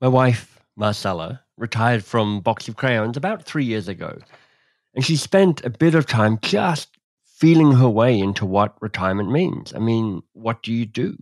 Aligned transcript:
My 0.00 0.06
wife, 0.06 0.60
Marcella, 0.76 1.42
retired 1.56 2.04
from 2.04 2.40
Box 2.40 2.68
of 2.68 2.76
Crayons 2.76 3.16
about 3.16 3.42
three 3.42 3.64
years 3.64 3.88
ago, 3.88 4.16
and 4.94 5.04
she 5.04 5.16
spent 5.16 5.64
a 5.64 5.70
bit 5.70 5.96
of 5.96 6.06
time 6.06 6.38
just 6.40 6.96
feeling 7.24 7.72
her 7.72 7.88
way 7.88 8.16
into 8.16 8.46
what 8.46 8.80
retirement 8.80 9.32
means. 9.32 9.74
I 9.74 9.80
mean, 9.80 10.22
what 10.34 10.62
do 10.62 10.72
you 10.72 10.86
do? 10.86 11.16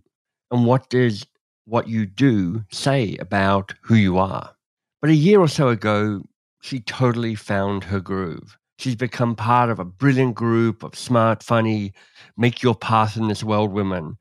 And 0.51 0.67
what 0.67 0.89
does 0.89 1.25
what 1.65 1.87
you 1.87 2.05
do 2.05 2.65
say 2.71 3.17
about 3.17 3.73
who 3.81 3.95
you 3.95 4.19
are? 4.19 4.55
But 5.01 5.09
a 5.09 5.15
year 5.15 5.39
or 5.39 5.47
so 5.47 5.69
ago, 5.69 6.21
she 6.61 6.79
totally 6.79 7.33
found 7.33 7.83
her 7.85 7.99
groove. 7.99 8.59
She's 8.77 8.95
become 8.95 9.35
part 9.35 9.71
of 9.71 9.79
a 9.79 9.85
brilliant 9.85 10.35
group 10.35 10.83
of 10.83 10.95
smart, 10.95 11.41
funny, 11.41 11.93
make 12.37 12.61
your 12.61 12.75
path 12.75 13.17
in 13.17 13.27
this 13.27 13.43
world 13.43 13.71
women, 13.71 14.17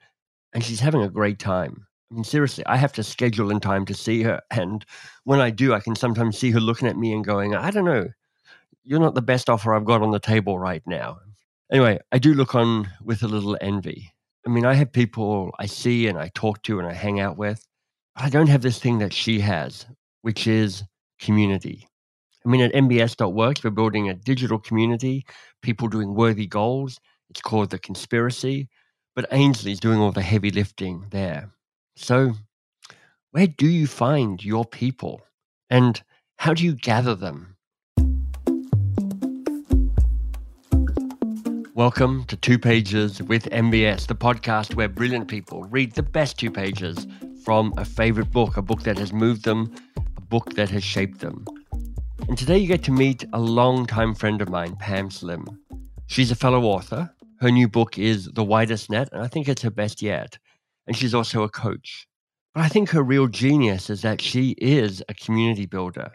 and 0.54 0.64
she's 0.64 0.80
having 0.80 1.02
a 1.02 1.10
great 1.10 1.38
time. 1.38 1.85
I 2.10 2.14
mean, 2.14 2.24
seriously, 2.24 2.64
I 2.66 2.76
have 2.76 2.92
to 2.94 3.02
schedule 3.02 3.50
in 3.50 3.60
time 3.60 3.84
to 3.86 3.94
see 3.94 4.22
her. 4.22 4.40
And 4.50 4.84
when 5.24 5.40
I 5.40 5.50
do, 5.50 5.74
I 5.74 5.80
can 5.80 5.96
sometimes 5.96 6.38
see 6.38 6.50
her 6.52 6.60
looking 6.60 6.88
at 6.88 6.96
me 6.96 7.12
and 7.12 7.24
going, 7.24 7.54
I 7.54 7.70
don't 7.70 7.84
know, 7.84 8.08
you're 8.84 9.00
not 9.00 9.14
the 9.14 9.22
best 9.22 9.50
offer 9.50 9.74
I've 9.74 9.84
got 9.84 10.02
on 10.02 10.12
the 10.12 10.20
table 10.20 10.58
right 10.58 10.82
now. 10.86 11.18
Anyway, 11.72 11.98
I 12.12 12.18
do 12.18 12.34
look 12.34 12.54
on 12.54 12.88
with 13.02 13.24
a 13.24 13.28
little 13.28 13.58
envy. 13.60 14.12
I 14.46 14.50
mean, 14.50 14.64
I 14.64 14.74
have 14.74 14.92
people 14.92 15.50
I 15.58 15.66
see 15.66 16.06
and 16.06 16.16
I 16.16 16.30
talk 16.34 16.62
to 16.62 16.78
and 16.78 16.86
I 16.86 16.92
hang 16.92 17.18
out 17.18 17.36
with, 17.36 17.66
I 18.14 18.30
don't 18.30 18.46
have 18.46 18.62
this 18.62 18.78
thing 18.78 18.98
that 18.98 19.12
she 19.12 19.40
has, 19.40 19.84
which 20.22 20.46
is 20.46 20.84
community. 21.18 21.88
I 22.44 22.48
mean, 22.48 22.60
at 22.60 22.72
MBS.works, 22.72 23.64
we're 23.64 23.70
building 23.70 24.08
a 24.08 24.14
digital 24.14 24.60
community, 24.60 25.26
people 25.62 25.88
doing 25.88 26.14
worthy 26.14 26.46
goals. 26.46 27.00
It's 27.28 27.40
called 27.40 27.70
The 27.70 27.78
Conspiracy, 27.80 28.68
but 29.16 29.26
Ainsley's 29.32 29.80
doing 29.80 29.98
all 29.98 30.12
the 30.12 30.22
heavy 30.22 30.52
lifting 30.52 31.06
there. 31.10 31.50
So, 31.98 32.34
where 33.30 33.46
do 33.46 33.66
you 33.66 33.86
find 33.86 34.44
your 34.44 34.66
people 34.66 35.22
and 35.70 36.00
how 36.36 36.52
do 36.52 36.62
you 36.62 36.74
gather 36.74 37.14
them? 37.14 37.56
Welcome 41.74 42.24
to 42.26 42.36
Two 42.36 42.58
Pages 42.58 43.22
with 43.22 43.44
MBS, 43.44 44.08
the 44.08 44.14
podcast 44.14 44.74
where 44.74 44.90
brilliant 44.90 45.26
people 45.28 45.64
read 45.64 45.92
the 45.92 46.02
best 46.02 46.38
two 46.38 46.50
pages 46.50 47.06
from 47.42 47.72
a 47.78 47.84
favorite 47.86 48.30
book, 48.30 48.58
a 48.58 48.62
book 48.62 48.82
that 48.82 48.98
has 48.98 49.14
moved 49.14 49.46
them, 49.46 49.74
a 50.18 50.20
book 50.20 50.52
that 50.52 50.68
has 50.68 50.84
shaped 50.84 51.20
them. 51.20 51.46
And 52.28 52.36
today 52.36 52.58
you 52.58 52.66
get 52.66 52.84
to 52.84 52.92
meet 52.92 53.24
a 53.32 53.40
long-time 53.40 54.14
friend 54.14 54.42
of 54.42 54.50
mine, 54.50 54.76
Pam 54.76 55.10
Slim. 55.10 55.46
She's 56.08 56.30
a 56.30 56.36
fellow 56.36 56.64
author. 56.64 57.10
Her 57.40 57.50
new 57.50 57.68
book 57.68 57.98
is 57.98 58.26
The 58.26 58.44
Widest 58.44 58.90
Net, 58.90 59.08
and 59.12 59.22
I 59.22 59.28
think 59.28 59.48
it's 59.48 59.62
her 59.62 59.70
best 59.70 60.02
yet. 60.02 60.36
And 60.86 60.96
she's 60.96 61.14
also 61.14 61.42
a 61.42 61.48
coach. 61.48 62.06
But 62.54 62.64
I 62.64 62.68
think 62.68 62.90
her 62.90 63.02
real 63.02 63.26
genius 63.26 63.90
is 63.90 64.02
that 64.02 64.22
she 64.22 64.52
is 64.52 65.02
a 65.08 65.14
community 65.14 65.66
builder. 65.66 66.12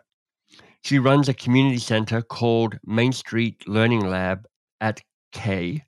She 0.83 0.97
runs 0.97 1.29
a 1.29 1.35
community 1.35 1.77
center 1.77 2.23
called 2.23 2.79
Main 2.83 3.11
Street 3.11 3.67
Learning 3.67 4.03
Lab 4.03 4.47
at 4.79 5.01
K'é. 5.33 5.81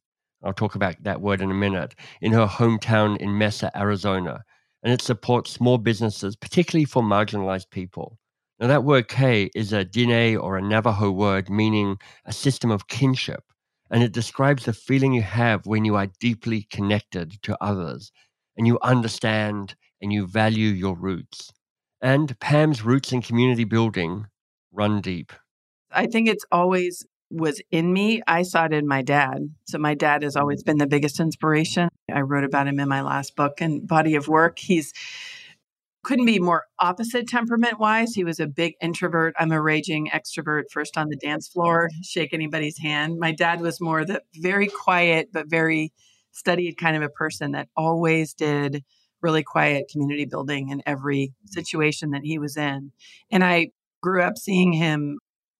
I'll 0.44 0.53
talk 0.53 0.75
about 0.75 1.02
that 1.02 1.22
word 1.22 1.42
in 1.42 1.50
a 1.50 1.56
minute, 1.56 1.95
in 2.22 2.34
her 2.34 2.45
hometown 2.45 3.17
in 3.17 3.38
Mesa, 3.38 3.72
Arizona. 3.75 4.44
And 4.84 4.94
it 4.94 5.02
supports 5.02 5.50
small 5.50 5.80
businesses, 5.80 6.36
particularly 6.36 6.86
for 6.86 7.02
marginalized 7.02 7.72
people. 7.72 8.20
Now, 8.59 8.68
that 8.68 8.84
word 8.84 9.08
K'é 9.08 9.50
is 9.56 9.73
a 9.73 9.84
Diné 9.84 10.40
or 10.40 10.58
a 10.58 10.62
Navajo 10.62 11.09
word 11.09 11.50
meaning 11.50 11.97
a 12.25 12.34
system 12.34 12.70
of 12.70 12.88
kinship. 12.88 13.44
And 13.90 14.03
it 14.03 14.12
describes 14.12 14.66
the 14.66 14.73
feeling 14.73 15.14
you 15.14 15.23
have 15.23 15.66
when 15.66 15.86
you 15.86 15.95
are 15.95 16.12
deeply 16.20 16.68
connected 16.70 17.42
to 17.44 17.58
others 17.64 18.12
and 18.58 18.68
you 18.68 18.80
understand 18.82 19.76
and 20.02 20.12
you 20.12 20.28
value 20.28 20.70
your 20.70 20.96
roots. 20.96 21.52
And 22.02 22.38
Pam's 22.40 22.84
roots 22.84 23.12
in 23.12 23.22
community 23.22 23.64
building 23.64 24.28
run 24.72 25.02
deep. 25.02 25.32
I 25.92 26.08
think 26.08 26.28
it's 26.28 26.46
always 26.52 27.06
was 27.34 27.62
in 27.72 27.92
me, 27.92 28.22
I 28.28 28.44
saw 28.44 28.66
it 28.66 28.74
in 28.74 28.88
my 28.88 29.02
dad. 29.02 29.50
So 29.66 29.80
my 29.80 29.96
dad 29.96 30.22
has 30.24 30.36
always 30.36 30.62
mm. 30.62 30.68
been 30.68 30.78
the 30.78 30.88
biggest 30.88 31.19
inspiration. 31.19 31.90
I 32.14 32.22
wrote 32.22 32.44
about 32.44 32.68
him 32.68 32.80
in 32.80 32.88
my 32.88 33.02
last 33.02 33.36
book 33.36 33.59
and 33.59 33.88
body 33.88 34.16
of 34.16 34.28
work. 34.28 34.59
He's 34.59 34.94
couldn't 36.03 36.25
be 36.25 36.38
more 36.38 36.66
opposite 36.80 37.30
temperament 37.30 37.80
wise. 37.80 38.14
He 38.14 38.25
was 38.25 38.40
a 38.40 38.46
big 38.46 38.74
introvert. 38.81 39.34
I'm 39.40 39.53
a 39.53 39.62
raging 39.62 40.09
extrovert, 40.14 40.64
first 40.70 40.97
on 40.97 41.08
the 41.08 41.16
dance 41.16 41.47
floor, 41.47 41.90
shake 42.03 42.34
anybody's 42.34 42.78
hand. 42.78 43.20
My 43.20 43.31
dad 43.31 43.62
was 43.62 43.80
more 43.80 44.03
the 44.03 44.22
very 44.35 44.68
quiet, 44.68 45.30
but 45.31 45.50
very 45.50 45.94
studied 46.34 46.78
kind 46.78 46.98
of 46.98 47.02
a 47.02 47.10
person 47.10 47.52
that 47.52 47.70
always 47.78 48.34
did 48.34 48.84
really 49.22 49.44
quiet 49.44 49.90
community 49.90 50.26
building 50.26 50.70
in 50.70 50.84
every 50.86 51.28
mm-hmm. 51.28 51.48
situation 51.48 52.12
that 52.12 52.24
he 52.24 52.38
was 52.38 52.58
in. 52.58 52.92
And 53.32 53.44
I 53.44 53.70
grew 54.02 54.22
up 54.22 54.38
seeing 54.38 54.74
him 54.74 55.20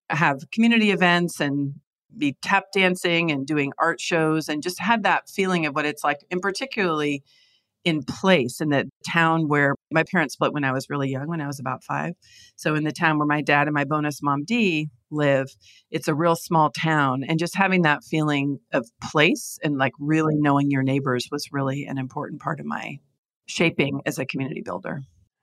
have 0.10 0.52
community 0.52 0.92
events 0.92 1.40
and 1.40 1.76
be 2.16 2.36
tap 2.42 2.66
dancing 2.74 3.32
and 3.32 3.48
doing 3.48 3.72
art 3.80 4.00
shows 4.00 4.50
and 4.50 4.62
just 4.62 4.80
had 4.80 5.04
that 5.04 5.30
feeling 5.30 5.66
of 5.66 5.74
what 5.74 5.86
it's 5.86 6.04
like, 6.04 6.20
and 6.30 6.42
particularly 6.42 7.24
in 7.84 8.04
place 8.04 8.62
in 8.62 8.70
the 8.70 8.90
town 9.08 9.48
where 9.48 9.76
my 9.92 10.04
parents 10.04 10.36
split 10.36 10.54
when 10.54 10.64
I 10.64 10.72
was 10.72 10.90
really 10.90 11.10
young, 11.10 11.28
when 11.28 11.42
I 11.42 11.48
was 11.48 11.60
about 11.60 11.84
five. 11.84 12.14
So, 12.56 12.76
in 12.76 12.84
the 12.84 12.92
town 12.92 13.18
where 13.18 13.28
my 13.28 13.42
dad 13.42 13.68
and 13.68 13.74
my 13.74 13.84
bonus 13.84 14.22
mom 14.22 14.44
D 14.46 14.90
live, 15.12 15.48
it's 15.92 16.08
a 16.08 16.16
real 16.16 16.36
small 16.36 16.72
town. 16.72 17.24
And 17.28 17.40
just 17.40 17.56
having 17.56 17.84
that 17.84 18.04
feeling 18.04 18.60
of 18.72 18.90
place 19.02 19.60
and 19.64 19.78
like 19.78 19.94
really 20.00 20.36
knowing 20.36 20.72
your 20.72 20.84
neighbors 20.84 21.28
was 21.32 21.50
really 21.52 21.86
an 21.86 21.98
important 21.98 22.42
part 22.42 22.60
of 22.60 22.66
my 22.66 23.00
shaping 23.46 24.02
as 24.06 24.18
a 24.18 24.26
community 24.26 24.62
builder. 24.62 25.02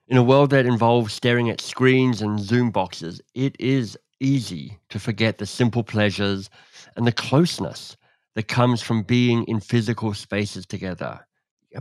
In 0.09 0.17
a 0.17 0.23
world 0.23 0.51
that 0.51 0.67
involves 0.67 1.13
staring 1.13 1.51
at 1.51 1.61
screens 1.61 2.21
and 2.21 2.41
Zoom 2.41 2.71
boxes, 2.71 3.21
it 3.35 3.55
is 3.61 3.97
easy 4.19 4.79
to 4.89 4.99
forget 4.99 5.39
the 5.39 5.47
simple 5.47 5.83
pleasures 5.83 6.51
and 6.97 7.07
the 7.07 7.13
closeness 7.13 7.97
that 8.35 8.49
comes 8.49 8.83
from 8.83 9.03
being 9.03 9.45
in 9.45 9.61
physical 9.61 10.15
spaces 10.15 10.67
together, 10.67 11.27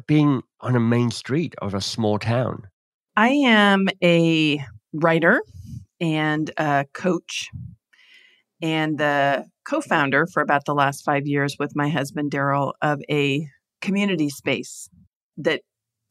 being 0.07 0.43
on 0.61 0.75
a 0.75 0.79
main 0.79 1.11
street 1.11 1.55
of 1.61 1.73
a 1.73 1.81
small 1.81 2.19
town. 2.19 2.67
I 3.15 3.29
am 3.29 3.87
a 4.03 4.63
writer 4.93 5.41
and 5.99 6.49
a 6.57 6.85
coach 6.93 7.49
and 8.61 8.97
the 8.97 9.45
co 9.67 9.81
founder 9.81 10.27
for 10.27 10.41
about 10.41 10.65
the 10.65 10.73
last 10.73 11.03
five 11.03 11.25
years 11.25 11.55
with 11.59 11.75
my 11.75 11.89
husband, 11.89 12.31
Daryl, 12.31 12.73
of 12.81 13.01
a 13.09 13.47
community 13.81 14.29
space 14.29 14.89
that 15.37 15.61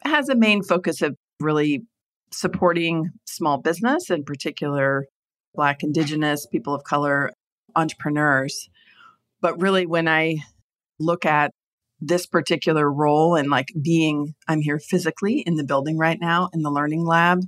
has 0.03 0.29
a 0.29 0.35
main 0.35 0.63
focus 0.63 1.01
of 1.01 1.15
really 1.39 1.83
supporting 2.31 3.09
small 3.25 3.57
business, 3.57 4.09
in 4.09 4.23
particular 4.23 5.05
Black, 5.55 5.83
Indigenous, 5.83 6.45
people 6.45 6.73
of 6.73 6.83
color, 6.83 7.31
entrepreneurs. 7.75 8.69
But 9.41 9.59
really, 9.61 9.85
when 9.85 10.07
I 10.07 10.37
look 10.99 11.25
at 11.25 11.51
this 12.01 12.25
particular 12.25 12.91
role 12.91 13.35
and 13.35 13.49
like 13.49 13.67
being, 13.81 14.35
I'm 14.47 14.61
here 14.61 14.79
physically 14.79 15.39
in 15.39 15.55
the 15.55 15.63
building 15.63 15.97
right 15.97 16.19
now 16.19 16.49
in 16.53 16.61
the 16.61 16.71
learning 16.71 17.05
lab, 17.05 17.41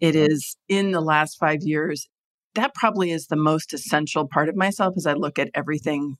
it 0.00 0.14
mm-hmm. 0.14 0.32
is 0.32 0.56
in 0.68 0.92
the 0.92 1.00
last 1.00 1.38
five 1.38 1.62
years. 1.62 2.08
That 2.54 2.74
probably 2.74 3.10
is 3.10 3.26
the 3.26 3.36
most 3.36 3.72
essential 3.72 4.26
part 4.26 4.48
of 4.48 4.56
myself 4.56 4.94
as 4.96 5.06
I 5.06 5.14
look 5.14 5.38
at 5.38 5.50
everything 5.54 6.16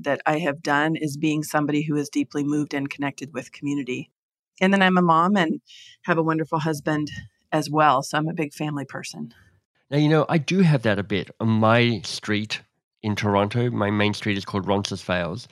that 0.00 0.20
I 0.26 0.38
have 0.38 0.62
done 0.62 0.96
is 0.96 1.16
being 1.16 1.42
somebody 1.42 1.82
who 1.82 1.96
is 1.96 2.08
deeply 2.08 2.44
moved 2.44 2.74
and 2.74 2.90
connected 2.90 3.32
with 3.32 3.52
community. 3.52 4.10
And 4.60 4.72
then 4.72 4.82
I'm 4.82 4.98
a 4.98 5.02
mom 5.02 5.36
and 5.36 5.60
have 6.02 6.18
a 6.18 6.22
wonderful 6.22 6.58
husband 6.58 7.10
as 7.52 7.70
well. 7.70 8.02
So 8.02 8.18
I'm 8.18 8.28
a 8.28 8.34
big 8.34 8.52
family 8.52 8.84
person. 8.84 9.32
Now, 9.90 9.98
you 9.98 10.08
know, 10.08 10.26
I 10.28 10.38
do 10.38 10.60
have 10.60 10.82
that 10.82 10.98
a 10.98 11.02
bit 11.02 11.30
on 11.40 11.48
my 11.48 12.00
street 12.04 12.60
in 13.02 13.16
Toronto. 13.16 13.70
My 13.70 13.90
main 13.90 14.12
street 14.14 14.36
is 14.36 14.44
called 14.44 14.66
Roncesvalles. 14.66 15.48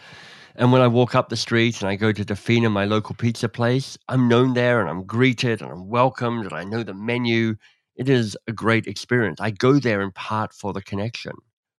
And 0.58 0.72
when 0.72 0.80
I 0.80 0.86
walk 0.86 1.14
up 1.14 1.28
the 1.28 1.36
street 1.36 1.80
and 1.80 1.88
I 1.88 1.96
go 1.96 2.12
to 2.12 2.24
Defina, 2.24 2.70
my 2.70 2.84
local 2.84 3.14
pizza 3.14 3.48
place, 3.48 3.98
I'm 4.08 4.28
known 4.28 4.54
there 4.54 4.80
and 4.80 4.88
I'm 4.88 5.04
greeted 5.04 5.60
and 5.60 5.70
I'm 5.70 5.88
welcomed 5.88 6.44
and 6.44 6.54
I 6.54 6.64
know 6.64 6.82
the 6.82 6.94
menu. 6.94 7.56
It 7.94 8.08
is 8.08 8.36
a 8.46 8.52
great 8.52 8.86
experience. 8.86 9.40
I 9.40 9.50
go 9.50 9.78
there 9.78 10.00
in 10.00 10.12
part 10.12 10.52
for 10.52 10.72
the 10.72 10.82
connection. 10.82 11.32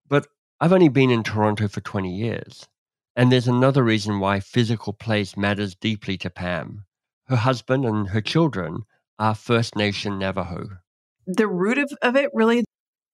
But 0.09 0.27
I've 0.61 0.73
only 0.73 0.89
been 0.89 1.11
in 1.11 1.23
Toronto 1.23 1.69
for 1.69 1.81
20 1.81 2.15
years. 2.15 2.69
And 3.15 3.33
there's 3.33 3.49
another 3.49 3.83
reason 3.83 4.21
why 4.21 4.41
physical 4.41 4.93
place 4.93 5.37
matters 5.37 5.75
deeply 5.75 6.19
to 6.19 6.31
Pam. 6.31 6.85
Her 7.29 7.37
husband 7.37 7.85
and 7.85 8.09
her 8.11 8.21
children 8.21 8.83
are 9.19 9.35
First 9.35 9.75
Nation 9.75 10.19
Navajo 10.19 10.79
the 11.27 11.49
root 11.49 11.79
of, 11.79 11.93
of 12.03 12.17
it 12.17 12.31
really 12.33 12.65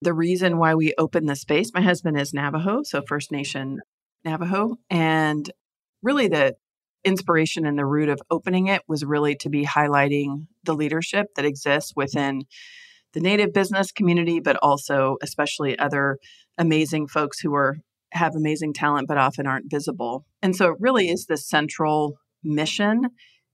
the 0.00 0.12
reason 0.12 0.58
why 0.58 0.75
we 0.75 0.94
opened 0.99 1.29
the 1.29 1.37
space 1.37 1.73
my 1.73 1.81
husband 1.81 2.19
is 2.19 2.35
navajo 2.35 2.82
so 2.82 3.03
first 3.06 3.32
nation 3.32 3.81
navajo 4.24 4.76
and 4.90 5.50
really 6.02 6.28
the 6.28 6.54
inspiration 7.04 7.66
and 7.66 7.78
the 7.78 7.86
root 7.86 8.08
of 8.08 8.20
opening 8.30 8.69
it 8.69 8.82
was 8.86 9.04
really 9.04 9.34
to 9.34 9.48
be 9.48 9.64
highlighting 9.64 10.46
the 10.64 10.74
leadership 10.74 11.26
that 11.34 11.44
exists 11.44 11.92
within 11.96 12.42
the 13.12 13.20
native 13.20 13.52
business 13.52 13.90
community 13.90 14.40
but 14.40 14.56
also 14.62 15.16
especially 15.22 15.78
other 15.78 16.19
amazing 16.58 17.08
folks 17.08 17.40
who 17.40 17.54
are 17.54 17.76
have 18.12 18.34
amazing 18.36 18.72
talent 18.72 19.08
but 19.08 19.19
often 19.19 19.46
aren't 19.46 19.70
visible. 19.70 20.24
And 20.42 20.54
so 20.54 20.70
it 20.70 20.76
really 20.80 21.08
is 21.08 21.26
the 21.26 21.36
central 21.36 22.14
mission 22.44 23.08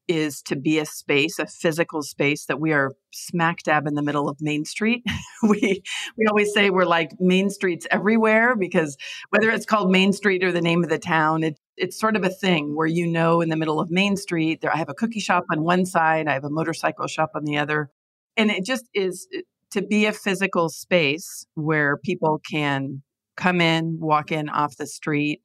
is 0.09 0.43
to 0.43 0.57
be 0.57 0.79
a 0.79 0.87
space, 0.87 1.39
a 1.39 1.47
physical 1.47 2.03
space 2.03 2.47
that 2.47 2.59
we 2.59 2.73
are 2.73 2.93
smack 3.13 3.63
dab 3.63 3.87
in 3.87 3.95
the 3.95 4.03
middle 4.03 4.29
of 4.29 4.41
Main 4.41 4.65
Street. 4.65 5.05
we 5.43 5.83
we 6.17 6.27
always 6.27 6.53
say 6.53 6.71
we're 6.71 6.85
like 6.85 7.13
Main 7.21 7.51
Streets 7.51 7.87
everywhere 7.91 8.57
because 8.57 8.97
whether 9.31 9.51
it's 9.51 9.67
called 9.67 9.91
Main 9.91 10.13
Street 10.13 10.43
or 10.43 10.51
the 10.51 10.63
name 10.63 10.83
of 10.83 10.91
the 10.91 10.99
town, 10.99 11.45
it, 11.45 11.61
it's 11.77 12.01
sort 12.01 12.17
of 12.17 12.25
a 12.25 12.31
thing 12.31 12.75
where 12.75 12.87
you 12.87 13.07
know 13.07 13.41
in 13.41 13.51
the 13.51 13.57
middle 13.57 13.81
of 13.81 13.91
Main 13.91 14.17
Street 14.17 14.61
there 14.63 14.73
I 14.73 14.79
have 14.79 14.89
a 14.89 14.95
cookie 14.95 15.21
shop 15.21 15.45
on 15.53 15.63
one 15.63 15.85
side, 15.85 16.27
I 16.27 16.33
have 16.33 16.45
a 16.45 16.51
motorcycle 16.51 17.07
shop 17.07 17.33
on 17.35 17.45
the 17.45 17.59
other, 17.59 17.91
and 18.37 18.51
it 18.51 18.65
just 18.65 18.89
is 18.95 19.29
to 19.71 19.83
be 19.83 20.07
a 20.07 20.13
physical 20.13 20.71
space 20.71 21.47
where 21.55 21.99
people 21.99 22.41
can 22.51 23.03
come 23.37 23.61
in, 23.61 23.99
walk 24.01 24.33
in 24.33 24.49
off 24.49 24.77
the 24.77 24.87
street 24.87 25.43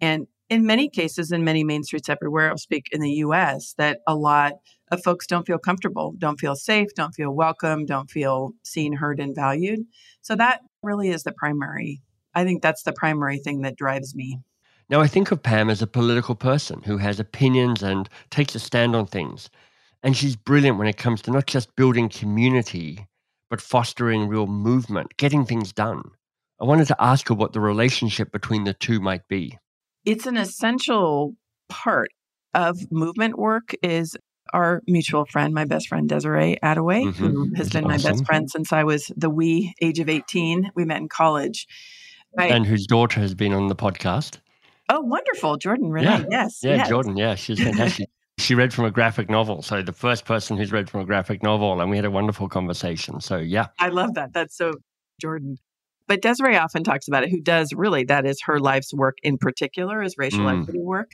and 0.00 0.26
in 0.50 0.64
many 0.64 0.88
cases, 0.88 1.30
in 1.30 1.44
many 1.44 1.62
main 1.62 1.82
streets 1.82 2.08
everywhere, 2.08 2.50
I'll 2.50 2.58
speak 2.58 2.86
in 2.92 3.00
the 3.00 3.10
US, 3.10 3.74
that 3.78 4.00
a 4.06 4.14
lot 4.14 4.54
of 4.90 5.02
folks 5.02 5.26
don't 5.26 5.46
feel 5.46 5.58
comfortable, 5.58 6.14
don't 6.18 6.40
feel 6.40 6.56
safe, 6.56 6.88
don't 6.94 7.14
feel 7.14 7.30
welcome, 7.30 7.84
don't 7.84 8.10
feel 8.10 8.52
seen, 8.64 8.94
heard, 8.94 9.20
and 9.20 9.34
valued. 9.34 9.80
So 10.22 10.34
that 10.36 10.60
really 10.82 11.10
is 11.10 11.24
the 11.24 11.32
primary, 11.32 12.00
I 12.34 12.44
think 12.44 12.62
that's 12.62 12.82
the 12.82 12.92
primary 12.92 13.38
thing 13.38 13.62
that 13.62 13.76
drives 13.76 14.14
me. 14.14 14.40
Now, 14.90 15.00
I 15.00 15.06
think 15.06 15.30
of 15.30 15.42
Pam 15.42 15.68
as 15.68 15.82
a 15.82 15.86
political 15.86 16.34
person 16.34 16.82
who 16.82 16.96
has 16.96 17.20
opinions 17.20 17.82
and 17.82 18.08
takes 18.30 18.54
a 18.54 18.58
stand 18.58 18.96
on 18.96 19.06
things. 19.06 19.50
And 20.02 20.16
she's 20.16 20.36
brilliant 20.36 20.78
when 20.78 20.88
it 20.88 20.96
comes 20.96 21.20
to 21.22 21.30
not 21.30 21.46
just 21.46 21.76
building 21.76 22.08
community, 22.08 23.06
but 23.50 23.60
fostering 23.60 24.28
real 24.28 24.46
movement, 24.46 25.16
getting 25.18 25.44
things 25.44 25.74
done. 25.74 26.02
I 26.58 26.64
wanted 26.64 26.86
to 26.86 26.96
ask 27.02 27.28
her 27.28 27.34
what 27.34 27.52
the 27.52 27.60
relationship 27.60 28.32
between 28.32 28.64
the 28.64 28.72
two 28.72 28.98
might 28.98 29.28
be 29.28 29.58
it's 30.04 30.26
an 30.26 30.36
essential 30.36 31.34
part 31.68 32.10
of 32.54 32.90
movement 32.90 33.38
work 33.38 33.74
is 33.82 34.16
our 34.54 34.82
mutual 34.86 35.24
friend, 35.26 35.52
my 35.52 35.64
best 35.64 35.88
friend 35.88 36.08
Desiree 36.08 36.58
Adaway, 36.62 37.04
mm-hmm. 37.04 37.10
who 37.10 37.54
has 37.54 37.68
been 37.68 37.84
awesome. 37.84 38.02
my 38.02 38.10
best 38.10 38.26
friend 38.26 38.50
since 38.50 38.72
I 38.72 38.84
was 38.84 39.12
the 39.16 39.30
wee 39.30 39.74
age 39.82 39.98
of 39.98 40.08
18. 40.08 40.72
We 40.74 40.84
met 40.84 40.98
in 40.98 41.08
college. 41.08 41.66
I, 42.36 42.46
and 42.46 42.66
whose 42.66 42.86
daughter 42.86 43.20
has 43.20 43.34
been 43.34 43.52
on 43.52 43.68
the 43.68 43.76
podcast. 43.76 44.38
Oh, 44.88 45.00
wonderful. 45.00 45.56
Jordan 45.56 45.90
Renee. 45.90 46.06
Yeah. 46.06 46.24
Yes. 46.30 46.60
Yeah, 46.62 46.74
yes. 46.76 46.88
Jordan. 46.88 47.16
Yeah, 47.16 47.34
she's 47.34 47.62
fantastic. 47.62 48.08
she 48.38 48.54
read 48.54 48.72
from 48.72 48.86
a 48.86 48.90
graphic 48.90 49.28
novel. 49.28 49.62
So 49.62 49.82
the 49.82 49.92
first 49.92 50.24
person 50.24 50.56
who's 50.56 50.72
read 50.72 50.88
from 50.88 51.00
a 51.00 51.04
graphic 51.04 51.42
novel, 51.42 51.80
and 51.80 51.90
we 51.90 51.96
had 51.96 52.04
a 52.04 52.10
wonderful 52.10 52.48
conversation. 52.48 53.20
So 53.20 53.36
yeah. 53.36 53.66
I 53.78 53.88
love 53.88 54.14
that. 54.14 54.32
That's 54.32 54.56
so 54.56 54.74
Jordan. 55.20 55.58
But 56.08 56.22
Desiree 56.22 56.56
often 56.56 56.82
talks 56.82 57.06
about 57.06 57.22
it, 57.22 57.30
who 57.30 57.40
does 57.40 57.72
really, 57.72 58.04
that 58.04 58.26
is 58.26 58.40
her 58.42 58.58
life's 58.58 58.92
work 58.92 59.18
in 59.22 59.38
particular, 59.38 60.02
is 60.02 60.16
racial 60.18 60.46
mm. 60.46 60.62
equity 60.62 60.80
work. 60.80 61.12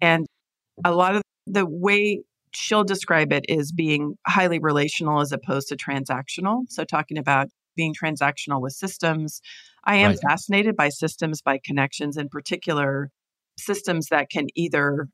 And 0.00 0.26
a 0.84 0.92
lot 0.92 1.14
of 1.14 1.22
the 1.46 1.64
way 1.64 2.22
she'll 2.52 2.84
describe 2.84 3.32
it 3.32 3.46
is 3.48 3.72
being 3.72 4.18
highly 4.26 4.58
relational 4.58 5.20
as 5.20 5.32
opposed 5.32 5.68
to 5.68 5.76
transactional. 5.76 6.64
So, 6.68 6.84
talking 6.84 7.18
about 7.18 7.48
being 7.76 7.94
transactional 7.94 8.60
with 8.60 8.72
systems. 8.72 9.40
I 9.84 9.96
am 9.96 10.10
right. 10.10 10.20
fascinated 10.20 10.76
by 10.76 10.90
systems, 10.90 11.42
by 11.42 11.58
connections, 11.64 12.16
in 12.16 12.28
particular, 12.28 13.10
systems 13.58 14.08
that 14.08 14.30
can 14.30 14.46
either 14.54 15.08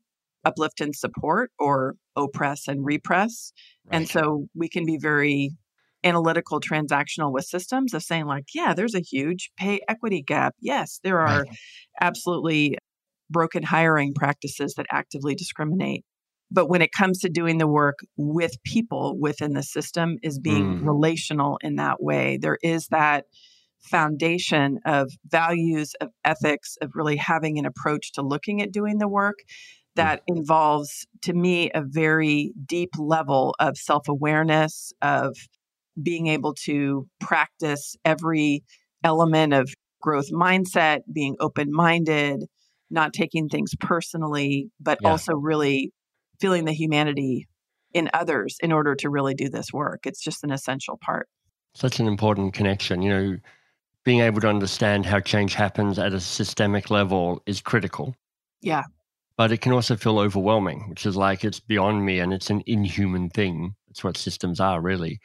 uplift 0.45 0.81
and 0.81 0.95
support 0.95 1.51
or 1.59 1.95
oppress 2.15 2.67
and 2.67 2.85
repress. 2.85 3.51
Right. 3.85 3.97
And 3.97 4.09
so 4.09 4.47
we 4.55 4.69
can 4.69 4.85
be 4.85 4.97
very 4.97 5.51
analytical 6.03 6.59
transactional 6.59 7.31
with 7.31 7.45
systems 7.45 7.93
of 7.93 8.01
saying 8.01 8.25
like 8.25 8.45
yeah 8.53 8.73
there's 8.73 8.95
a 8.95 9.01
huge 9.01 9.51
pay 9.57 9.79
equity 9.87 10.21
gap 10.21 10.55
yes 10.61 10.99
there 11.03 11.19
are 11.19 11.41
right. 11.41 11.57
absolutely 12.01 12.77
broken 13.29 13.63
hiring 13.63 14.13
practices 14.13 14.75
that 14.75 14.85
actively 14.91 15.35
discriminate 15.35 16.05
but 16.51 16.67
when 16.67 16.81
it 16.81 16.91
comes 16.91 17.19
to 17.19 17.29
doing 17.29 17.57
the 17.57 17.67
work 17.67 17.99
with 18.17 18.63
people 18.63 19.17
within 19.19 19.53
the 19.53 19.61
system 19.61 20.17
is 20.23 20.39
being 20.39 20.79
mm. 20.79 20.87
relational 20.87 21.59
in 21.61 21.75
that 21.75 22.01
way 22.01 22.37
there 22.41 22.57
is 22.63 22.87
that 22.87 23.25
foundation 23.81 24.79
of 24.85 25.11
values 25.27 25.93
of 26.01 26.09
ethics 26.25 26.77
of 26.81 26.91
really 26.95 27.15
having 27.15 27.57
an 27.57 27.65
approach 27.65 28.11
to 28.13 28.21
looking 28.21 28.61
at 28.61 28.71
doing 28.71 28.99
the 28.99 29.07
work 29.07 29.35
mm. 29.39 29.53
that 29.95 30.21
mm. 30.21 30.37
involves 30.37 31.05
to 31.21 31.33
me 31.33 31.69
a 31.71 31.81
very 31.85 32.53
deep 32.65 32.91
level 32.97 33.53
of 33.59 33.77
self-awareness 33.77 34.93
of 35.01 35.35
being 36.01 36.27
able 36.27 36.53
to 36.65 37.07
practice 37.19 37.95
every 38.05 38.63
element 39.03 39.53
of 39.53 39.69
growth 40.01 40.31
mindset, 40.31 41.01
being 41.11 41.35
open 41.39 41.71
minded, 41.71 42.45
not 42.89 43.13
taking 43.13 43.49
things 43.49 43.73
personally, 43.79 44.69
but 44.79 44.99
yeah. 45.01 45.09
also 45.09 45.33
really 45.33 45.91
feeling 46.39 46.65
the 46.65 46.73
humanity 46.73 47.47
in 47.93 48.09
others 48.13 48.57
in 48.61 48.71
order 48.71 48.95
to 48.95 49.09
really 49.09 49.33
do 49.33 49.49
this 49.49 49.73
work. 49.73 50.05
It's 50.05 50.23
just 50.23 50.43
an 50.43 50.51
essential 50.51 50.97
part. 51.01 51.27
Such 51.75 51.99
an 51.99 52.07
important 52.07 52.53
connection. 52.53 53.01
You 53.01 53.09
know, 53.09 53.37
being 54.05 54.21
able 54.21 54.41
to 54.41 54.47
understand 54.47 55.05
how 55.05 55.19
change 55.19 55.53
happens 55.53 55.99
at 55.99 56.13
a 56.13 56.19
systemic 56.19 56.89
level 56.89 57.41
is 57.45 57.61
critical. 57.61 58.15
Yeah. 58.61 58.83
But 59.37 59.51
it 59.51 59.61
can 59.61 59.71
also 59.71 59.95
feel 59.95 60.19
overwhelming, 60.19 60.89
which 60.89 61.05
is 61.05 61.15
like 61.15 61.43
it's 61.43 61.59
beyond 61.59 62.05
me 62.05 62.19
and 62.19 62.33
it's 62.33 62.49
an 62.49 62.63
inhuman 62.65 63.29
thing. 63.29 63.75
That's 63.87 64.03
what 64.03 64.17
systems 64.17 64.59
are, 64.59 64.81
really 64.81 65.19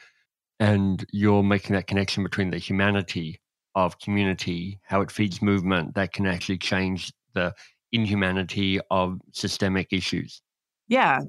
and 0.60 1.04
you're 1.12 1.42
making 1.42 1.74
that 1.74 1.86
connection 1.86 2.22
between 2.22 2.50
the 2.50 2.58
humanity 2.58 3.40
of 3.74 3.98
community, 3.98 4.80
how 4.84 5.00
it 5.00 5.10
feeds 5.10 5.42
movement, 5.42 5.94
that 5.94 6.12
can 6.12 6.26
actually 6.26 6.58
change 6.58 7.12
the 7.34 7.52
inhumanity 7.92 8.80
of 8.90 9.18
systemic 9.32 9.92
issues. 9.92 10.42
Yeah. 10.88 11.20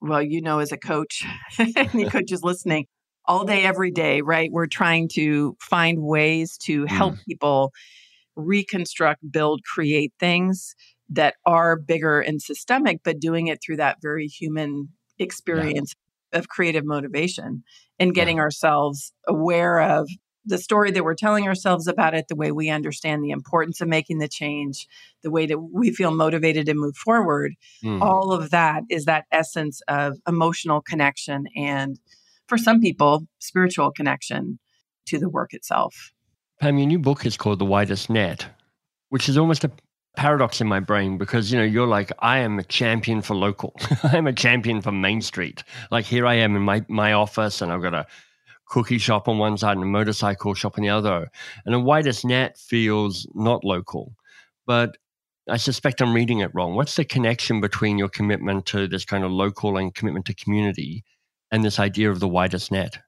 Well, 0.00 0.22
you 0.22 0.40
know, 0.40 0.60
as 0.60 0.72
a 0.72 0.76
coach, 0.76 1.24
any 1.58 2.08
coach 2.08 2.30
is 2.30 2.42
listening 2.42 2.86
all 3.24 3.44
day, 3.44 3.64
every 3.64 3.90
day, 3.90 4.22
right? 4.22 4.50
We're 4.50 4.66
trying 4.66 5.08
to 5.14 5.56
find 5.60 6.02
ways 6.02 6.56
to 6.62 6.86
help 6.86 7.14
mm. 7.14 7.24
people 7.26 7.72
reconstruct, 8.36 9.30
build, 9.30 9.62
create 9.64 10.12
things 10.20 10.74
that 11.10 11.34
are 11.44 11.76
bigger 11.76 12.20
and 12.20 12.40
systemic, 12.40 13.00
but 13.02 13.18
doing 13.18 13.48
it 13.48 13.60
through 13.64 13.76
that 13.76 13.98
very 14.00 14.26
human 14.26 14.88
experience. 15.18 15.94
Of 16.32 16.48
creative 16.48 16.84
motivation 16.84 17.62
and 17.98 18.14
getting 18.14 18.36
yeah. 18.36 18.42
ourselves 18.42 19.12
aware 19.26 19.80
of 19.80 20.08
the 20.44 20.58
story 20.58 20.90
that 20.90 21.04
we're 21.04 21.14
telling 21.14 21.46
ourselves 21.46 21.86
about 21.86 22.14
it, 22.14 22.26
the 22.28 22.36
way 22.36 22.52
we 22.52 22.70
understand 22.70 23.22
the 23.22 23.30
importance 23.30 23.80
of 23.80 23.88
making 23.88 24.18
the 24.18 24.28
change, 24.28 24.88
the 25.22 25.30
way 25.30 25.44
that 25.46 25.58
we 25.58 25.92
feel 25.92 26.10
motivated 26.10 26.66
to 26.66 26.74
move 26.74 26.96
forward. 26.96 27.54
Mm. 27.84 28.00
All 28.00 28.32
of 28.32 28.50
that 28.50 28.82
is 28.88 29.04
that 29.04 29.26
essence 29.30 29.82
of 29.88 30.16
emotional 30.26 30.80
connection 30.80 31.44
and, 31.54 32.00
for 32.46 32.56
some 32.56 32.80
people, 32.80 33.26
spiritual 33.40 33.90
connection 33.90 34.58
to 35.06 35.18
the 35.18 35.28
work 35.28 35.52
itself. 35.52 36.12
Pam, 36.60 36.78
your 36.78 36.86
new 36.86 36.98
book 36.98 37.26
is 37.26 37.36
called 37.36 37.58
The 37.58 37.66
Widest 37.66 38.08
Net, 38.08 38.46
which 39.10 39.28
is 39.28 39.36
almost 39.36 39.64
a 39.64 39.70
paradox 40.16 40.60
in 40.60 40.66
my 40.66 40.80
brain 40.80 41.16
because 41.18 41.52
you 41.52 41.58
know 41.58 41.64
you're 41.64 41.86
like 41.86 42.12
I 42.18 42.38
am 42.38 42.58
a 42.58 42.64
champion 42.64 43.22
for 43.22 43.34
local. 43.34 43.74
I'm 44.02 44.26
a 44.26 44.32
champion 44.32 44.80
for 44.80 44.92
Main 44.92 45.20
Street. 45.20 45.62
Like 45.90 46.04
here 46.04 46.26
I 46.26 46.34
am 46.34 46.56
in 46.56 46.62
my 46.62 46.84
my 46.88 47.12
office 47.12 47.62
and 47.62 47.72
I've 47.72 47.82
got 47.82 47.94
a 47.94 48.06
cookie 48.68 48.98
shop 48.98 49.28
on 49.28 49.38
one 49.38 49.56
side 49.56 49.76
and 49.76 49.82
a 49.82 49.86
motorcycle 49.86 50.54
shop 50.54 50.78
on 50.78 50.82
the 50.82 50.90
other. 50.90 51.30
And 51.64 51.74
the 51.74 51.80
widest 51.80 52.24
net 52.24 52.58
feels 52.58 53.26
not 53.34 53.64
local. 53.64 54.14
But 54.66 54.96
I 55.48 55.56
suspect 55.56 56.02
I'm 56.02 56.14
reading 56.14 56.40
it 56.40 56.50
wrong. 56.54 56.74
What's 56.74 56.96
the 56.96 57.04
connection 57.04 57.60
between 57.60 57.98
your 57.98 58.08
commitment 58.08 58.66
to 58.66 58.86
this 58.86 59.04
kind 59.04 59.24
of 59.24 59.30
local 59.30 59.78
and 59.78 59.94
commitment 59.94 60.26
to 60.26 60.34
community 60.34 61.04
and 61.50 61.64
this 61.64 61.78
idea 61.78 62.10
of 62.10 62.20
the 62.20 62.28
widest 62.28 62.70
net? 62.70 62.98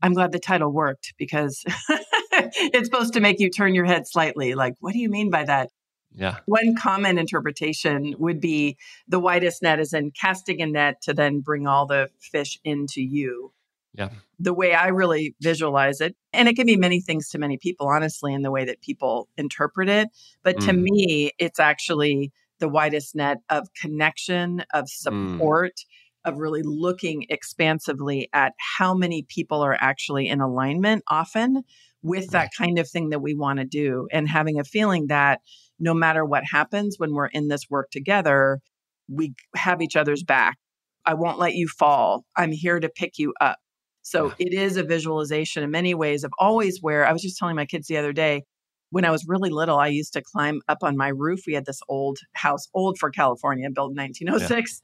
I'm 0.00 0.14
glad 0.14 0.30
the 0.30 0.38
title 0.38 0.72
worked 0.72 1.14
because 1.18 1.64
it's 2.32 2.88
supposed 2.88 3.14
to 3.14 3.20
make 3.20 3.40
you 3.40 3.50
turn 3.50 3.74
your 3.74 3.84
head 3.84 4.06
slightly. 4.06 4.54
Like, 4.54 4.74
what 4.78 4.92
do 4.92 5.00
you 5.00 5.10
mean 5.10 5.28
by 5.28 5.44
that? 5.44 5.70
Yeah. 6.14 6.38
One 6.46 6.74
common 6.74 7.18
interpretation 7.18 8.14
would 8.18 8.40
be 8.40 8.76
the 9.06 9.20
widest 9.20 9.62
net 9.62 9.78
is 9.78 9.92
in 9.92 10.10
casting 10.10 10.60
a 10.60 10.66
net 10.66 11.02
to 11.02 11.14
then 11.14 11.40
bring 11.40 11.66
all 11.66 11.86
the 11.86 12.08
fish 12.18 12.58
into 12.64 13.02
you. 13.02 13.52
Yeah. 13.94 14.10
The 14.38 14.54
way 14.54 14.74
I 14.74 14.88
really 14.88 15.34
visualize 15.40 16.00
it, 16.00 16.14
and 16.32 16.48
it 16.48 16.54
can 16.54 16.66
be 16.66 16.76
many 16.76 17.00
things 17.00 17.30
to 17.30 17.38
many 17.38 17.56
people, 17.56 17.88
honestly, 17.88 18.32
in 18.32 18.42
the 18.42 18.50
way 18.50 18.64
that 18.64 18.80
people 18.80 19.28
interpret 19.36 19.88
it. 19.88 20.08
But 20.42 20.56
mm. 20.56 20.66
to 20.66 20.72
me, 20.72 21.32
it's 21.38 21.58
actually 21.58 22.32
the 22.60 22.68
widest 22.68 23.14
net 23.14 23.38
of 23.50 23.68
connection, 23.74 24.64
of 24.72 24.84
mm. 24.84 24.88
support, 24.88 25.72
mm. 25.76 26.30
of 26.30 26.38
really 26.38 26.62
looking 26.62 27.26
expansively 27.28 28.28
at 28.32 28.52
how 28.58 28.94
many 28.94 29.22
people 29.22 29.62
are 29.62 29.76
actually 29.80 30.28
in 30.28 30.40
alignment 30.40 31.02
often 31.08 31.64
with 32.02 32.30
that 32.30 32.50
kind 32.56 32.78
of 32.78 32.88
thing 32.88 33.10
that 33.10 33.20
we 33.20 33.34
want 33.34 33.58
to 33.58 33.64
do 33.64 34.08
and 34.12 34.28
having 34.28 34.58
a 34.58 34.64
feeling 34.64 35.08
that 35.08 35.40
no 35.78 35.94
matter 35.94 36.24
what 36.24 36.44
happens 36.44 36.96
when 36.98 37.12
we're 37.12 37.26
in 37.26 37.48
this 37.48 37.62
work 37.70 37.90
together, 37.90 38.60
we 39.08 39.34
have 39.56 39.82
each 39.82 39.96
other's 39.96 40.22
back. 40.22 40.58
I 41.04 41.14
won't 41.14 41.38
let 41.38 41.54
you 41.54 41.68
fall. 41.68 42.24
I'm 42.36 42.52
here 42.52 42.78
to 42.80 42.88
pick 42.88 43.18
you 43.18 43.32
up. 43.40 43.58
So 44.02 44.32
it 44.38 44.54
is 44.54 44.76
a 44.76 44.82
visualization 44.82 45.62
in 45.62 45.70
many 45.70 45.94
ways 45.94 46.24
of 46.24 46.32
always 46.38 46.78
where 46.80 47.06
I 47.06 47.12
was 47.12 47.20
just 47.20 47.36
telling 47.36 47.56
my 47.56 47.66
kids 47.66 47.88
the 47.88 47.98
other 47.98 48.12
day, 48.12 48.44
when 48.90 49.04
I 49.04 49.10
was 49.10 49.26
really 49.28 49.50
little, 49.50 49.78
I 49.78 49.88
used 49.88 50.14
to 50.14 50.22
climb 50.22 50.62
up 50.66 50.78
on 50.82 50.96
my 50.96 51.08
roof. 51.08 51.40
We 51.46 51.52
had 51.52 51.66
this 51.66 51.80
old 51.88 52.18
house, 52.32 52.68
old 52.72 52.96
for 52.98 53.10
California, 53.10 53.68
built 53.70 53.90
in 53.90 53.96
1906. 53.96 54.80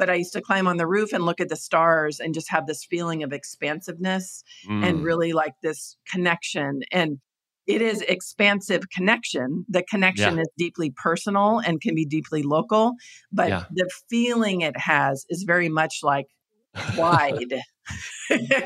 But 0.00 0.08
I 0.08 0.14
used 0.14 0.32
to 0.32 0.40
climb 0.40 0.66
on 0.66 0.78
the 0.78 0.86
roof 0.86 1.12
and 1.12 1.26
look 1.26 1.42
at 1.42 1.50
the 1.50 1.56
stars 1.56 2.20
and 2.20 2.32
just 2.32 2.50
have 2.50 2.66
this 2.66 2.86
feeling 2.86 3.22
of 3.22 3.34
expansiveness 3.34 4.42
mm. 4.66 4.82
and 4.82 5.04
really 5.04 5.34
like 5.34 5.52
this 5.62 5.98
connection. 6.10 6.80
And 6.90 7.18
it 7.66 7.82
is 7.82 8.00
expansive 8.00 8.88
connection. 8.88 9.66
The 9.68 9.82
connection 9.82 10.36
yeah. 10.36 10.40
is 10.40 10.48
deeply 10.56 10.90
personal 10.90 11.58
and 11.58 11.82
can 11.82 11.94
be 11.94 12.06
deeply 12.06 12.42
local, 12.42 12.94
but 13.30 13.50
yeah. 13.50 13.64
the 13.70 13.90
feeling 14.08 14.62
it 14.62 14.78
has 14.78 15.26
is 15.28 15.44
very 15.46 15.68
much 15.68 15.98
like 16.02 16.28
wide. 16.96 17.52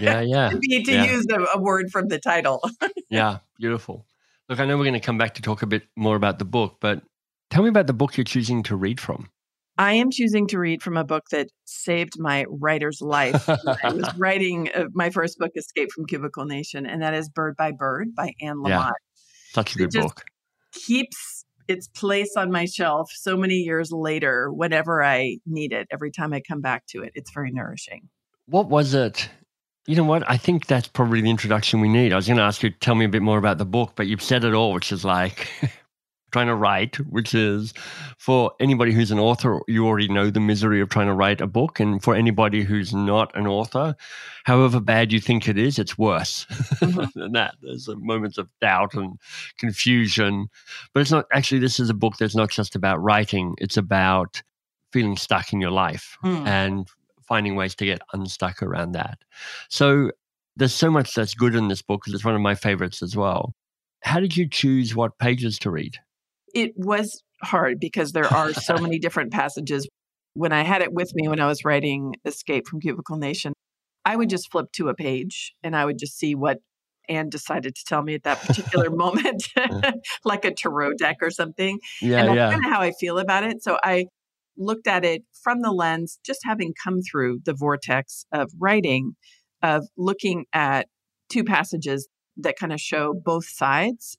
yeah, 0.00 0.20
yeah. 0.20 0.50
to, 0.50 0.58
be, 0.58 0.84
to 0.84 0.92
yeah. 0.92 1.04
use 1.04 1.26
a, 1.32 1.58
a 1.58 1.60
word 1.60 1.90
from 1.90 2.06
the 2.06 2.20
title. 2.20 2.62
yeah, 3.10 3.38
beautiful. 3.58 4.06
Look, 4.48 4.60
I 4.60 4.66
know 4.66 4.76
we're 4.76 4.84
going 4.84 4.94
to 4.94 5.00
come 5.00 5.18
back 5.18 5.34
to 5.34 5.42
talk 5.42 5.62
a 5.62 5.66
bit 5.66 5.82
more 5.96 6.14
about 6.14 6.38
the 6.38 6.44
book, 6.44 6.76
but 6.80 7.02
tell 7.50 7.64
me 7.64 7.70
about 7.70 7.88
the 7.88 7.92
book 7.92 8.16
you're 8.16 8.22
choosing 8.22 8.62
to 8.62 8.76
read 8.76 9.00
from. 9.00 9.28
I 9.76 9.94
am 9.94 10.10
choosing 10.10 10.46
to 10.48 10.58
read 10.58 10.82
from 10.82 10.96
a 10.96 11.04
book 11.04 11.24
that 11.30 11.48
saved 11.64 12.18
my 12.18 12.44
writer's 12.48 13.00
life. 13.00 13.48
I 13.48 13.92
was 13.92 14.08
writing 14.18 14.70
uh, 14.74 14.84
my 14.92 15.10
first 15.10 15.38
book, 15.38 15.50
Escape 15.56 15.90
from 15.92 16.06
Cubicle 16.06 16.44
Nation, 16.44 16.86
and 16.86 17.02
that 17.02 17.14
is 17.14 17.28
Bird 17.28 17.56
by 17.56 17.72
Bird 17.72 18.14
by 18.14 18.32
Anne 18.40 18.58
Lamott. 18.58 18.68
Yeah, 18.68 18.90
such 19.52 19.74
a 19.74 19.78
good 19.78 19.90
book. 19.90 20.24
Keeps 20.72 21.44
its 21.66 21.88
place 21.88 22.34
on 22.36 22.52
my 22.52 22.66
shelf 22.66 23.10
so 23.12 23.36
many 23.36 23.54
years 23.54 23.90
later, 23.90 24.52
whenever 24.52 25.02
I 25.02 25.38
need 25.46 25.72
it, 25.72 25.88
every 25.90 26.10
time 26.10 26.32
I 26.32 26.40
come 26.40 26.60
back 26.60 26.86
to 26.88 27.02
it. 27.02 27.12
It's 27.14 27.32
very 27.32 27.50
nourishing. 27.50 28.08
What 28.46 28.68
was 28.68 28.94
it? 28.94 29.28
You 29.86 29.96
know 29.96 30.04
what? 30.04 30.28
I 30.28 30.36
think 30.36 30.66
that's 30.66 30.88
probably 30.88 31.20
the 31.20 31.30
introduction 31.30 31.80
we 31.80 31.88
need. 31.88 32.12
I 32.12 32.16
was 32.16 32.26
going 32.26 32.38
to 32.38 32.42
ask 32.42 32.62
you 32.62 32.70
to 32.70 32.78
tell 32.78 32.94
me 32.94 33.04
a 33.04 33.08
bit 33.08 33.22
more 33.22 33.38
about 33.38 33.58
the 33.58 33.64
book, 33.64 33.92
but 33.96 34.06
you've 34.06 34.22
said 34.22 34.44
it 34.44 34.54
all, 34.54 34.72
which 34.72 34.92
is 34.92 35.04
like 35.04 35.48
trying 36.34 36.48
to 36.48 36.54
write, 36.56 36.96
which 37.08 37.32
is 37.32 37.72
for 38.18 38.50
anybody 38.58 38.92
who's 38.92 39.12
an 39.12 39.20
author, 39.20 39.60
you 39.68 39.86
already 39.86 40.08
know 40.08 40.30
the 40.30 40.40
misery 40.40 40.80
of 40.80 40.88
trying 40.88 41.06
to 41.06 41.14
write 41.14 41.40
a 41.40 41.46
book. 41.46 41.78
And 41.78 42.02
for 42.02 42.16
anybody 42.16 42.64
who's 42.64 42.92
not 42.92 43.30
an 43.36 43.46
author, 43.46 43.94
however 44.42 44.80
bad 44.80 45.12
you 45.12 45.20
think 45.20 45.46
it 45.46 45.56
is, 45.56 45.78
it's 45.78 45.96
worse 45.96 46.44
mm-hmm. 46.50 47.04
than 47.20 47.32
that. 47.34 47.54
There's 47.62 47.88
moments 47.88 48.36
of 48.36 48.48
doubt 48.60 48.94
and 48.94 49.16
confusion. 49.58 50.48
But 50.92 51.02
it's 51.02 51.12
not 51.12 51.26
actually, 51.32 51.60
this 51.60 51.78
is 51.78 51.88
a 51.88 51.94
book 51.94 52.16
that's 52.16 52.34
not 52.34 52.50
just 52.50 52.74
about 52.74 53.00
writing, 53.00 53.54
it's 53.58 53.76
about 53.76 54.42
feeling 54.92 55.16
stuck 55.16 55.52
in 55.52 55.60
your 55.60 55.70
life 55.70 56.18
mm. 56.24 56.44
and 56.48 56.88
finding 57.28 57.54
ways 57.54 57.76
to 57.76 57.84
get 57.84 58.02
unstuck 58.12 58.60
around 58.60 58.90
that. 58.92 59.18
So 59.68 60.10
there's 60.56 60.74
so 60.74 60.90
much 60.90 61.14
that's 61.14 61.34
good 61.34 61.54
in 61.54 61.68
this 61.68 61.82
book 61.82 62.00
because 62.00 62.14
it's 62.14 62.24
one 62.24 62.34
of 62.34 62.40
my 62.40 62.56
favorites 62.56 63.04
as 63.04 63.16
well. 63.16 63.54
How 64.02 64.18
did 64.18 64.36
you 64.36 64.48
choose 64.48 64.96
what 64.96 65.18
pages 65.18 65.60
to 65.60 65.70
read? 65.70 65.96
It 66.54 66.72
was 66.76 67.22
hard 67.42 67.78
because 67.80 68.12
there 68.12 68.32
are 68.32 68.52
so 68.52 68.76
many 68.80 68.98
different 68.98 69.32
passages. 69.32 69.88
When 70.34 70.52
I 70.52 70.62
had 70.62 70.82
it 70.82 70.92
with 70.92 71.12
me 71.14 71.28
when 71.28 71.40
I 71.40 71.46
was 71.46 71.64
writing 71.64 72.14
Escape 72.24 72.66
from 72.66 72.80
Cubicle 72.80 73.16
Nation, 73.16 73.52
I 74.04 74.16
would 74.16 74.28
just 74.28 74.50
flip 74.50 74.66
to 74.72 74.88
a 74.88 74.94
page 74.94 75.52
and 75.62 75.76
I 75.76 75.84
would 75.84 75.98
just 75.98 76.18
see 76.18 76.34
what 76.34 76.58
Anne 77.08 77.28
decided 77.28 77.74
to 77.74 77.84
tell 77.86 78.02
me 78.02 78.14
at 78.14 78.24
that 78.24 78.40
particular 78.40 78.90
moment, 78.94 79.44
like 80.24 80.44
a 80.44 80.52
tarot 80.52 80.94
deck 80.94 81.16
or 81.20 81.30
something. 81.30 81.78
Yeah, 82.00 82.20
and 82.20 82.28
that's 82.28 82.36
yeah. 82.36 82.50
kind 82.50 82.64
of 82.64 82.70
how 82.70 82.80
I 82.80 82.92
feel 82.92 83.18
about 83.18 83.44
it. 83.44 83.62
So 83.62 83.78
I 83.82 84.06
looked 84.56 84.86
at 84.86 85.04
it 85.04 85.22
from 85.42 85.62
the 85.62 85.72
lens, 85.72 86.18
just 86.24 86.40
having 86.44 86.72
come 86.82 87.00
through 87.02 87.40
the 87.44 87.54
vortex 87.54 88.24
of 88.32 88.50
writing, 88.58 89.16
of 89.62 89.86
looking 89.96 90.46
at 90.52 90.88
two 91.28 91.44
passages 91.44 92.08
that 92.38 92.56
kind 92.56 92.72
of 92.72 92.80
show 92.80 93.14
both 93.14 93.46
sides 93.46 94.16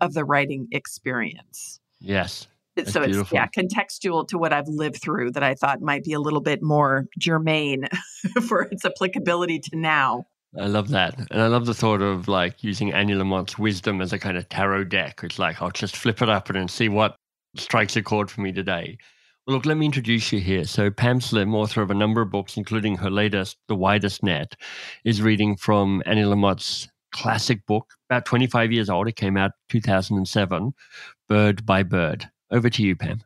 of 0.00 0.14
the 0.14 0.24
writing 0.24 0.68
experience. 0.72 1.80
Yes. 2.00 2.46
so 2.86 3.02
it's 3.02 3.32
yeah 3.32 3.48
contextual 3.48 4.26
to 4.28 4.38
what 4.38 4.52
I've 4.52 4.68
lived 4.68 5.02
through 5.02 5.32
that 5.32 5.42
I 5.42 5.54
thought 5.54 5.80
might 5.80 6.04
be 6.04 6.12
a 6.12 6.20
little 6.20 6.40
bit 6.40 6.62
more 6.62 7.06
germane 7.18 7.88
for 8.48 8.62
its 8.62 8.84
applicability 8.84 9.58
to 9.60 9.76
now. 9.76 10.26
I 10.58 10.66
love 10.66 10.88
that. 10.88 11.18
And 11.30 11.42
I 11.42 11.46
love 11.48 11.66
the 11.66 11.74
thought 11.74 12.00
of 12.00 12.26
like 12.26 12.64
using 12.64 12.92
Annie 12.92 13.14
Lamott's 13.14 13.58
wisdom 13.58 14.00
as 14.00 14.12
a 14.12 14.18
kind 14.18 14.36
of 14.36 14.48
tarot 14.48 14.84
deck. 14.84 15.20
It's 15.22 15.38
like, 15.38 15.60
I'll 15.60 15.70
just 15.70 15.96
flip 15.96 16.22
it 16.22 16.28
up 16.28 16.48
and 16.48 16.70
see 16.70 16.88
what 16.88 17.16
strikes 17.56 17.96
a 17.96 18.02
chord 18.02 18.30
for 18.30 18.40
me 18.40 18.52
today. 18.52 18.96
Well, 19.46 19.56
look, 19.56 19.66
let 19.66 19.76
me 19.76 19.86
introduce 19.86 20.32
you 20.32 20.40
here. 20.40 20.64
So, 20.64 20.90
Pam 20.90 21.20
Slim, 21.20 21.54
author 21.54 21.82
of 21.82 21.90
a 21.90 21.94
number 21.94 22.20
of 22.20 22.30
books, 22.30 22.56
including 22.56 22.96
her 22.96 23.10
latest, 23.10 23.56
The 23.68 23.74
Widest 23.74 24.22
Net, 24.22 24.54
is 25.04 25.22
reading 25.22 25.56
from 25.56 26.02
Annie 26.04 26.24
Lamott's 26.24 26.88
classic 27.12 27.64
book, 27.66 27.86
about 28.08 28.24
25 28.24 28.72
years 28.72 28.90
old. 28.90 29.08
It 29.08 29.16
came 29.16 29.36
out 29.36 29.52
2007, 29.68 30.74
Bird 31.28 31.66
by 31.66 31.82
Bird. 31.82 32.28
Over 32.50 32.70
to 32.70 32.82
you, 32.82 32.96
Pam. 32.96 33.20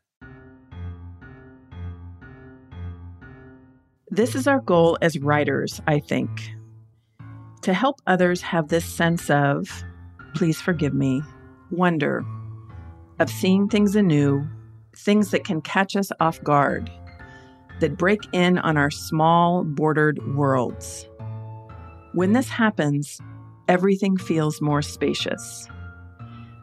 This 4.10 4.34
is 4.34 4.46
our 4.46 4.60
goal 4.60 4.98
as 5.00 5.18
writers, 5.18 5.80
I 5.86 5.98
think, 5.98 6.28
to 7.62 7.72
help 7.72 8.00
others 8.06 8.42
have 8.42 8.68
this 8.68 8.84
sense 8.84 9.30
of, 9.30 9.70
please 10.34 10.60
forgive 10.60 10.92
me, 10.92 11.22
wonder, 11.70 12.24
of 13.20 13.30
seeing 13.30 13.68
things 13.68 13.96
anew, 13.96 14.46
things 14.94 15.30
that 15.30 15.44
can 15.44 15.62
catch 15.62 15.96
us 15.96 16.12
off 16.20 16.42
guard, 16.42 16.90
that 17.80 17.96
break 17.96 18.20
in 18.32 18.58
on 18.58 18.76
our 18.76 18.90
small, 18.90 19.64
bordered 19.64 20.18
worlds. 20.34 21.08
When 22.12 22.34
this 22.34 22.48
happens, 22.48 23.18
everything 23.68 24.16
feels 24.16 24.60
more 24.60 24.82
spacious. 24.82 25.68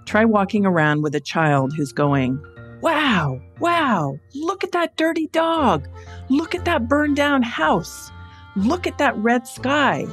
Try 0.05 0.25
walking 0.25 0.65
around 0.65 1.03
with 1.03 1.15
a 1.15 1.19
child 1.19 1.73
who's 1.75 1.91
going, 1.91 2.43
Wow, 2.81 3.41
wow, 3.59 4.17
look 4.33 4.63
at 4.63 4.71
that 4.71 4.95
dirty 4.95 5.27
dog. 5.27 5.87
Look 6.29 6.55
at 6.55 6.65
that 6.65 6.87
burned 6.87 7.17
down 7.17 7.43
house. 7.43 8.09
Look 8.55 8.87
at 8.87 8.97
that 8.97 9.17
red 9.17 9.47
sky. 9.47 10.07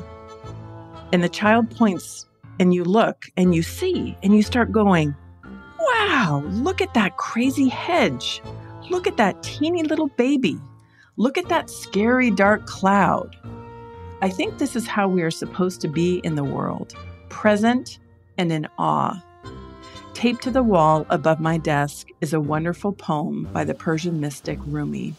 And 1.12 1.22
the 1.22 1.28
child 1.28 1.70
points, 1.70 2.26
and 2.58 2.74
you 2.74 2.84
look 2.84 3.26
and 3.36 3.54
you 3.54 3.62
see, 3.62 4.16
and 4.22 4.34
you 4.34 4.42
start 4.42 4.72
going, 4.72 5.14
Wow, 5.78 6.42
look 6.46 6.80
at 6.80 6.94
that 6.94 7.16
crazy 7.16 7.68
hedge. 7.68 8.42
Look 8.90 9.06
at 9.06 9.16
that 9.16 9.42
teeny 9.42 9.82
little 9.82 10.08
baby. 10.08 10.58
Look 11.16 11.38
at 11.38 11.48
that 11.48 11.70
scary 11.70 12.30
dark 12.30 12.66
cloud. 12.66 13.36
I 14.22 14.30
think 14.30 14.56
this 14.56 14.76
is 14.76 14.86
how 14.86 15.08
we 15.08 15.22
are 15.22 15.30
supposed 15.30 15.82
to 15.82 15.88
be 15.88 16.18
in 16.24 16.36
the 16.36 16.44
world 16.44 16.94
present 17.28 17.98
and 18.38 18.50
in 18.50 18.66
awe. 18.78 19.22
Taped 20.14 20.42
to 20.44 20.50
the 20.50 20.62
wall 20.62 21.04
above 21.10 21.38
my 21.38 21.58
desk 21.58 22.08
is 22.22 22.32
a 22.32 22.40
wonderful 22.40 22.92
poem 22.92 23.46
by 23.52 23.62
the 23.62 23.74
Persian 23.74 24.18
mystic 24.18 24.58
Rumi. 24.66 25.14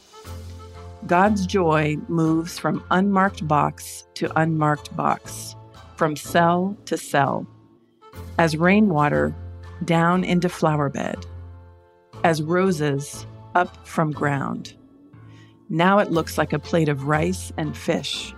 God's 1.05 1.45
joy 1.45 1.97
moves 2.07 2.57
from 2.57 2.83
unmarked 2.89 3.47
box 3.47 4.07
to 4.15 4.31
unmarked 4.39 4.95
box, 4.95 5.55
from 5.95 6.15
cell 6.15 6.75
to 6.85 6.97
cell, 6.97 7.45
as 8.39 8.57
rainwater 8.57 9.35
down 9.85 10.23
into 10.23 10.49
flower 10.49 10.89
bed, 10.89 11.23
as 12.23 12.41
roses 12.41 13.27
up 13.53 13.85
from 13.85 14.11
ground. 14.11 14.75
Now 15.69 15.99
it 15.99 16.11
looks 16.11 16.37
like 16.37 16.51
a 16.51 16.59
plate 16.59 16.89
of 16.89 17.07
rice 17.07 17.53
and 17.57 17.77
fish 17.77 18.33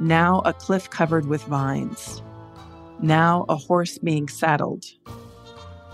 now 0.00 0.40
a 0.44 0.52
cliff 0.52 0.90
covered 0.90 1.26
with 1.26 1.42
vines, 1.44 2.22
now 3.00 3.44
a 3.48 3.56
horse 3.56 3.98
being 3.98 4.28
saddled. 4.28 4.84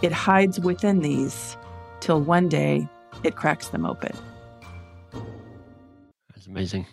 It 0.02 0.12
hides 0.12 0.60
within 0.60 1.00
these 1.00 1.56
till 2.00 2.20
one 2.20 2.48
day 2.48 2.88
it 3.24 3.36
cracks 3.36 3.68
them 3.68 3.84
open. 3.84 4.12
That's 6.34 6.46
amazing. 6.46 6.86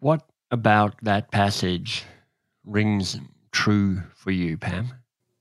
What 0.00 0.22
about 0.50 0.94
that 1.02 1.30
passage 1.30 2.04
rings 2.64 3.18
true 3.52 4.02
for 4.14 4.30
you, 4.30 4.58
Pam? 4.58 4.92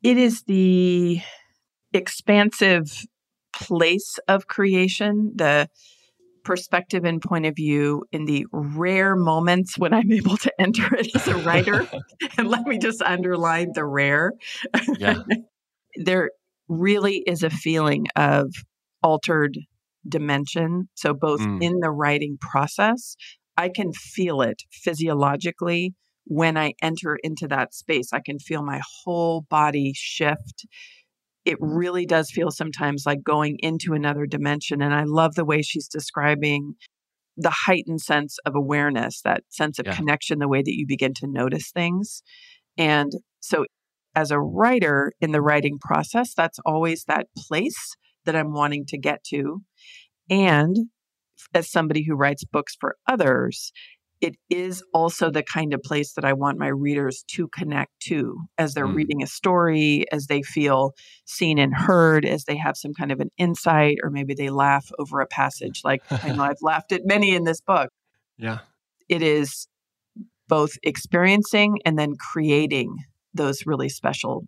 It 0.03 0.17
is 0.17 0.43
the 0.43 1.21
expansive 1.93 3.05
place 3.53 4.19
of 4.27 4.47
creation, 4.47 5.31
the 5.35 5.69
perspective 6.49 7.05
and 7.05 7.21
point 7.21 7.45
of 7.45 7.55
view 7.55 8.03
in 8.11 8.25
the 8.25 8.43
rare 8.51 9.15
moments 9.15 9.77
when 9.77 9.93
I'm 9.93 10.11
able 10.11 10.35
to 10.37 10.51
enter 10.59 10.95
it 10.95 11.15
as 11.15 11.27
a 11.27 11.37
writer. 11.37 11.87
and 12.39 12.47
let 12.47 12.65
me 12.65 12.79
just 12.79 13.03
underline 13.03 13.73
the 13.75 13.85
rare. 13.85 14.33
Yeah. 14.97 15.21
there 15.95 16.31
really 16.67 17.17
is 17.27 17.43
a 17.43 17.51
feeling 17.51 18.07
of 18.15 18.51
altered 19.03 19.59
dimension. 20.07 20.89
So, 20.95 21.13
both 21.13 21.39
mm. 21.39 21.61
in 21.61 21.81
the 21.81 21.91
writing 21.91 22.39
process, 22.41 23.15
I 23.55 23.69
can 23.69 23.93
feel 23.93 24.41
it 24.41 24.63
physiologically 24.71 25.93
when 26.25 26.57
I 26.57 26.73
enter 26.81 27.19
into 27.21 27.47
that 27.49 27.75
space. 27.75 28.11
I 28.11 28.21
can 28.25 28.39
feel 28.39 28.63
my 28.63 28.81
whole 29.03 29.45
body 29.51 29.93
shift 29.95 30.65
it 31.49 31.57
really 31.59 32.05
does 32.05 32.29
feel 32.29 32.51
sometimes 32.51 33.07
like 33.07 33.23
going 33.23 33.57
into 33.61 33.93
another 33.93 34.27
dimension. 34.27 34.83
And 34.83 34.93
I 34.93 35.05
love 35.05 35.33
the 35.33 35.43
way 35.43 35.63
she's 35.63 35.87
describing 35.87 36.75
the 37.37 37.49
heightened 37.65 38.01
sense 38.01 38.37
of 38.45 38.53
awareness, 38.55 39.21
that 39.23 39.41
sense 39.49 39.79
of 39.79 39.87
yeah. 39.87 39.95
connection, 39.95 40.37
the 40.37 40.47
way 40.47 40.61
that 40.61 40.77
you 40.77 40.85
begin 40.85 41.15
to 41.15 41.27
notice 41.27 41.71
things. 41.71 42.21
And 42.77 43.11
so, 43.39 43.65
as 44.15 44.29
a 44.29 44.39
writer 44.39 45.11
in 45.21 45.31
the 45.31 45.41
writing 45.41 45.79
process, 45.79 46.35
that's 46.35 46.59
always 46.67 47.05
that 47.05 47.25
place 47.35 47.95
that 48.25 48.35
I'm 48.35 48.53
wanting 48.53 48.85
to 48.89 48.99
get 48.99 49.23
to. 49.29 49.61
And 50.29 50.75
as 51.55 51.71
somebody 51.71 52.05
who 52.05 52.13
writes 52.13 52.43
books 52.43 52.75
for 52.79 52.95
others, 53.07 53.71
it 54.21 54.35
is 54.49 54.83
also 54.93 55.31
the 55.31 55.43
kind 55.43 55.73
of 55.73 55.81
place 55.81 56.13
that 56.13 56.25
I 56.25 56.33
want 56.33 56.57
my 56.57 56.67
readers 56.67 57.23
to 57.29 57.47
connect 57.47 57.99
to 58.07 58.37
as 58.57 58.73
they're 58.73 58.87
mm. 58.87 58.95
reading 58.95 59.23
a 59.23 59.27
story, 59.27 60.05
as 60.11 60.27
they 60.27 60.41
feel 60.41 60.93
seen 61.25 61.57
and 61.57 61.73
heard, 61.73 62.25
as 62.25 62.43
they 62.43 62.57
have 62.57 62.75
some 62.75 62.93
kind 62.93 63.11
of 63.11 63.21
an 63.21 63.31
insight, 63.37 63.97
or 64.03 64.09
maybe 64.09 64.33
they 64.33 64.49
laugh 64.49 64.91
over 64.99 65.21
a 65.21 65.27
passage. 65.27 65.81
Like 65.85 66.03
I 66.11 66.33
know 66.33 66.43
I've 66.43 66.61
laughed 66.61 66.91
at 66.91 67.05
many 67.05 67.33
in 67.35 67.43
this 67.43 67.61
book. 67.61 67.89
Yeah. 68.41 68.59
It 69.09 69.21
is 69.21 69.67
both 70.47 70.77
experiencing 70.83 71.79
and 71.83 71.99
then 71.99 72.15
creating 72.15 72.95
those 73.33 73.65
really 73.65 73.89
special 73.89 74.45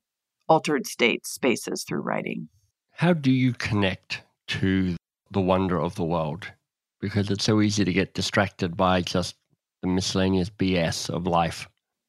altered 0.48 0.88
state 0.88 1.26
spaces 1.26 1.84
through 1.84 2.00
writing. 2.00 2.48
How 2.92 3.12
do 3.12 3.30
you 3.30 3.52
connect 3.52 4.22
to 4.48 4.96
the 5.30 5.42
wonder 5.42 5.78
of 5.78 5.96
the 5.96 6.06
world? 6.06 6.54
Because 7.02 7.30
it's 7.30 7.44
so 7.44 7.60
easy 7.60 7.84
to 7.84 7.92
get 7.92 8.14
distracted 8.14 8.78
by 8.78 9.02
just 9.02 9.36
the 9.82 9.88
miscellaneous 9.88 10.50
BS 10.50 11.10
of 11.10 11.28
life. 11.28 11.68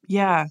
Yeah. 0.09 0.47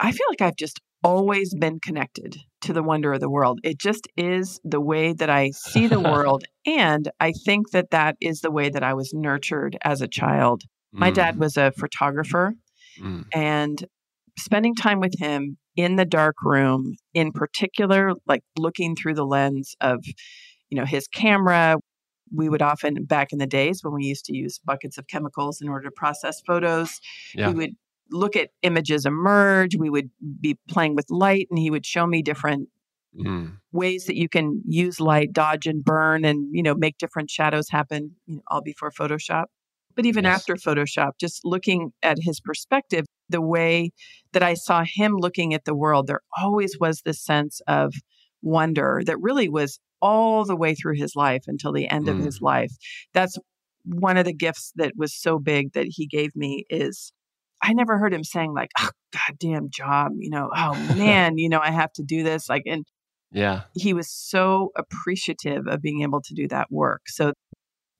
I 0.00 0.12
feel 0.12 0.26
like 0.30 0.42
I've 0.42 0.56
just 0.56 0.80
always 1.04 1.54
been 1.54 1.80
connected 1.80 2.36
to 2.62 2.72
the 2.72 2.82
wonder 2.82 3.12
of 3.12 3.20
the 3.20 3.30
world. 3.30 3.60
It 3.64 3.78
just 3.78 4.08
is 4.16 4.60
the 4.64 4.80
way 4.80 5.12
that 5.12 5.30
I 5.30 5.50
see 5.50 5.86
the 5.86 6.00
world. 6.12 6.44
and 6.64 7.10
I 7.20 7.32
think 7.32 7.70
that 7.70 7.90
that 7.90 8.16
is 8.20 8.40
the 8.40 8.50
way 8.50 8.68
that 8.70 8.82
I 8.82 8.94
was 8.94 9.12
nurtured 9.12 9.76
as 9.82 10.00
a 10.00 10.08
child. 10.08 10.62
My 10.92 11.10
mm. 11.10 11.14
dad 11.14 11.38
was 11.38 11.56
a 11.56 11.72
photographer, 11.72 12.54
mm. 13.00 13.24
and 13.32 13.84
spending 14.38 14.74
time 14.74 15.00
with 15.00 15.14
him 15.18 15.56
in 15.76 15.96
the 15.96 16.04
dark 16.04 16.36
room, 16.42 16.94
in 17.14 17.32
particular, 17.32 18.12
like 18.26 18.42
looking 18.58 18.94
through 18.94 19.14
the 19.14 19.24
lens 19.24 19.74
of, 19.80 20.04
you 20.68 20.78
know, 20.78 20.84
his 20.84 21.08
camera, 21.08 21.76
we 22.34 22.48
would 22.48 22.62
often 22.62 23.04
back 23.04 23.32
in 23.32 23.38
the 23.38 23.46
days 23.46 23.80
when 23.82 23.94
we 23.94 24.04
used 24.04 24.24
to 24.24 24.34
use 24.34 24.58
buckets 24.64 24.98
of 24.98 25.06
chemicals 25.06 25.60
in 25.60 25.68
order 25.68 25.84
to 25.84 25.92
process 25.92 26.40
photos 26.46 27.00
yeah. 27.34 27.48
we 27.48 27.54
would 27.54 27.76
look 28.10 28.36
at 28.36 28.50
images 28.62 29.06
emerge 29.06 29.76
we 29.76 29.90
would 29.90 30.10
be 30.40 30.58
playing 30.68 30.94
with 30.94 31.06
light 31.10 31.46
and 31.50 31.58
he 31.58 31.70
would 31.70 31.86
show 31.86 32.06
me 32.06 32.22
different 32.22 32.68
mm. 33.18 33.52
ways 33.72 34.06
that 34.06 34.16
you 34.16 34.28
can 34.28 34.62
use 34.66 35.00
light 35.00 35.32
dodge 35.32 35.66
and 35.66 35.84
burn 35.84 36.24
and 36.24 36.48
you 36.52 36.62
know 36.62 36.74
make 36.74 36.98
different 36.98 37.30
shadows 37.30 37.68
happen 37.70 38.12
you 38.26 38.36
know, 38.36 38.42
all 38.48 38.62
before 38.62 38.90
photoshop 38.90 39.44
but 39.94 40.06
even 40.06 40.24
yes. 40.24 40.40
after 40.40 40.54
photoshop 40.54 41.12
just 41.18 41.40
looking 41.44 41.92
at 42.02 42.18
his 42.20 42.40
perspective 42.40 43.06
the 43.28 43.40
way 43.40 43.90
that 44.32 44.42
i 44.42 44.54
saw 44.54 44.84
him 44.84 45.16
looking 45.16 45.54
at 45.54 45.64
the 45.64 45.74
world 45.74 46.06
there 46.06 46.20
always 46.38 46.76
was 46.78 47.02
this 47.04 47.22
sense 47.24 47.60
of 47.66 47.94
wonder 48.42 49.02
that 49.06 49.20
really 49.20 49.48
was 49.48 49.78
all 50.00 50.44
the 50.44 50.56
way 50.56 50.74
through 50.74 50.96
his 50.96 51.14
life 51.14 51.44
until 51.46 51.72
the 51.72 51.88
end 51.88 52.06
mm. 52.06 52.10
of 52.10 52.18
his 52.18 52.40
mm. 52.40 52.42
life. 52.42 52.72
That's 53.14 53.38
one 53.84 54.16
of 54.16 54.24
the 54.24 54.34
gifts 54.34 54.72
that 54.76 54.92
was 54.96 55.14
so 55.14 55.38
big 55.38 55.72
that 55.72 55.86
he 55.88 56.06
gave 56.06 56.34
me 56.36 56.64
is 56.68 57.12
I 57.62 57.72
never 57.72 57.98
heard 57.98 58.12
him 58.12 58.24
saying 58.24 58.52
like, 58.52 58.70
"Oh, 58.78 58.90
goddamn 59.12 59.68
job," 59.70 60.12
you 60.18 60.30
know, 60.30 60.50
"Oh 60.54 60.74
man, 60.96 61.38
you 61.38 61.48
know, 61.48 61.60
I 61.60 61.70
have 61.70 61.92
to 61.94 62.02
do 62.02 62.22
this." 62.22 62.48
Like, 62.48 62.62
and 62.66 62.84
yeah, 63.30 63.62
he 63.74 63.94
was 63.94 64.10
so 64.10 64.72
appreciative 64.76 65.66
of 65.66 65.80
being 65.80 66.02
able 66.02 66.20
to 66.22 66.34
do 66.34 66.48
that 66.48 66.70
work. 66.70 67.02
So 67.06 67.32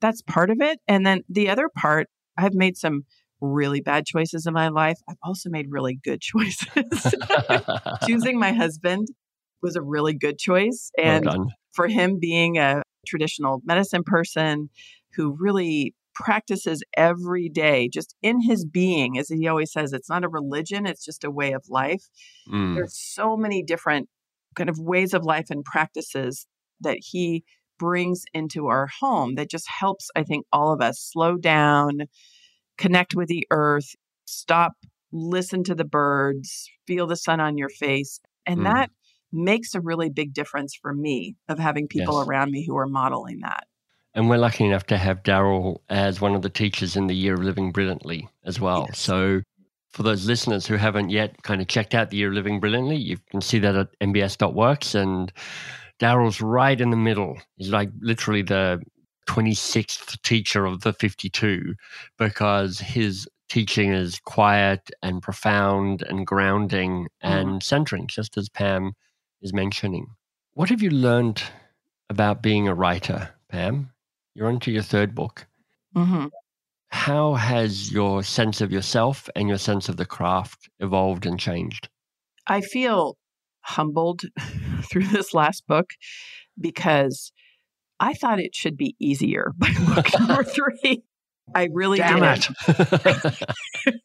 that's 0.01 0.21
part 0.23 0.51
of 0.51 0.59
it. 0.61 0.79
And 0.89 1.07
then 1.07 1.23
the 1.29 1.49
other 1.49 1.71
part, 1.75 2.09
I've 2.37 2.55
made 2.55 2.77
some 2.77 3.03
really 3.41 3.81
bad 3.81 4.05
choices 4.05 4.47
in 4.47 4.53
my 4.53 4.69
life. 4.69 4.99
I've 5.09 5.17
also 5.23 5.49
made 5.49 5.67
really 5.71 5.99
good 6.03 6.21
choices. 6.23 7.15
Choosing 8.07 8.39
my 8.39 8.53
husband 8.53 9.09
was 9.63 9.77
a 9.77 9.83
really 9.83 10.15
good 10.15 10.39
choice. 10.39 10.91
And 10.99 11.27
well 11.27 11.47
for 11.73 11.89
him 11.89 12.19
being 12.19 12.59
a 12.59 12.83
traditional 13.07 13.61
medicine 13.65 14.05
person 14.05 14.71
who 15.15 15.37
really 15.39 15.95
practices 16.15 16.83
every 16.97 17.49
day, 17.49 17.89
just 17.89 18.15
in 18.23 18.41
his 18.43 18.65
being, 18.65 19.19
as 19.19 19.29
he 19.29 19.49
always 19.49 19.73
says, 19.73 19.93
it's 19.93 20.11
not 20.11 20.25
a 20.25 20.29
religion, 20.29 20.87
it's 20.87 21.05
just 21.05 21.25
a 21.25 21.31
way 21.31 21.53
of 21.53 21.65
life. 21.69 22.05
Mm. 22.51 22.75
There's 22.75 22.97
so 22.97 23.37
many 23.37 23.63
different 23.63 24.09
kind 24.55 24.69
of 24.69 24.79
ways 24.79 25.15
of 25.15 25.25
life 25.25 25.47
and 25.51 25.65
practices 25.65 26.47
that 26.81 26.99
he 27.01 27.45
brings 27.79 28.25
into 28.35 28.67
our 28.67 28.89
home 29.01 29.35
that 29.37 29.51
just 29.51 29.67
helps, 29.69 30.11
I 30.15 30.23
think, 30.23 30.45
all 30.53 30.73
of 30.73 30.83
us 30.83 31.01
slow 31.01 31.37
down, 31.37 32.03
connect 32.77 33.15
with 33.15 33.29
the 33.29 33.47
earth, 33.51 33.95
stop, 34.27 34.73
listen 35.13 35.65
to 35.65 35.75
the 35.75 35.85
birds, 35.85 36.69
feel 36.87 37.07
the 37.07 37.17
sun 37.17 37.41
on 37.41 37.57
your 37.57 37.71
face. 37.71 38.21
And 38.45 38.61
mm. 38.61 38.65
that 38.65 38.91
makes 39.33 39.75
a 39.75 39.81
really 39.81 40.11
big 40.11 40.33
difference 40.33 40.75
for 40.75 40.93
me 40.93 41.37
of 41.49 41.59
having 41.59 41.89
people 41.89 42.19
yes. 42.19 42.29
around 42.29 42.51
me 42.51 42.65
who 42.67 42.77
are 42.77 42.87
modeling 42.87 43.41
that. 43.41 43.67
And 44.15 44.29
we're 44.29 44.39
lucky 44.39 44.67
enough 44.67 44.87
to 44.87 44.99
have 44.99 45.23
Daryl 45.23 45.79
as 45.89 46.21
one 46.21 46.35
of 46.35 46.43
the 46.43 46.51
teachers 46.51 46.97
in 46.97 47.07
the 47.07 47.15
Year 47.15 47.35
of 47.35 47.43
Living 47.43 47.73
Brilliantly 47.73 48.29
as 48.45 48.61
well. 48.61 48.87
Yes. 48.89 48.99
So 48.99 49.41
for 49.93 50.03
those 50.03 50.27
listeners 50.27 50.67
who 50.67 50.77
haven't 50.77 51.11
yet 51.11 51.43
kind 51.43 51.61
of 51.61 51.69
checked 51.69 51.95
out 51.95 52.11
the 52.11 52.19
Year 52.19 52.29
of 52.29 52.35
Living 52.35 52.61
Brilliantly, 52.61 52.97
you 52.97 53.19
can 53.31 53.41
see 53.41 53.59
that 53.61 53.75
at 53.75 53.99
mbs.works. 54.01 54.95
And 54.95 55.33
Daryl's 55.99 56.41
right 56.41 56.79
in 56.79 56.91
the 56.91 56.97
middle. 56.97 57.39
He's 57.57 57.71
like 57.71 57.91
literally 58.01 58.43
the 58.43 58.83
26th 59.29 60.21
teacher 60.23 60.67
of 60.67 60.83
the 60.83 60.93
52 60.93 61.75
because 62.19 62.79
his 62.79 63.27
teaching 63.49 63.93
is 63.93 64.19
quiet 64.25 64.91
and 65.03 65.23
profound 65.23 66.03
and 66.03 66.27
grounding 66.27 67.09
and 67.21 67.49
mm. 67.49 67.63
centering, 67.63 68.07
just 68.07 68.37
as 68.37 68.49
Pam 68.49 68.93
is 69.43 69.53
mentioning. 69.53 70.07
What 70.55 70.69
have 70.71 70.83
you 70.83 70.91
learned 70.91 71.43
about 72.09 72.43
being 72.43 72.69
a 72.69 72.75
writer, 72.75 73.31
Pam? 73.49 73.91
You're 74.35 74.49
on 74.49 74.61
to 74.61 74.71
your 74.71 74.83
third 74.83 75.15
book. 75.15 75.47
Mm-hmm. 75.97 76.27
How 76.89 77.35
has 77.35 77.91
your 77.91 78.23
sense 78.23 78.61
of 78.61 78.71
yourself 78.71 79.29
and 79.35 79.49
your 79.49 79.59
sense 79.59 79.89
of 79.89 79.97
the 79.97 80.07
craft 80.07 80.69
evolved 80.79 81.27
and 81.27 81.39
changed? 81.39 81.89
I 82.47 82.61
feel 82.61 83.17
humbled 83.63 84.23
through 84.91 85.07
this 85.07 85.35
last 85.35 85.67
book 85.67 85.91
because 86.61 87.33
I 87.99 88.15
thought 88.15 88.41
it 88.41 88.55
should 88.55 88.77
be 88.77 88.95
easier 88.99 89.53
by 89.57 89.73
book 89.95 90.07
number 90.19 90.45
three. 90.83 91.03
I 91.55 91.69
really 91.73 91.99
Damn 91.99 92.21
did. 92.21 92.47
It. 92.69 94.01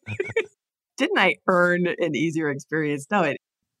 Didn't 0.96 1.18
I 1.18 1.36
earn 1.46 1.86
an 1.86 2.16
easier 2.16 2.50
experience? 2.50 3.06
No, 3.10 3.22
it 3.22 3.38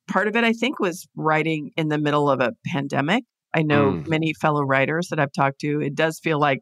part 0.08 0.28
of 0.28 0.36
it, 0.36 0.44
I 0.44 0.52
think, 0.52 0.80
was 0.80 1.06
writing 1.16 1.70
in 1.76 1.88
the 1.88 1.98
middle 1.98 2.30
of 2.30 2.40
a 2.40 2.52
pandemic. 2.66 3.24
I 3.54 3.62
know 3.62 3.92
mm. 3.92 4.08
many 4.08 4.34
fellow 4.34 4.62
writers 4.62 5.08
that 5.08 5.18
I've 5.18 5.32
talked 5.32 5.60
to. 5.60 5.80
It 5.80 5.94
does 5.94 6.18
feel 6.18 6.38
like 6.38 6.60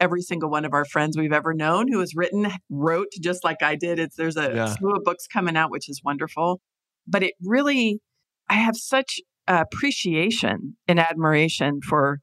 every 0.00 0.22
single 0.22 0.50
one 0.50 0.64
of 0.64 0.72
our 0.72 0.84
friends 0.84 1.16
we've 1.16 1.32
ever 1.32 1.54
known 1.54 1.86
who 1.90 2.00
has 2.00 2.14
written 2.14 2.48
wrote 2.70 3.08
just 3.20 3.42
like 3.42 3.62
I 3.62 3.74
did. 3.74 3.98
It's 3.98 4.16
there's 4.16 4.36
a 4.36 4.52
yeah. 4.54 4.66
slew 4.66 4.92
of 4.92 5.04
books 5.04 5.26
coming 5.26 5.56
out, 5.56 5.70
which 5.70 5.88
is 5.88 6.00
wonderful. 6.04 6.60
But 7.06 7.22
it 7.22 7.34
really, 7.42 8.00
I 8.48 8.54
have 8.54 8.76
such 8.76 9.20
appreciation 9.46 10.76
and 10.86 11.00
admiration 11.00 11.80
for, 11.80 12.18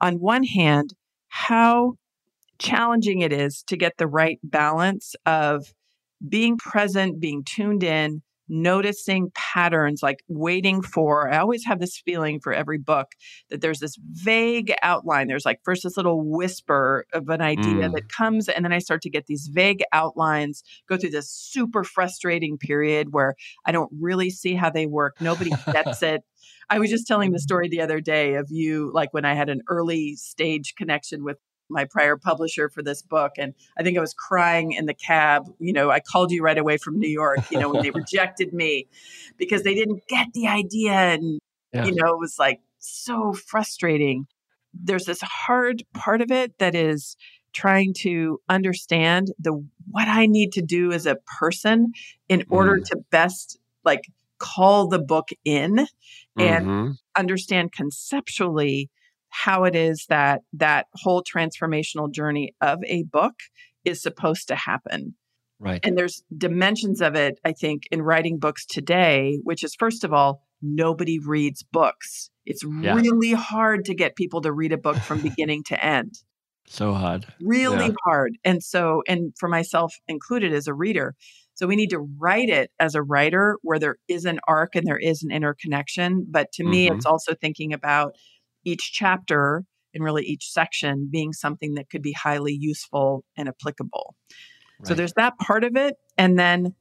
on 0.00 0.16
one 0.16 0.44
hand, 0.44 0.90
how 1.28 1.94
challenging 2.58 3.20
it 3.20 3.32
is 3.32 3.62
to 3.68 3.76
get 3.76 3.92
the 3.96 4.08
right 4.08 4.38
balance 4.42 5.14
of 5.24 5.72
being 6.26 6.56
present, 6.58 7.20
being 7.20 7.44
tuned 7.44 7.84
in, 7.84 8.22
noticing 8.48 9.30
patterns, 9.34 10.02
like 10.02 10.22
waiting 10.28 10.82
for. 10.82 11.30
I 11.30 11.38
always 11.38 11.64
have 11.66 11.80
this 11.80 11.98
feeling 11.98 12.40
for 12.40 12.52
every 12.52 12.78
book 12.78 13.12
that 13.50 13.60
there's 13.60 13.80
this 13.80 13.96
vague 14.12 14.72
outline. 14.82 15.28
There's 15.28 15.46
like 15.46 15.60
first 15.64 15.82
this 15.82 15.96
little 15.96 16.22
whisper 16.24 17.06
of 17.12 17.28
an 17.28 17.40
idea 17.40 17.88
mm. 17.88 17.92
that 17.94 18.08
comes, 18.08 18.48
and 18.48 18.64
then 18.64 18.72
I 18.72 18.78
start 18.78 19.02
to 19.02 19.10
get 19.10 19.26
these 19.26 19.48
vague 19.52 19.82
outlines, 19.92 20.62
go 20.88 20.96
through 20.96 21.10
this 21.10 21.30
super 21.30 21.84
frustrating 21.84 22.58
period 22.58 23.08
where 23.12 23.34
I 23.66 23.72
don't 23.72 23.90
really 24.00 24.30
see 24.30 24.54
how 24.54 24.70
they 24.70 24.86
work. 24.86 25.20
Nobody 25.20 25.50
gets 25.72 26.02
it. 26.02 26.22
I 26.70 26.78
was 26.78 26.90
just 26.90 27.06
telling 27.06 27.32
the 27.32 27.38
story 27.48 27.68
the 27.68 27.80
other 27.80 28.00
day 28.00 28.34
of 28.34 28.46
you, 28.50 28.90
like 28.92 29.12
when 29.12 29.24
I 29.24 29.34
had 29.34 29.48
an 29.48 29.62
early 29.68 30.16
stage 30.16 30.74
connection 30.76 31.24
with 31.24 31.38
my 31.68 31.84
prior 31.84 32.16
publisher 32.16 32.68
for 32.68 32.82
this 32.82 33.02
book. 33.02 33.32
And 33.38 33.54
I 33.78 33.82
think 33.82 33.98
I 33.98 34.00
was 34.00 34.14
crying 34.14 34.72
in 34.72 34.86
the 34.86 34.94
cab. 34.94 35.52
You 35.58 35.72
know, 35.72 35.90
I 35.90 36.00
called 36.00 36.30
you 36.30 36.42
right 36.42 36.58
away 36.58 36.76
from 36.78 36.98
New 36.98 37.08
York, 37.08 37.50
you 37.50 37.58
know, 37.58 37.70
when 37.70 37.82
they 37.82 37.90
rejected 37.94 38.52
me 38.52 38.86
because 39.36 39.62
they 39.62 39.74
didn't 39.74 40.06
get 40.08 40.28
the 40.34 40.48
idea. 40.48 40.92
And, 40.92 41.40
yeah. 41.72 41.84
you 41.84 41.94
know, 41.94 42.14
it 42.14 42.18
was 42.18 42.38
like 42.38 42.60
so 42.78 43.32
frustrating. 43.32 44.26
There's 44.72 45.04
this 45.04 45.20
hard 45.22 45.82
part 45.94 46.20
of 46.20 46.30
it 46.30 46.58
that 46.58 46.74
is 46.74 47.16
trying 47.52 47.94
to 47.94 48.40
understand 48.48 49.32
the 49.38 49.52
what 49.90 50.06
I 50.06 50.26
need 50.26 50.52
to 50.52 50.62
do 50.62 50.92
as 50.92 51.06
a 51.06 51.16
person 51.38 51.92
in 52.28 52.44
order 52.50 52.78
mm. 52.78 52.84
to 52.84 52.96
best 53.10 53.58
like 53.84 54.02
call 54.38 54.86
the 54.86 54.98
book 54.98 55.30
in 55.44 55.86
and 56.36 56.66
mm-hmm. 56.66 56.90
understand 57.16 57.72
conceptually 57.72 58.90
how 59.30 59.64
it 59.64 59.74
is 59.74 60.06
that 60.08 60.40
that 60.54 60.86
whole 60.94 61.22
transformational 61.22 62.10
journey 62.12 62.54
of 62.60 62.78
a 62.86 63.02
book 63.04 63.34
is 63.84 64.02
supposed 64.02 64.48
to 64.48 64.56
happen. 64.56 65.14
Right. 65.60 65.80
And 65.82 65.98
there's 65.98 66.22
dimensions 66.36 67.00
of 67.00 67.14
it, 67.16 67.40
I 67.44 67.52
think, 67.52 67.84
in 67.90 68.02
writing 68.02 68.38
books 68.38 68.64
today, 68.64 69.38
which 69.42 69.64
is 69.64 69.74
first 69.74 70.04
of 70.04 70.12
all, 70.12 70.42
nobody 70.62 71.18
reads 71.18 71.62
books. 71.62 72.30
It's 72.46 72.62
yeah. 72.64 72.94
really 72.94 73.32
hard 73.32 73.84
to 73.86 73.94
get 73.94 74.16
people 74.16 74.40
to 74.42 74.52
read 74.52 74.72
a 74.72 74.78
book 74.78 74.96
from 74.96 75.20
beginning 75.22 75.64
to 75.64 75.84
end. 75.84 76.14
So 76.66 76.92
hard. 76.92 77.26
Really 77.40 77.86
Yeah. 77.86 77.94
hard. 78.04 78.38
And 78.44 78.62
so, 78.62 79.02
and 79.08 79.32
for 79.38 79.48
myself 79.48 79.94
included 80.06 80.52
as 80.52 80.66
a 80.66 80.74
reader. 80.74 81.14
So 81.54 81.66
we 81.66 81.76
need 81.76 81.90
to 81.90 81.98
write 81.98 82.50
it 82.50 82.70
as 82.78 82.94
a 82.94 83.02
writer 83.02 83.56
where 83.62 83.80
there 83.80 83.96
is 84.06 84.26
an 84.26 84.38
arc 84.46 84.76
and 84.76 84.86
there 84.86 84.98
is 84.98 85.22
an 85.24 85.32
interconnection. 85.32 86.24
But 86.30 86.52
to 86.52 86.64
me, 86.64 86.88
Mhm. 86.88 86.96
it's 86.96 87.06
also 87.06 87.34
thinking 87.34 87.72
about 87.72 88.14
each 88.64 88.92
chapter 88.92 89.64
and 89.94 90.04
really 90.04 90.24
each 90.24 90.50
section 90.50 91.08
being 91.10 91.32
something 91.32 91.74
that 91.74 91.90
could 91.90 92.02
be 92.02 92.12
highly 92.12 92.52
useful 92.52 93.24
and 93.36 93.48
applicable. 93.48 94.14
So 94.84 94.94
there's 94.94 95.14
that 95.14 95.38
part 95.38 95.64
of 95.64 95.76
it. 95.76 95.96
And 96.16 96.38
then 96.38 96.74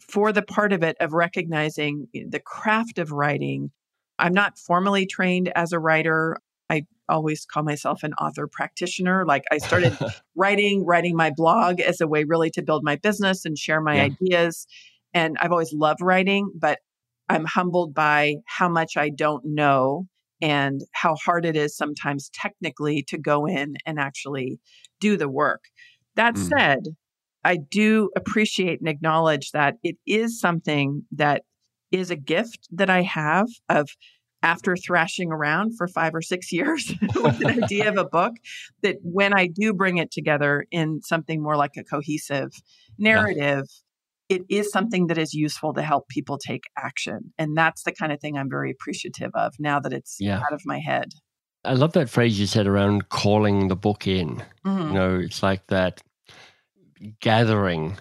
for 0.00 0.32
the 0.32 0.42
part 0.42 0.72
of 0.72 0.82
it 0.82 0.96
of 1.00 1.12
recognizing 1.12 2.08
eh, 2.14 2.24
the 2.28 2.40
craft 2.40 2.98
of 2.98 3.12
writing, 3.12 3.70
I'm 4.18 4.32
not 4.32 4.58
formally 4.58 5.06
trained 5.06 5.52
as 5.54 5.72
a 5.72 5.78
writer. 5.78 6.38
I 6.68 6.86
always 7.08 7.44
call 7.44 7.62
myself 7.62 8.02
an 8.02 8.14
author 8.14 8.46
practitioner. 8.46 9.24
Like 9.26 9.44
I 9.50 9.58
started 9.58 9.92
writing, 10.36 10.84
writing 10.84 11.16
my 11.16 11.30
blog 11.34 11.80
as 11.80 12.00
a 12.00 12.06
way 12.06 12.24
really 12.24 12.50
to 12.50 12.62
build 12.62 12.84
my 12.84 12.96
business 12.96 13.44
and 13.44 13.58
share 13.58 13.80
my 13.80 13.96
Yeah. 13.96 14.04
ideas. 14.04 14.66
And 15.12 15.36
I've 15.40 15.52
always 15.52 15.72
loved 15.72 16.00
writing, 16.00 16.50
but 16.54 16.78
I'm 17.28 17.44
humbled 17.44 17.94
by 17.94 18.36
how 18.46 18.68
much 18.68 18.96
I 18.96 19.08
don't 19.08 19.44
know 19.44 20.06
and 20.42 20.82
how 20.92 21.14
hard 21.24 21.44
it 21.44 21.56
is 21.56 21.76
sometimes 21.76 22.30
technically 22.32 23.02
to 23.08 23.18
go 23.18 23.46
in 23.46 23.76
and 23.86 23.98
actually 23.98 24.58
do 25.00 25.16
the 25.16 25.28
work. 25.28 25.64
That 26.16 26.34
Mm. 26.34 26.48
said, 26.58 26.78
I 27.44 27.56
do 27.56 28.10
appreciate 28.16 28.80
and 28.80 28.88
acknowledge 28.88 29.52
that 29.52 29.76
it 29.82 29.96
is 30.06 30.38
something 30.40 31.04
that 31.12 31.42
is 31.90 32.10
a 32.10 32.16
gift 32.16 32.68
that 32.70 32.90
I 32.90 33.02
have 33.02 33.46
of 33.68 33.88
after 34.42 34.74
thrashing 34.76 35.30
around 35.30 35.76
for 35.76 35.86
five 35.88 36.14
or 36.14 36.22
six 36.22 36.52
years 36.52 36.92
with 37.14 37.40
an 37.40 37.50
idea 37.62 37.88
of 37.88 37.96
a 37.98 38.04
book, 38.04 38.34
that 38.82 38.96
when 39.02 39.32
I 39.32 39.46
do 39.46 39.74
bring 39.74 39.98
it 39.98 40.10
together 40.10 40.66
in 40.70 41.00
something 41.02 41.42
more 41.42 41.56
like 41.56 41.76
a 41.76 41.84
cohesive 41.84 42.52
narrative, 42.98 43.64
it 44.30 44.42
is 44.48 44.70
something 44.70 45.08
that 45.08 45.18
is 45.18 45.34
useful 45.34 45.74
to 45.74 45.82
help 45.82 46.08
people 46.08 46.38
take 46.38 46.62
action. 46.78 47.34
And 47.36 47.56
that's 47.56 47.82
the 47.82 47.92
kind 47.92 48.12
of 48.12 48.20
thing 48.20 48.38
I'm 48.38 48.48
very 48.48 48.70
appreciative 48.70 49.32
of 49.34 49.52
now 49.58 49.80
that 49.80 49.92
it's 49.92 50.16
Yeah. 50.20 50.38
out 50.40 50.52
of 50.52 50.62
my 50.64 50.78
head. 50.78 51.08
I 51.64 51.74
love 51.74 51.92
that 51.92 52.08
phrase 52.08 52.40
you 52.40 52.46
said 52.46 52.66
around 52.66 53.10
calling 53.10 53.68
the 53.68 53.76
book 53.76 54.06
in. 54.06 54.42
Mhm. 54.64 54.86
You 54.88 54.92
know, 54.94 55.18
it's 55.18 55.42
like 55.42 55.66
that 55.66 56.00
gathering 57.20 57.98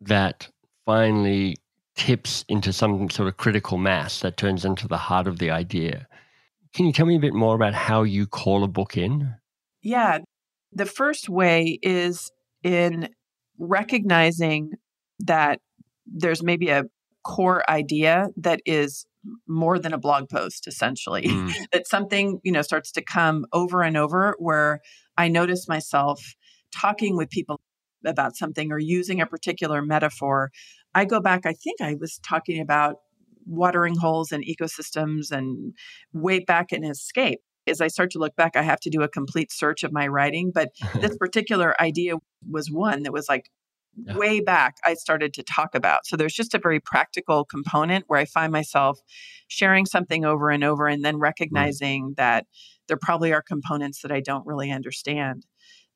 that 0.00 0.48
finally 0.84 1.56
tips 1.96 2.44
into 2.48 2.72
some 2.72 3.08
sort 3.10 3.28
of 3.28 3.36
critical 3.36 3.78
mass 3.78 4.20
that 4.20 4.36
turns 4.36 4.64
into 4.64 4.88
the 4.88 4.96
heart 4.96 5.26
of 5.26 5.38
the 5.38 5.50
idea. 5.50 6.06
Can 6.74 6.86
you 6.86 6.92
tell 6.92 7.06
me 7.06 7.16
a 7.16 7.20
bit 7.20 7.34
more 7.34 7.54
about 7.54 7.74
how 7.74 8.02
you 8.02 8.26
call 8.26 8.62
a 8.64 8.68
book 8.68 8.96
in? 8.96 9.34
Yeah. 9.82 10.18
The 10.72 10.86
first 10.86 11.28
way 11.28 11.78
is 11.82 12.30
in 12.62 13.08
recognizing 13.58 14.72
that 15.20 15.60
there's 16.14 16.42
maybe 16.42 16.68
a 16.68 16.84
core 17.24 17.68
idea 17.70 18.28
that 18.36 18.60
is 18.64 19.06
more 19.46 19.78
than 19.78 19.92
a 19.92 19.98
blog 19.98 20.28
post, 20.28 20.66
essentially. 20.66 21.24
Mm, 21.24 21.52
that 21.72 21.86
something, 21.86 22.40
you 22.42 22.52
know, 22.52 22.62
starts 22.62 22.92
to 22.92 23.02
come 23.02 23.44
over 23.52 23.82
and 23.82 23.96
over 23.96 24.34
where 24.38 24.80
I 25.16 25.28
notice 25.28 25.68
myself 25.68 26.34
talking 26.72 27.16
with 27.16 27.30
people 27.30 27.60
about 28.06 28.36
something 28.36 28.70
or 28.70 28.78
using 28.78 29.20
a 29.20 29.26
particular 29.26 29.82
metaphor. 29.82 30.50
I 30.94 31.04
go 31.04 31.20
back, 31.20 31.44
I 31.44 31.52
think 31.52 31.80
I 31.80 31.96
was 31.98 32.18
talking 32.26 32.60
about 32.60 32.96
watering 33.46 33.96
holes 33.96 34.30
and 34.30 34.44
ecosystems 34.44 35.30
and 35.30 35.74
way 36.12 36.40
back 36.40 36.72
in 36.72 36.84
escape. 36.84 37.40
As 37.66 37.80
I 37.80 37.88
start 37.88 38.10
to 38.12 38.18
look 38.18 38.36
back, 38.36 38.56
I 38.56 38.62
have 38.62 38.80
to 38.80 38.90
do 38.90 39.02
a 39.02 39.08
complete 39.08 39.52
search 39.52 39.82
of 39.82 39.92
my 39.92 40.06
writing. 40.06 40.52
But 40.54 40.70
this 41.00 41.16
particular 41.16 41.78
idea 41.80 42.14
was 42.48 42.70
one 42.70 43.02
that 43.02 43.12
was 43.12 43.28
like 43.28 43.50
Yeah. 44.06 44.16
way 44.16 44.40
back 44.40 44.76
I 44.84 44.94
started 44.94 45.34
to 45.34 45.42
talk 45.42 45.74
about. 45.74 46.06
So 46.06 46.16
there's 46.16 46.34
just 46.34 46.54
a 46.54 46.58
very 46.58 46.80
practical 46.80 47.44
component 47.44 48.04
where 48.08 48.20
I 48.20 48.24
find 48.26 48.52
myself 48.52 48.98
sharing 49.48 49.86
something 49.86 50.24
over 50.24 50.50
and 50.50 50.62
over 50.62 50.86
and 50.86 51.04
then 51.04 51.18
recognizing 51.18 52.14
that 52.16 52.46
there 52.86 52.98
probably 53.00 53.32
are 53.32 53.42
components 53.42 54.02
that 54.02 54.12
I 54.12 54.20
don't 54.20 54.46
really 54.46 54.70
understand. 54.70 55.46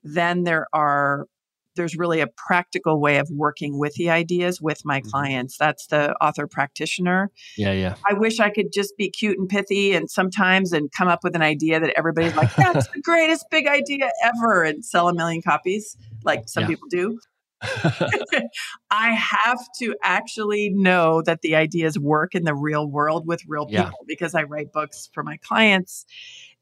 Then 0.02 0.44
there 0.44 0.66
are 0.72 1.26
there's 1.74 1.96
really 1.96 2.20
a 2.20 2.26
practical 2.26 3.00
way 3.00 3.16
of 3.16 3.26
working 3.30 3.78
with 3.78 3.94
the 3.94 4.10
ideas 4.10 4.60
with 4.60 4.82
my 4.84 5.00
Mhm. 5.00 5.10
clients. 5.10 5.56
That's 5.56 5.86
the 5.86 6.12
author 6.22 6.46
practitioner. 6.46 7.30
yeah, 7.56 7.72
yeah. 7.72 7.94
I 8.06 8.12
wish 8.12 8.40
I 8.40 8.50
could 8.50 8.74
just 8.74 8.94
be 8.98 9.08
cute 9.08 9.38
and 9.38 9.48
pithy 9.48 9.94
and 9.94 10.10
sometimes 10.10 10.74
and 10.74 10.90
come 10.92 11.08
up 11.08 11.20
with 11.24 11.34
an 11.34 11.40
idea 11.40 11.80
that 11.80 11.94
everybody's 11.96 12.34
like, 12.36 12.54
that's 12.56 12.88
the 12.94 13.00
greatest 13.00 13.46
big 13.50 13.66
idea 13.66 14.10
ever 14.22 14.64
and 14.64 14.84
sell 14.84 15.08
a 15.08 15.14
million 15.14 15.40
copies 15.40 15.96
like 16.24 16.42
some 16.46 16.64
Yeah. 16.64 16.68
people 16.68 16.88
do. 16.90 17.18
I 18.90 19.12
have 19.12 19.58
to 19.78 19.94
actually 20.02 20.70
know 20.70 21.22
that 21.22 21.40
the 21.42 21.54
ideas 21.54 21.98
work 21.98 22.34
in 22.34 22.44
the 22.44 22.54
real 22.54 22.88
world 22.88 23.26
with 23.26 23.40
real 23.46 23.66
Yeah. 23.68 23.84
people 23.84 24.04
because 24.06 24.34
I 24.34 24.42
write 24.42 24.72
books 24.72 25.08
for 25.12 25.22
my 25.22 25.36
clients 25.38 26.04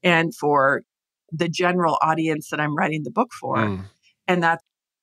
and 0.02 0.34
for 0.34 0.82
the 1.32 1.48
general 1.48 1.98
audience 2.02 2.50
that 2.50 2.60
I'm 2.60 2.76
writing 2.76 3.02
the 3.04 3.10
book 3.10 3.32
for. 3.32 3.56
Mm, 3.56 3.84
And 4.26 4.42
that 4.42 4.60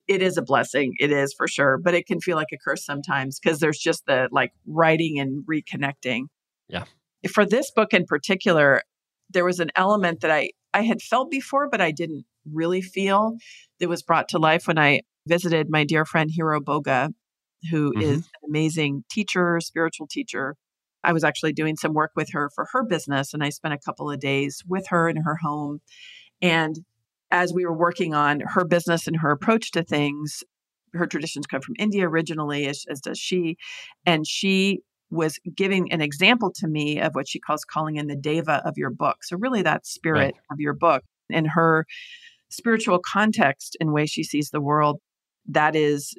it 0.07 0.21
is 0.21 0.37
a 0.37 0.41
blessing. 0.41 0.93
It 0.99 1.11
is 1.11 1.33
for 1.33 1.47
sure, 1.47 1.77
but 1.77 1.93
it 1.93 2.05
can 2.07 2.21
feel 2.21 2.37
like 2.37 2.47
a 2.53 2.57
curse 2.57 2.85
sometimes 2.85 3.39
because 3.39 3.59
there's 3.59 3.77
just 3.79 4.05
the 4.05 4.29
like 4.31 4.51
writing 4.65 5.19
and 5.19 5.43
reconnecting. 5.45 6.23
Yeah. 6.69 6.85
For 7.33 7.45
this 7.45 7.71
book 7.71 7.93
in 7.93 8.05
particular, 8.05 8.83
there 9.29 9.43
was 9.45 9.59
an 9.59 9.71
element 9.75 10.21
that 10.21 10.31
I 10.31 10.51
I 10.73 10.83
had 10.83 11.01
felt 11.01 11.29
before, 11.31 11.67
but 11.69 11.81
I 11.81 11.91
didn't 11.91 12.25
really 12.53 12.81
feel 12.81 13.35
that 13.79 13.89
was 13.89 14.01
brought 14.01 14.29
to 14.29 14.37
life 14.39 14.67
when 14.67 14.77
I 14.77 15.01
visited 15.27 15.69
my 15.69 15.83
dear 15.83 16.05
friend 16.05 16.29
Hiro 16.33 16.59
Boga, 16.59 17.11
who 17.71 17.93
is 17.99 18.19
Mhm. 18.19 18.23
an 18.43 18.49
amazing 18.49 19.03
teacher, 19.09 19.59
spiritual 19.59 20.07
teacher. 20.07 20.55
I 21.03 21.13
was 21.13 21.23
actually 21.23 21.53
doing 21.53 21.75
some 21.77 21.93
work 21.93 22.11
with 22.15 22.29
her 22.33 22.49
for 22.55 22.67
her 22.71 22.83
business, 22.83 23.33
and 23.33 23.43
I 23.43 23.49
spent 23.49 23.73
a 23.73 23.79
couple 23.85 24.09
of 24.11 24.19
days 24.19 24.63
with 24.67 24.87
her 24.89 25.09
in 25.09 25.17
her 25.17 25.37
home. 25.41 25.79
And 26.41 26.77
as 27.31 27.53
we 27.53 27.65
were 27.65 27.77
working 27.77 28.13
on 28.13 28.41
her 28.41 28.65
business 28.65 29.07
and 29.07 29.17
her 29.17 29.31
approach 29.31 29.71
to 29.71 29.83
things, 29.83 30.43
her 30.93 31.05
traditions 31.05 31.45
come 31.47 31.61
from 31.61 31.75
India 31.77 32.07
originally, 32.07 32.67
as, 32.67 32.85
as 32.89 33.01
does 33.01 33.19
she. 33.19 33.57
And 34.05 34.25
she 34.25 34.81
was 35.09 35.39
giving 35.55 35.91
an 35.91 36.01
example 36.01 36.51
to 36.55 36.67
me 36.67 36.99
of 36.99 37.15
what 37.15 37.27
she 37.27 37.39
calls 37.39 37.63
calling 37.63 37.95
in 37.97 38.07
the 38.07 38.15
deva 38.15 38.61
of 38.65 38.77
your 38.77 38.89
book. 38.89 39.17
So, 39.23 39.37
really, 39.37 39.61
that 39.61 39.85
spirit 39.85 40.19
Right. 40.19 40.35
of 40.51 40.59
your 40.59 40.73
book 40.73 41.03
and 41.31 41.47
her 41.47 41.85
spiritual 42.49 42.99
context 42.99 43.77
and 43.79 43.93
way 43.93 44.05
she 44.05 44.23
sees 44.23 44.49
the 44.49 44.61
world, 44.61 44.99
that 45.47 45.75
is 45.75 46.15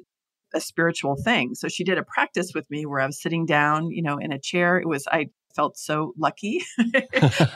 a 0.53 0.61
spiritual 0.61 1.15
thing. 1.23 1.53
So 1.55 1.67
she 1.67 1.83
did 1.83 1.97
a 1.97 2.03
practice 2.03 2.51
with 2.55 2.69
me 2.69 2.85
where 2.85 3.01
I 3.01 3.05
was 3.05 3.21
sitting 3.21 3.45
down, 3.45 3.91
you 3.91 4.01
know, 4.01 4.17
in 4.17 4.31
a 4.31 4.39
chair. 4.39 4.77
It 4.79 4.87
was 4.87 5.05
I 5.11 5.27
felt 5.55 5.77
so 5.77 6.13
lucky 6.17 6.63
to 6.79 6.85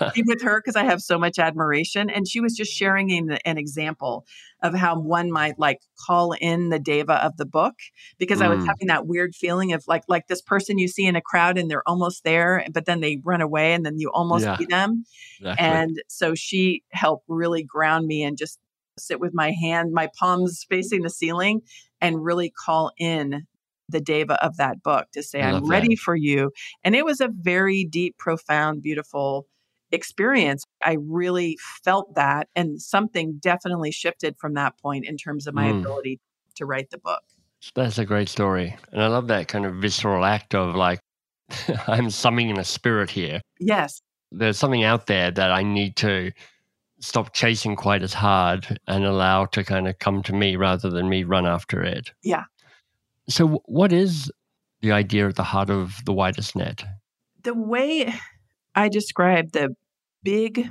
be 0.13 0.23
with 0.27 0.41
her 0.41 0.59
because 0.61 0.75
I 0.75 0.83
have 0.83 1.01
so 1.01 1.17
much 1.17 1.39
admiration. 1.39 2.09
And 2.09 2.27
she 2.27 2.39
was 2.39 2.55
just 2.55 2.71
sharing 2.71 3.11
an, 3.11 3.37
an 3.45 3.57
example 3.57 4.25
of 4.61 4.73
how 4.73 4.99
one 4.99 5.31
might 5.31 5.57
like 5.59 5.79
call 6.05 6.33
in 6.33 6.69
the 6.69 6.79
deva 6.79 7.23
of 7.25 7.37
the 7.37 7.45
book 7.45 7.75
because 8.17 8.41
I 8.41 8.47
was 8.49 8.59
Mm. 8.59 8.67
having 8.67 8.87
that 8.87 9.07
weird 9.07 9.35
feeling 9.35 9.73
of 9.73 9.83
like 9.87 10.03
like 10.07 10.27
this 10.27 10.41
person 10.41 10.77
you 10.77 10.87
see 10.87 11.05
in 11.05 11.15
a 11.15 11.21
crowd 11.21 11.57
and 11.57 11.69
they're 11.69 11.87
almost 11.87 12.23
there, 12.23 12.65
but 12.71 12.85
then 12.85 12.99
they 12.99 13.19
run 13.23 13.41
away 13.41 13.73
and 13.73 13.85
then 13.85 13.97
you 13.99 14.09
almost 14.11 14.43
Yeah. 14.43 14.57
see 14.57 14.65
them. 14.65 15.05
exactly. 15.39 15.65
And 15.65 16.01
so 16.07 16.35
she 16.35 16.83
helped 16.91 17.25
really 17.27 17.63
ground 17.63 18.07
me 18.07 18.23
and 18.23 18.37
just 18.37 18.59
sit 18.97 19.19
with 19.19 19.33
my 19.33 19.51
hand, 19.51 19.91
my 19.93 20.09
palms 20.19 20.65
facing 20.69 21.01
the 21.01 21.09
ceiling, 21.09 21.61
and 22.01 22.23
really 22.23 22.49
call 22.65 22.91
in 22.97 23.43
the 23.89 23.99
deva 23.99 24.43
of 24.43 24.57
that 24.57 24.81
book 24.81 25.07
to 25.13 25.21
say, 25.21 25.41
I'm 25.41 25.53
love 25.55 25.63
that. 25.63 25.69
ready 25.69 25.95
for 25.95 26.15
you. 26.15 26.51
And 26.83 26.95
it 26.95 27.05
was 27.05 27.19
a 27.21 27.27
very 27.29 27.83
deep, 27.83 28.17
profound, 28.17 28.81
beautiful 28.81 29.45
experience. 29.91 30.63
I 30.83 30.97
really 30.99 31.57
felt 31.83 32.15
that. 32.15 32.47
And 32.55 32.81
something 32.81 33.37
definitely 33.39 33.91
shifted 33.91 34.35
from 34.39 34.53
that 34.55 34.77
point 34.81 35.05
in 35.05 35.17
terms 35.17 35.47
of 35.47 35.53
my 35.53 35.65
Mm. 35.65 35.81
ability 35.81 36.19
to 36.55 36.65
write 36.65 36.89
the 36.89 36.97
book. 36.97 37.21
That's 37.75 37.97
a 37.97 38.05
great 38.05 38.29
story. 38.29 38.75
And 38.91 39.01
I 39.01 39.07
love 39.07 39.27
that 39.27 39.47
kind 39.47 39.65
of 39.65 39.75
visceral 39.75 40.25
act 40.25 40.55
of 40.55 40.75
like, 40.75 40.99
I'm 41.87 42.09
summoning 42.09 42.57
a 42.57 42.63
spirit 42.63 43.09
here. 43.09 43.41
Yes. 43.59 44.01
There's 44.31 44.57
something 44.57 44.83
out 44.83 45.05
there 45.07 45.29
that 45.29 45.51
I 45.51 45.63
need 45.63 45.95
to 45.97 46.31
stop 47.03 47.33
chasing 47.33 47.75
quite 47.75 48.01
as 48.01 48.13
hard 48.13 48.79
and 48.87 49.03
allow 49.03 49.45
to 49.45 49.63
kind 49.63 49.87
of 49.87 49.99
come 49.99 50.23
to 50.23 50.33
me 50.33 50.55
rather 50.55 50.89
than 50.89 51.09
me 51.09 51.23
run 51.23 51.45
after 51.45 51.81
it. 51.83 52.11
Yeah. 52.23 52.45
So, 53.27 53.61
what 53.65 53.91
is 53.91 54.31
the 54.81 54.91
idea 54.93 55.27
at 55.27 55.35
the 55.35 55.43
heart 55.43 55.69
of 55.69 55.97
the 56.05 56.13
widest 56.13 56.55
net? 56.55 56.83
the 57.43 57.53
way 57.53 58.13
I 58.73 58.87
describe 58.87 59.51
the 59.51 59.75
big 60.23 60.69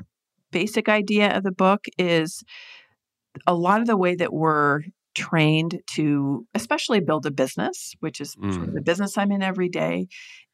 basic 0.51 0.88
idea 0.88 1.37
of 1.37 1.42
the 1.42 1.53
book 1.53 1.85
is 1.99 2.42
a 3.47 3.55
lot 3.55 3.83
of 3.83 3.87
the 3.87 3.97
way 3.97 4.14
that 4.14 4.33
we're 4.33 4.81
trained 5.14 5.81
to 5.97 6.47
especially 6.55 7.01
build 7.01 7.27
a 7.27 7.31
business 7.31 7.92
which 8.01 8.23
is 8.23 8.33
sort 8.33 8.55
of 8.55 8.71
Mm. 8.71 8.75
the 8.75 8.81
business 8.81 9.18
i'm 9.18 9.31
in 9.31 9.42
every 9.42 9.68
day 9.68 10.07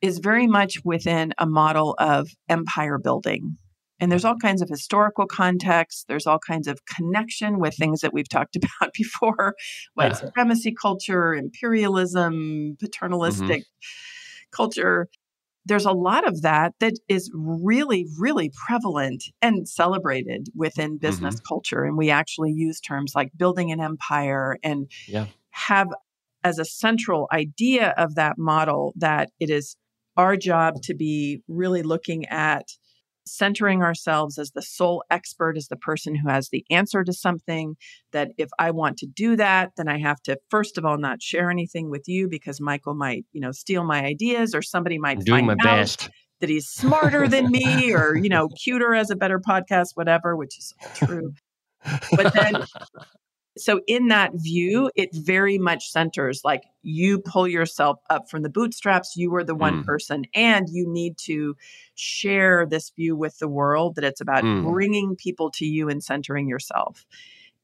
is 0.03 0.19
very 0.19 0.49
much 0.49 0.79
within 0.85 1.33
a 1.39 1.47
model 1.47 1.95
of 2.01 2.29
empire 2.49 2.99
building 2.99 3.57
And 4.01 4.11
there's 4.13 4.25
all 4.25 4.37
kinds 4.37 4.63
of 4.63 4.69
historical 4.69 5.27
context. 5.27 6.07
There's 6.09 6.27
all 6.27 6.39
kinds 6.39 6.69
of 6.69 6.85
connection 6.87 7.59
with 7.59 7.75
things 7.77 8.01
that 8.01 8.13
we've 8.13 8.29
talked 8.29 8.57
about 8.81 8.93
before 8.95 9.55
white 9.95 10.13
yeah. 10.13 10.15
supremacy 10.15 10.75
culture, 10.81 11.35
imperialism, 11.35 12.77
paternalistic 12.81 13.63
mm-hmm. 13.63 14.51
culture. 14.53 15.09
There's 15.65 15.85
a 15.85 15.93
lot 15.93 16.27
of 16.27 16.43
that 16.43 16.75
that 16.81 16.95
is 17.09 17.31
really, 17.35 18.07
really 18.19 18.51
prevalent 18.67 19.25
and 19.43 19.69
celebrated 19.69 20.49
within 20.55 20.97
business 20.97 21.37
mm-hmm. 21.37 21.49
culture. 21.49 21.85
And 21.85 21.97
we 21.97 22.11
actually 22.11 22.53
use 22.53 22.81
terms 22.81 23.13
like 23.15 23.31
building 23.37 23.71
an 23.71 23.81
empire 23.81 24.57
and 24.63 24.91
yeah. 25.07 25.27
have 25.51 25.89
as 26.45 26.59
a 26.59 26.65
central 26.65 27.29
idea 27.33 27.93
of 27.99 28.15
that 28.15 28.39
model 28.39 28.93
that 28.97 29.31
it 29.41 29.51
is 29.51 29.77
our 30.17 30.37
job 30.37 30.81
to 30.83 30.95
be 30.95 31.43
really 31.49 31.83
looking 31.83 32.27
at 32.27 32.67
centering 33.29 33.83
ourselves 33.83 34.39
as 34.39 34.53
the 34.53 34.63
sole 34.63 35.05
expert, 35.11 35.57
as 35.57 35.69
the 35.69 35.77
person 35.77 36.15
who 36.15 36.29
has 36.29 36.49
the 36.49 36.65
answer 36.71 37.05
to 37.05 37.13
something. 37.13 37.77
That 38.13 38.31
if 38.39 38.49
I 38.59 38.71
want 38.71 38.99
to 38.99 39.07
do 39.07 39.37
that, 39.37 39.73
then 39.77 39.89
I 39.89 39.99
have 39.99 40.21
to, 40.23 40.39
first 40.51 40.79
of 40.79 40.85
all, 40.85 40.99
not 40.99 41.23
share 41.23 41.51
anything 41.51 41.91
with 41.91 42.09
you 42.09 42.29
because 42.29 42.61
Michael 42.61 42.95
might, 42.95 43.25
you 43.33 43.41
know, 43.41 43.53
steal 43.53 43.85
my 43.85 44.05
ideas 44.05 44.55
or 44.55 44.63
somebody 44.63 44.99
might 44.99 45.27
find 45.27 45.47
my 45.47 45.53
out 45.53 45.59
best. 45.63 46.11
that 46.41 46.49
he's 46.49 46.67
smarter 46.69 47.29
than 47.29 47.51
me 47.51 47.93
or, 47.95 48.17
you 48.17 48.29
know, 48.29 48.49
cuter 48.49 48.95
as 48.95 49.11
a 49.11 49.17
better 49.17 49.39
podcast, 49.39 49.89
whatever, 49.95 50.37
which 50.37 50.59
is 50.59 50.73
all 50.83 51.07
true. 51.07 51.33
But 52.13 52.35
then 52.35 52.65
so 53.61 53.81
in 53.87 54.09
that 54.09 54.33
view, 54.35 54.91
it 54.95 55.15
very 55.15 55.59
much 55.59 55.91
centers 55.91 56.43
like 56.45 56.63
you 56.83 57.21
pull 57.21 57.47
yourself 57.47 57.99
up 58.09 58.31
from 58.31 58.43
the 58.43 58.51
bootstraps. 58.51 59.17
You 59.17 59.35
are 59.35 59.45
the 59.45 59.55
one 59.55 59.83
mm. 59.83 59.85
person, 59.85 60.25
and 60.35 60.69
you 60.71 60.87
need 60.89 61.19
to 61.27 61.57
share 61.95 62.67
this 62.67 62.91
view 62.91 63.17
with 63.17 63.39
the 63.39 63.49
world 63.49 63.97
that 63.97 64.05
it's 64.05 64.21
about 64.21 64.45
mm. 64.45 64.65
bringing 64.65 65.17
people 65.17 65.51
to 65.53 65.65
you 65.65 65.89
and 65.89 66.03
centering 66.03 66.49
yourself. 66.49 67.07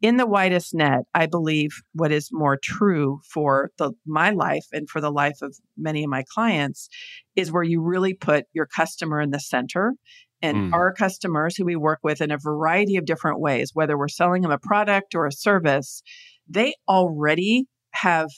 In 0.02 0.18
the 0.18 0.26
widest 0.26 0.74
net, 0.74 1.04
I 1.14 1.26
believe 1.26 1.82
what 1.94 2.12
is 2.12 2.28
more 2.30 2.58
true 2.58 3.20
for 3.24 3.70
the, 3.78 3.92
my 4.04 4.30
life 4.30 4.66
and 4.72 4.88
for 4.88 5.00
the 5.00 5.10
life 5.10 5.40
of 5.40 5.56
many 5.78 6.04
of 6.04 6.10
my 6.10 6.24
clients 6.28 6.90
is 7.36 7.50
where 7.50 7.62
you 7.62 7.80
really 7.80 8.12
put 8.12 8.44
your 8.52 8.66
customer 8.66 9.20
in 9.20 9.30
the 9.30 9.40
center 9.40 9.94
and 10.42 10.56
mm. 10.56 10.74
our 10.74 10.92
customers 10.92 11.56
who 11.56 11.64
we 11.64 11.76
work 11.76 12.00
with 12.02 12.20
in 12.20 12.30
a 12.30 12.38
variety 12.38 12.96
of 12.96 13.06
different 13.06 13.40
ways, 13.40 13.70
whether 13.74 13.96
we're 13.96 14.08
selling 14.08 14.42
them 14.42 14.50
a 14.50 14.58
product 14.58 15.14
or 15.14 15.26
a 15.26 15.32
service, 15.32 16.02
they 16.48 16.74
already 16.88 17.66
have 17.92 18.28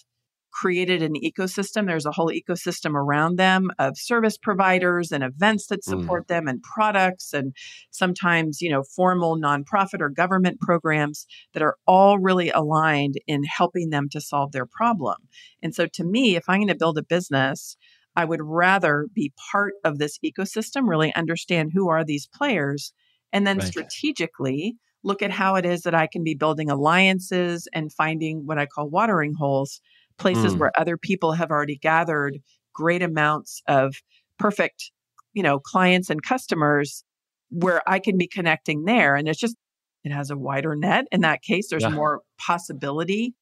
created 0.53 1.03
an 1.03 1.13
ecosystem. 1.23 1.87
There's 1.87 2.07
a 2.07 2.13
whole 2.13 2.31
ecosystem 2.31 2.95
around 2.95 3.37
them 3.37 3.69
of 3.79 3.99
service 3.99 4.39
providers 4.39 5.13
and 5.13 5.23
events 5.23 5.67
that 5.67 5.81
mm. 5.81 5.85
support 5.85 6.25
mm. 6.25 6.29
them 6.29 6.49
and 6.49 6.63
products 6.63 7.35
and 7.35 7.55
sometimes, 7.91 8.63
you 8.63 8.71
know, 8.71 8.83
formal 8.95 9.39
nonprofit 9.39 10.01
or 10.01 10.09
government 10.09 10.61
programs 10.61 11.27
that 11.53 11.63
are 11.63 11.77
all 11.87 12.19
really 12.19 12.51
aligned 12.51 13.17
in 13.27 13.45
helping 13.45 13.91
them 13.91 14.09
to 14.11 14.21
solve 14.21 14.53
their 14.53 14.67
problem. 14.67 15.17
And 15.63 15.75
so 15.75 15.87
to 15.93 16.05
me, 16.05 16.37
if 16.37 16.45
I'm 16.49 16.61
going 16.61 16.69
to 16.69 16.75
build 16.75 16.97
a 16.97 17.03
business, 17.03 17.77
I 18.17 18.25
would 18.25 18.41
rather 18.43 19.07
be 19.15 19.33
part 19.53 19.75
of 19.85 19.99
this 19.99 20.19
ecosystem, 20.25 20.89
really 20.89 21.15
understand 21.15 21.71
who 21.75 21.89
are 21.91 22.05
these 22.05 22.29
players, 22.35 22.93
and 23.33 23.47
then 23.47 23.59
right. 23.59 23.67
strategically 23.67 24.77
look 25.05 25.23
at 25.23 25.31
how 25.31 25.55
it 25.55 25.65
is 25.65 25.83
that 25.83 25.95
I 25.95 26.09
can 26.09 26.25
be 26.25 26.35
building 26.35 26.71
alliances 26.71 27.69
and 27.73 27.93
finding 27.93 28.43
what 28.45 28.59
I 28.59 28.67
call 28.67 28.89
watering 28.89 29.35
holes, 29.39 29.81
places 30.19 30.55
mm. 30.55 30.59
where 30.59 30.73
other 30.77 30.97
people 30.97 31.33
have 31.33 31.51
already 31.51 31.77
gathered 31.77 32.39
great 32.75 33.03
amounts 33.03 33.63
of 33.69 33.95
perfect, 34.39 34.91
you 35.33 35.43
know, 35.43 35.61
clients 35.61 36.11
and 36.11 36.23
customers 36.23 37.05
where 37.51 37.83
I 37.87 38.01
can 38.01 38.19
be 38.19 38.27
connecting 38.27 38.85
there. 38.85 39.15
And 39.15 39.29
it's 39.29 39.39
just, 39.39 39.57
it 40.03 40.11
has 40.11 40.31
a 40.31 40.37
wider 40.37 40.75
net. 40.75 41.05
In 41.13 41.21
that 41.21 41.43
case, 41.43 41.69
there's 41.71 41.83
yeah. 41.83 41.91
more 41.91 42.23
possibility. 42.39 43.35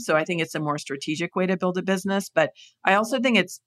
So 0.00 0.16
I 0.16 0.24
think 0.24 0.40
it's 0.42 0.54
a 0.54 0.60
more 0.60 0.78
strategic 0.78 1.36
way 1.36 1.46
to 1.46 1.56
build 1.56 1.78
a 1.78 1.82
business. 1.82 2.30
But 2.34 2.50
I 2.84 2.94
also 2.94 3.20
think 3.20 3.38
it's 3.38 3.60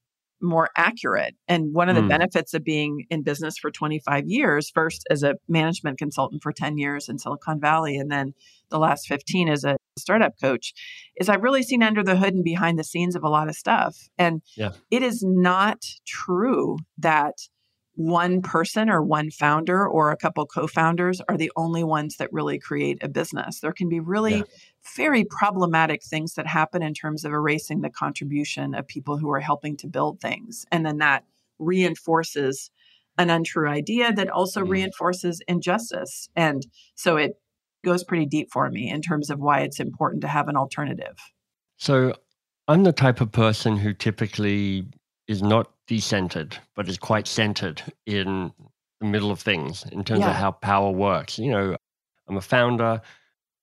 more 0.45 0.69
accurate. 0.77 1.35
And 1.47 1.73
one 1.73 1.89
of 1.89 1.95
the 1.95 2.01
mm. 2.01 2.09
benefits 2.09 2.53
of 2.53 2.63
being 2.63 3.05
in 3.09 3.23
business 3.23 3.57
for 3.57 3.71
25 3.71 4.27
years, 4.27 4.69
first 4.69 5.05
as 5.09 5.23
a 5.23 5.35
management 5.47 5.97
consultant 5.97 6.43
for 6.43 6.51
10 6.51 6.77
years 6.77 7.09
in 7.09 7.17
Silicon 7.17 7.59
Valley, 7.59 7.97
and 7.97 8.11
then 8.11 8.33
the 8.69 8.79
last 8.79 9.07
15 9.07 9.49
as 9.49 9.63
a 9.63 9.77
startup 9.97 10.33
coach, 10.41 10.73
is 11.17 11.29
I've 11.29 11.43
really 11.43 11.63
seen 11.63 11.83
under 11.83 12.03
the 12.03 12.15
hood 12.15 12.33
and 12.33 12.43
behind 12.43 12.79
the 12.79 12.83
scenes 12.83 13.15
of 13.15 13.23
a 13.23 13.29
lot 13.29 13.49
of 13.49 13.55
stuff. 13.55 13.97
And 14.17 14.41
yeah. 14.55 14.71
it 14.91 15.03
is 15.03 15.23
not 15.25 15.85
true 16.05 16.77
that 16.97 17.35
one 17.95 18.41
person 18.41 18.89
or 18.89 19.01
one 19.01 19.31
founder 19.31 19.87
or 19.87 20.11
a 20.11 20.17
couple 20.17 20.45
co-founders 20.45 21.21
are 21.29 21.37
the 21.37 21.51
only 21.55 21.83
ones 21.83 22.17
that 22.17 22.31
really 22.33 22.59
create 22.59 23.01
a 23.01 23.07
business. 23.07 23.61
There 23.61 23.71
can 23.71 23.87
be 23.87 24.01
really 24.01 24.37
yeah. 24.37 24.43
very 24.95 25.23
problematic 25.23 26.03
things 26.03 26.33
that 26.33 26.45
happen 26.45 26.83
in 26.83 26.93
terms 26.93 27.23
of 27.23 27.31
erasing 27.31 27.81
the 27.81 27.89
contribution 27.89 28.75
of 28.75 28.85
people 28.87 29.17
who 29.17 29.31
are 29.31 29.39
helping 29.39 29.77
to 29.77 29.87
build 29.87 30.19
things. 30.19 30.65
And 30.71 30.85
then 30.85 30.97
that 30.97 31.23
reinforces 31.57 32.69
an 33.17 33.29
untrue 33.29 33.69
idea 33.69 34.11
that 34.11 34.29
also 34.29 34.61
mm. 34.61 34.69
reinforces 34.69 35.41
injustice. 35.47 36.27
And 36.35 36.67
so 36.95 37.15
it 37.15 37.39
goes 37.85 38.03
pretty 38.03 38.25
deep 38.25 38.51
for 38.51 38.69
me 38.69 38.89
in 38.89 39.01
terms 39.01 39.29
of 39.29 39.39
why 39.39 39.61
it's 39.61 39.79
important 39.79 40.21
to 40.21 40.27
have 40.27 40.49
an 40.49 40.57
alternative. 40.57 41.15
So 41.77 42.13
I'm 42.67 42.83
the 42.83 42.91
type 42.91 43.21
of 43.21 43.31
person 43.31 43.77
who 43.77 43.93
typically 43.93 44.87
is 45.27 45.41
not 45.41 45.71
decentered, 45.87 46.57
but 46.75 46.89
is 46.89 46.97
quite 46.97 47.27
centered 47.27 47.81
in 48.05 48.51
the 48.99 49.05
middle 49.05 49.31
of 49.31 49.39
things 49.39 49.85
in 49.91 50.03
terms 50.03 50.21
yeah. 50.21 50.31
of 50.31 50.35
how 50.35 50.51
power 50.51 50.91
works. 50.91 51.37
You 51.37 51.51
know, 51.51 51.75
I'm 52.27 52.37
a 52.37 52.41
founder, 52.41 53.01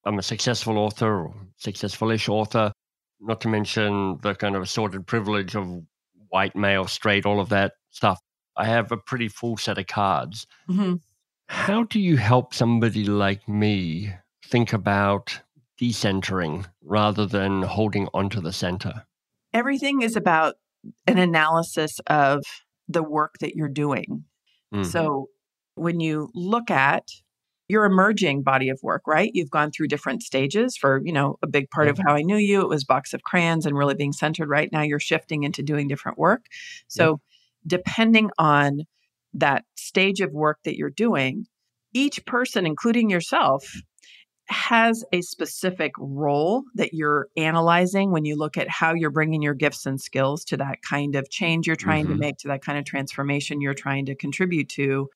I'm 0.04 0.18
a 0.18 0.22
successful 0.22 0.78
author 0.78 1.26
or 1.26 1.34
successful-ish 1.56 2.28
author, 2.28 2.72
not 3.20 3.40
to 3.42 3.48
mention 3.48 4.18
the 4.22 4.34
kind 4.34 4.56
of 4.56 4.62
assorted 4.62 5.06
privilege 5.06 5.54
of 5.54 5.82
white 6.28 6.56
male, 6.56 6.86
straight, 6.86 7.26
all 7.26 7.40
of 7.40 7.48
that 7.50 7.74
stuff. 7.90 8.18
I 8.56 8.66
have 8.66 8.92
a 8.92 8.96
pretty 8.96 9.28
full 9.28 9.56
set 9.56 9.78
of 9.78 9.86
cards. 9.86 10.46
Mm-hmm. 10.68 10.96
How 11.48 11.84
do 11.84 12.00
you 12.00 12.16
help 12.16 12.54
somebody 12.54 13.04
like 13.04 13.48
me 13.48 14.12
think 14.46 14.72
about 14.72 15.40
decentering 15.80 16.66
rather 16.82 17.26
than 17.26 17.62
holding 17.62 18.08
onto 18.14 18.40
the 18.40 18.52
center? 18.52 19.04
Everything 19.52 20.02
is 20.02 20.16
about 20.16 20.54
an 21.06 21.18
analysis 21.18 21.98
of 22.06 22.42
the 22.88 23.02
work 23.02 23.36
that 23.40 23.54
you're 23.54 23.68
doing. 23.68 24.24
Mm-hmm. 24.74 24.84
So 24.84 25.28
when 25.74 26.00
you 26.00 26.30
look 26.34 26.70
at 26.70 27.08
your 27.68 27.84
emerging 27.86 28.42
body 28.42 28.68
of 28.68 28.78
work, 28.82 29.02
right? 29.06 29.30
You've 29.32 29.50
gone 29.50 29.70
through 29.70 29.88
different 29.88 30.22
stages 30.22 30.76
for, 30.76 31.00
you 31.04 31.12
know, 31.12 31.38
a 31.42 31.46
big 31.46 31.70
part 31.70 31.88
of 31.88 31.98
how 31.98 32.12
I 32.14 32.20
knew 32.20 32.36
you. 32.36 32.60
It 32.60 32.68
was 32.68 32.84
box 32.84 33.14
of 33.14 33.22
crayons 33.22 33.64
and 33.64 33.76
really 33.76 33.94
being 33.94 34.12
centered. 34.12 34.48
Right 34.48 34.70
now, 34.70 34.82
you're 34.82 35.00
shifting 35.00 35.44
into 35.44 35.62
doing 35.62 35.88
different 35.88 36.18
work. 36.18 36.44
So, 36.88 37.20
depending 37.66 38.30
on 38.38 38.80
that 39.34 39.64
stage 39.76 40.20
of 40.20 40.32
work 40.32 40.58
that 40.64 40.76
you're 40.76 40.90
doing, 40.90 41.46
each 41.94 42.24
person, 42.26 42.66
including 42.66 43.08
yourself, 43.08 43.64
has 44.48 45.04
a 45.12 45.20
specific 45.22 45.92
role 45.98 46.64
that 46.74 46.92
you're 46.92 47.28
analyzing 47.36 48.10
when 48.10 48.24
you 48.24 48.36
look 48.36 48.56
at 48.56 48.68
how 48.68 48.92
you're 48.94 49.10
bringing 49.10 49.42
your 49.42 49.54
gifts 49.54 49.86
and 49.86 50.00
skills 50.00 50.44
to 50.44 50.56
that 50.56 50.78
kind 50.82 51.14
of 51.14 51.30
change 51.30 51.66
you're 51.66 51.76
trying 51.76 52.04
mm-hmm. 52.04 52.14
to 52.14 52.18
make, 52.18 52.38
to 52.38 52.48
that 52.48 52.62
kind 52.62 52.78
of 52.78 52.84
transformation 52.84 53.60
you're 53.60 53.74
trying 53.74 54.06
to 54.06 54.14
contribute 54.14 54.68
to. 54.70 55.08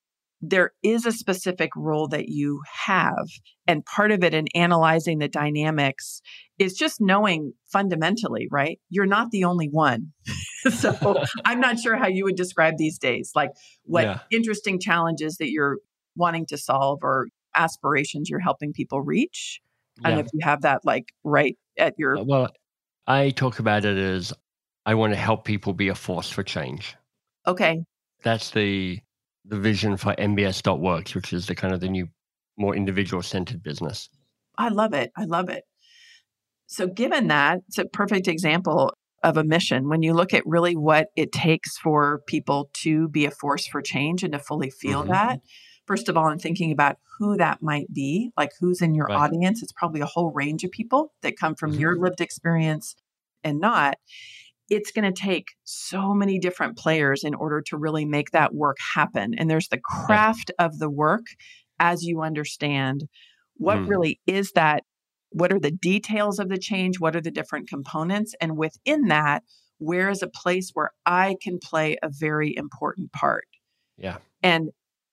There 0.43 0.73
is 0.83 1.07
a 1.07 1.13
specific 1.13 1.71
role 1.75 2.09
that 2.09 2.29
you 2.29 2.61
have. 2.87 3.27
And 3.67 3.85
part 3.85 4.13
of 4.13 4.23
it 4.23 4.35
in 4.35 4.47
analyzing 4.55 5.19
the 5.19 5.29
dynamics 5.29 6.21
is 6.59 6.75
just 6.75 7.01
knowing 7.01 7.53
fundamentally, 7.67 8.47
right? 8.51 8.79
You're 8.91 9.07
not 9.07 9.31
the 9.31 9.45
only 9.45 9.69
one. 9.69 10.13
so 10.71 11.25
I'm 11.45 11.61
not 11.61 11.81
sure 11.81 11.97
how 11.97 12.07
you 12.07 12.25
would 12.25 12.37
describe 12.37 12.75
these 12.77 12.99
days, 12.99 13.33
like 13.35 13.51
what 13.85 14.05
yeah. 14.05 14.19
interesting 14.31 14.79
challenges 14.79 15.39
that 15.39 15.51
you're 15.51 15.79
wanting 16.17 16.47
to 16.47 16.59
solve 16.59 17.01
or 17.03 17.29
aspirations 17.57 18.29
you're 18.31 18.39
helping 18.41 18.73
people 18.73 19.01
reach. 19.01 19.61
Yeah. 20.01 20.09
And 20.09 20.21
if 20.21 20.27
you 20.33 20.41
have 20.43 20.63
that 20.63 20.85
like 20.85 21.13
right 21.25 21.57
at 21.79 21.95
your 21.99 22.19
uh, 22.19 22.25
well, 22.25 22.53
I 23.07 23.31
talk 23.31 23.59
about 23.59 23.85
it 23.85 23.97
as 23.97 24.33
I 24.85 24.95
want 24.95 25.13
to 25.13 25.19
help 25.19 25.45
people 25.45 25.73
be 25.73 25.89
a 25.89 25.95
force 25.95 26.31
for 26.31 26.43
change. 26.43 26.97
Okay. 27.47 27.83
That's 28.23 28.51
the 28.51 29.01
the 29.49 29.59
vision 29.59 29.97
for 29.97 30.15
MBS.works, 30.15 31.15
which 31.15 31.33
is 31.33 31.47
the 31.47 31.55
kind 31.55 31.73
of 31.73 31.81
the 31.81 31.89
new, 31.89 32.09
more 32.57 32.75
individual 32.75 33.23
centered 33.23 33.63
business. 33.63 34.09
I 34.59 34.69
love 34.69 34.93
it. 34.93 35.13
I 35.17 35.25
love 35.25 35.49
it. 35.49 35.65
So, 36.67 36.89
given 36.89 37.29
that, 37.29 37.61
it's 37.69 37.79
a 37.79 37.85
perfect 37.85 38.27
example 38.27 38.93
of 39.23 39.37
a 39.37 39.45
mission. 39.45 39.89
When 39.89 40.03
you 40.03 40.15
look 40.15 40.35
at 40.35 40.43
really 40.47 40.75
what 40.75 41.09
it 41.17 41.33
takes 41.33 41.79
for 41.79 42.23
people 42.27 42.71
to 42.83 43.09
be 43.09 43.25
a 43.25 43.31
force 43.31 43.67
for 43.67 43.81
change 43.83 44.23
and 44.25 44.33
to 44.33 44.39
fully 44.39 44.71
feel 44.71 45.03
mm-hmm. 45.03 45.13
that, 45.13 45.41
first 45.87 46.09
of 46.09 46.17
all, 46.17 46.29
in 46.29 46.39
thinking 46.39 46.73
about 46.73 46.97
who 47.19 47.37
that 47.37 47.63
might 47.63 47.93
be, 47.93 48.31
like 48.37 48.51
who's 48.61 48.83
in 48.83 48.95
your 48.95 49.07
right. 49.07 49.17
audience. 49.17 49.63
It's 49.63 49.73
probably 49.73 50.01
a 50.01 50.07
whole 50.07 50.33
range 50.33 50.65
of 50.65 50.71
people 50.71 51.13
that 51.23 51.39
come 51.39 51.55
from 51.55 51.73
mm-hmm. 51.73 51.81
your 51.81 51.99
lived 51.99 52.21
experience 52.21 52.95
and 53.45 53.61
not. 53.61 53.97
it's 54.69 54.91
going 54.91 55.05
to 55.05 55.13
take 55.13 55.51
so 55.63 56.13
many 56.13 56.41
different 56.41 56.77
players 56.77 57.23
in 57.23 57.35
order 57.35 57.63
to 57.63 57.77
really 57.77 58.05
make 58.05 58.33
that 58.33 58.53
work 58.53 58.77
happen. 58.95 59.33
And 59.39 59.49
there's 59.49 59.69
the 59.69 59.79
craft 59.79 60.51
yeah. 60.59 60.67
of 60.67 60.81
the 60.81 60.91
work 60.91 61.27
as 61.79 62.03
you 62.03 62.23
understand 62.23 63.05
what 63.57 63.79
mm. 63.79 63.89
really 63.89 64.21
is 64.27 64.53
that 64.53 64.83
what 65.31 65.53
are 65.53 65.61
the 65.61 65.71
details 65.71 66.39
of 66.39 66.49
the 66.49 66.59
change 66.59 67.01
what 67.01 67.17
are 67.17 67.21
the 67.21 67.31
different 67.31 67.69
components 67.69 68.35
and 68.41 68.57
within 68.57 69.09
that 69.09 69.43
where 69.79 70.09
is 70.09 70.23
a 70.23 70.29
place 70.29 70.71
where 70.75 70.91
i 71.05 71.37
can 71.43 71.59
play 71.59 71.97
a 72.03 72.09
very 72.09 72.55
important 72.57 73.13
part 73.13 73.47
yeah 73.97 74.19
and 74.43 74.71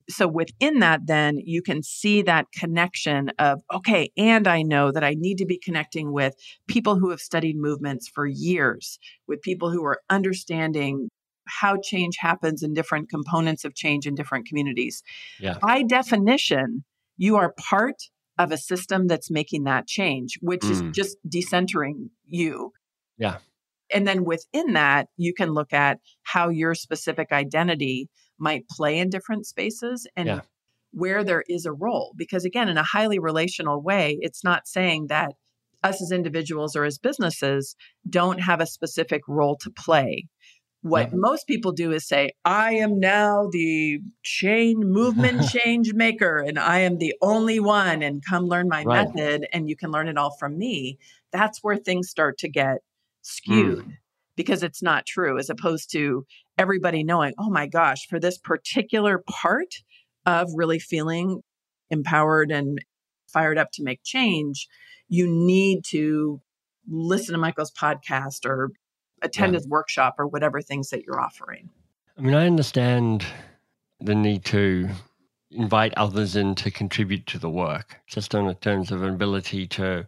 so 0.10 0.28
within 0.28 0.80
that 0.80 1.02
then 1.06 1.38
you 1.38 1.62
can 1.62 1.82
see 1.84 2.22
that 2.22 2.46
connection 2.58 3.30
of 3.40 3.62
okay 3.74 4.12
and 4.18 4.48
i 4.48 4.62
know 4.62 4.92
that 4.92 5.04
i 5.04 5.14
need 5.18 5.38
to 5.38 5.46
be 5.46 5.58
connecting 5.58 6.12
with 6.12 6.36
people 6.68 6.98
who 6.98 7.10
have 7.10 7.20
studied 7.20 7.58
movements 7.58 8.08
for 8.08 8.26
years 8.26 9.00
with 9.28 9.42
people 9.42 9.72
who 9.72 9.84
are 9.84 10.02
understanding 10.10 11.10
how 11.48 11.76
change 11.82 12.16
happens 12.20 12.64
in 12.64 12.74
different 12.74 13.10
components 13.10 13.66
of 13.66 13.76
change 13.76 14.08
in 14.08 14.16
different 14.16 14.48
communities 14.48 15.04
yeah. 15.40 15.58
by 15.62 15.84
definition 15.84 16.84
you 17.18 17.36
are 17.36 17.54
part 17.58 17.96
of 18.40 18.52
a 18.52 18.58
system 18.58 19.08
that's 19.08 19.30
making 19.30 19.64
that 19.64 19.88
change 19.88 20.38
which 20.42 20.62
mm. 20.62 20.72
is 20.72 20.82
just 20.92 21.18
decentering 21.28 22.10
you 22.26 22.72
yeah 23.18 23.38
and 23.94 24.08
then 24.08 24.26
within 24.26 24.74
that 24.74 25.08
you 25.18 25.34
can 25.34 25.50
look 25.50 25.72
at 25.72 26.00
how 26.24 26.50
your 26.50 26.74
specific 26.74 27.32
identity 27.32 28.10
might 28.44 28.68
play 28.68 29.00
in 29.00 29.10
different 29.10 29.48
spaces 29.48 30.06
and 30.16 30.28
yeah. 30.28 30.42
where 30.92 31.24
there 31.24 31.44
is 31.48 31.66
a 31.66 31.72
role. 31.72 32.14
Because 32.16 32.46
again, 32.46 32.70
in 32.70 32.78
a 32.78 32.84
highly 32.84 33.18
relational 33.18 33.82
way, 33.82 34.18
it's 34.22 34.44
not 34.44 34.68
saying 34.68 35.08
that 35.08 35.32
us 35.84 36.02
as 36.02 36.12
individuals 36.12 36.76
or 36.76 36.84
as 36.84 36.98
businesses 36.98 37.76
don't 38.08 38.40
have 38.42 38.62
a 38.62 38.68
specific 38.68 39.22
role 39.28 39.58
to 39.58 39.72
play. 39.72 40.28
What 40.82 41.10
yeah. 41.12 41.16
most 41.16 41.48
people 41.48 41.72
do 41.72 41.94
is 41.94 42.06
say, 42.06 42.32
I 42.44 42.74
am 42.74 43.00
now 43.00 43.48
the 43.50 44.00
chain 44.22 44.82
movement 44.82 45.48
change 45.64 45.94
maker 45.94 46.40
and 46.40 46.60
I 46.60 46.80
am 46.80 46.98
the 46.98 47.16
only 47.22 47.60
one, 47.62 48.04
and 48.04 48.22
come 48.30 48.46
learn 48.46 48.68
my 48.68 48.84
right. 48.84 49.08
method 49.08 49.48
and 49.54 49.70
you 49.70 49.78
can 49.78 49.92
learn 49.92 50.10
it 50.10 50.18
all 50.18 50.36
from 50.38 50.58
me. 50.58 50.98
That's 51.32 51.64
where 51.64 51.78
things 51.78 52.10
start 52.10 52.38
to 52.40 52.50
get 52.50 52.80
skewed. 53.22 53.86
Mm 53.86 53.98
because 54.36 54.64
it's 54.64 54.82
not 54.82 55.06
true, 55.06 55.38
as 55.38 55.50
opposed 55.50 55.92
to 55.92 56.26
everybody 56.58 57.04
knowing, 57.04 57.34
oh 57.38 57.50
my 57.50 57.68
gosh, 57.68 58.08
for 58.08 58.20
this 58.20 58.38
particular 58.38 59.24
part 59.30 59.76
of 60.26 60.50
really 60.56 60.80
feeling 60.80 61.42
empowered 61.90 62.52
and 62.52 62.80
fired 63.28 63.58
up 63.58 63.72
to 63.74 63.84
make 63.84 64.04
change, 64.04 64.68
you 65.08 65.28
need 65.28 65.84
to 65.86 66.42
listen 66.88 67.34
to 67.34 67.40
Michael's 67.40 67.72
podcast 67.72 68.46
or 68.46 68.72
attend 69.22 69.54
yeah. 69.54 69.60
his 69.60 69.68
workshop 69.68 70.16
or 70.18 70.28
whatever 70.28 70.62
things 70.62 70.90
that 70.90 71.04
you're 71.04 71.20
offering. 71.20 71.70
I 72.18 72.22
mean, 72.22 72.36
I 72.36 72.46
understand 72.46 73.26
the 74.00 74.16
need 74.16 74.46
to 74.46 74.90
invite 75.52 75.94
others 75.96 76.36
in 76.36 76.56
to 76.56 76.72
contribute 76.72 77.26
to 77.28 77.40
the 77.40 77.50
work, 77.50 78.00
just 78.08 78.36
on 78.36 78.54
terms 78.56 78.92
of 78.92 79.04
an 79.04 79.10
ability 79.10 79.68
to 79.68 80.08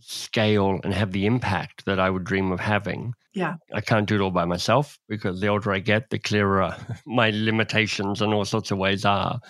scale 0.00 0.80
and 0.84 0.92
have 0.92 1.12
the 1.12 1.26
impact 1.26 1.84
that 1.86 1.98
I 1.98 2.10
would 2.10 2.24
dream 2.24 2.52
of 2.52 2.60
having. 2.60 3.14
Yeah. 3.32 3.54
I 3.72 3.80
can't 3.80 4.06
do 4.06 4.16
it 4.16 4.20
all 4.20 4.30
by 4.30 4.44
myself 4.44 4.98
because 5.08 5.40
the 5.40 5.48
older 5.48 5.72
I 5.72 5.80
get, 5.80 6.10
the 6.10 6.18
clearer 6.18 6.76
my 7.06 7.30
limitations 7.30 8.20
and 8.20 8.32
all 8.32 8.44
sorts 8.44 8.70
of 8.70 8.78
ways 8.78 9.04
are. 9.04 9.40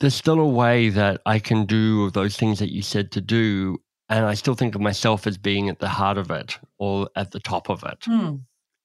There's 0.00 0.14
still 0.14 0.40
a 0.40 0.48
way 0.48 0.88
that 0.90 1.20
I 1.24 1.38
can 1.38 1.66
do 1.66 2.10
those 2.10 2.36
things 2.36 2.58
that 2.58 2.72
you 2.72 2.82
said 2.82 3.12
to 3.12 3.20
do. 3.20 3.78
And 4.08 4.26
I 4.26 4.34
still 4.34 4.54
think 4.54 4.74
of 4.74 4.80
myself 4.80 5.26
as 5.26 5.38
being 5.38 5.68
at 5.68 5.78
the 5.78 5.88
heart 5.88 6.18
of 6.18 6.30
it 6.30 6.58
or 6.78 7.08
at 7.16 7.30
the 7.30 7.40
top 7.40 7.70
of 7.70 7.84
it. 7.84 8.04
Hmm. 8.04 8.36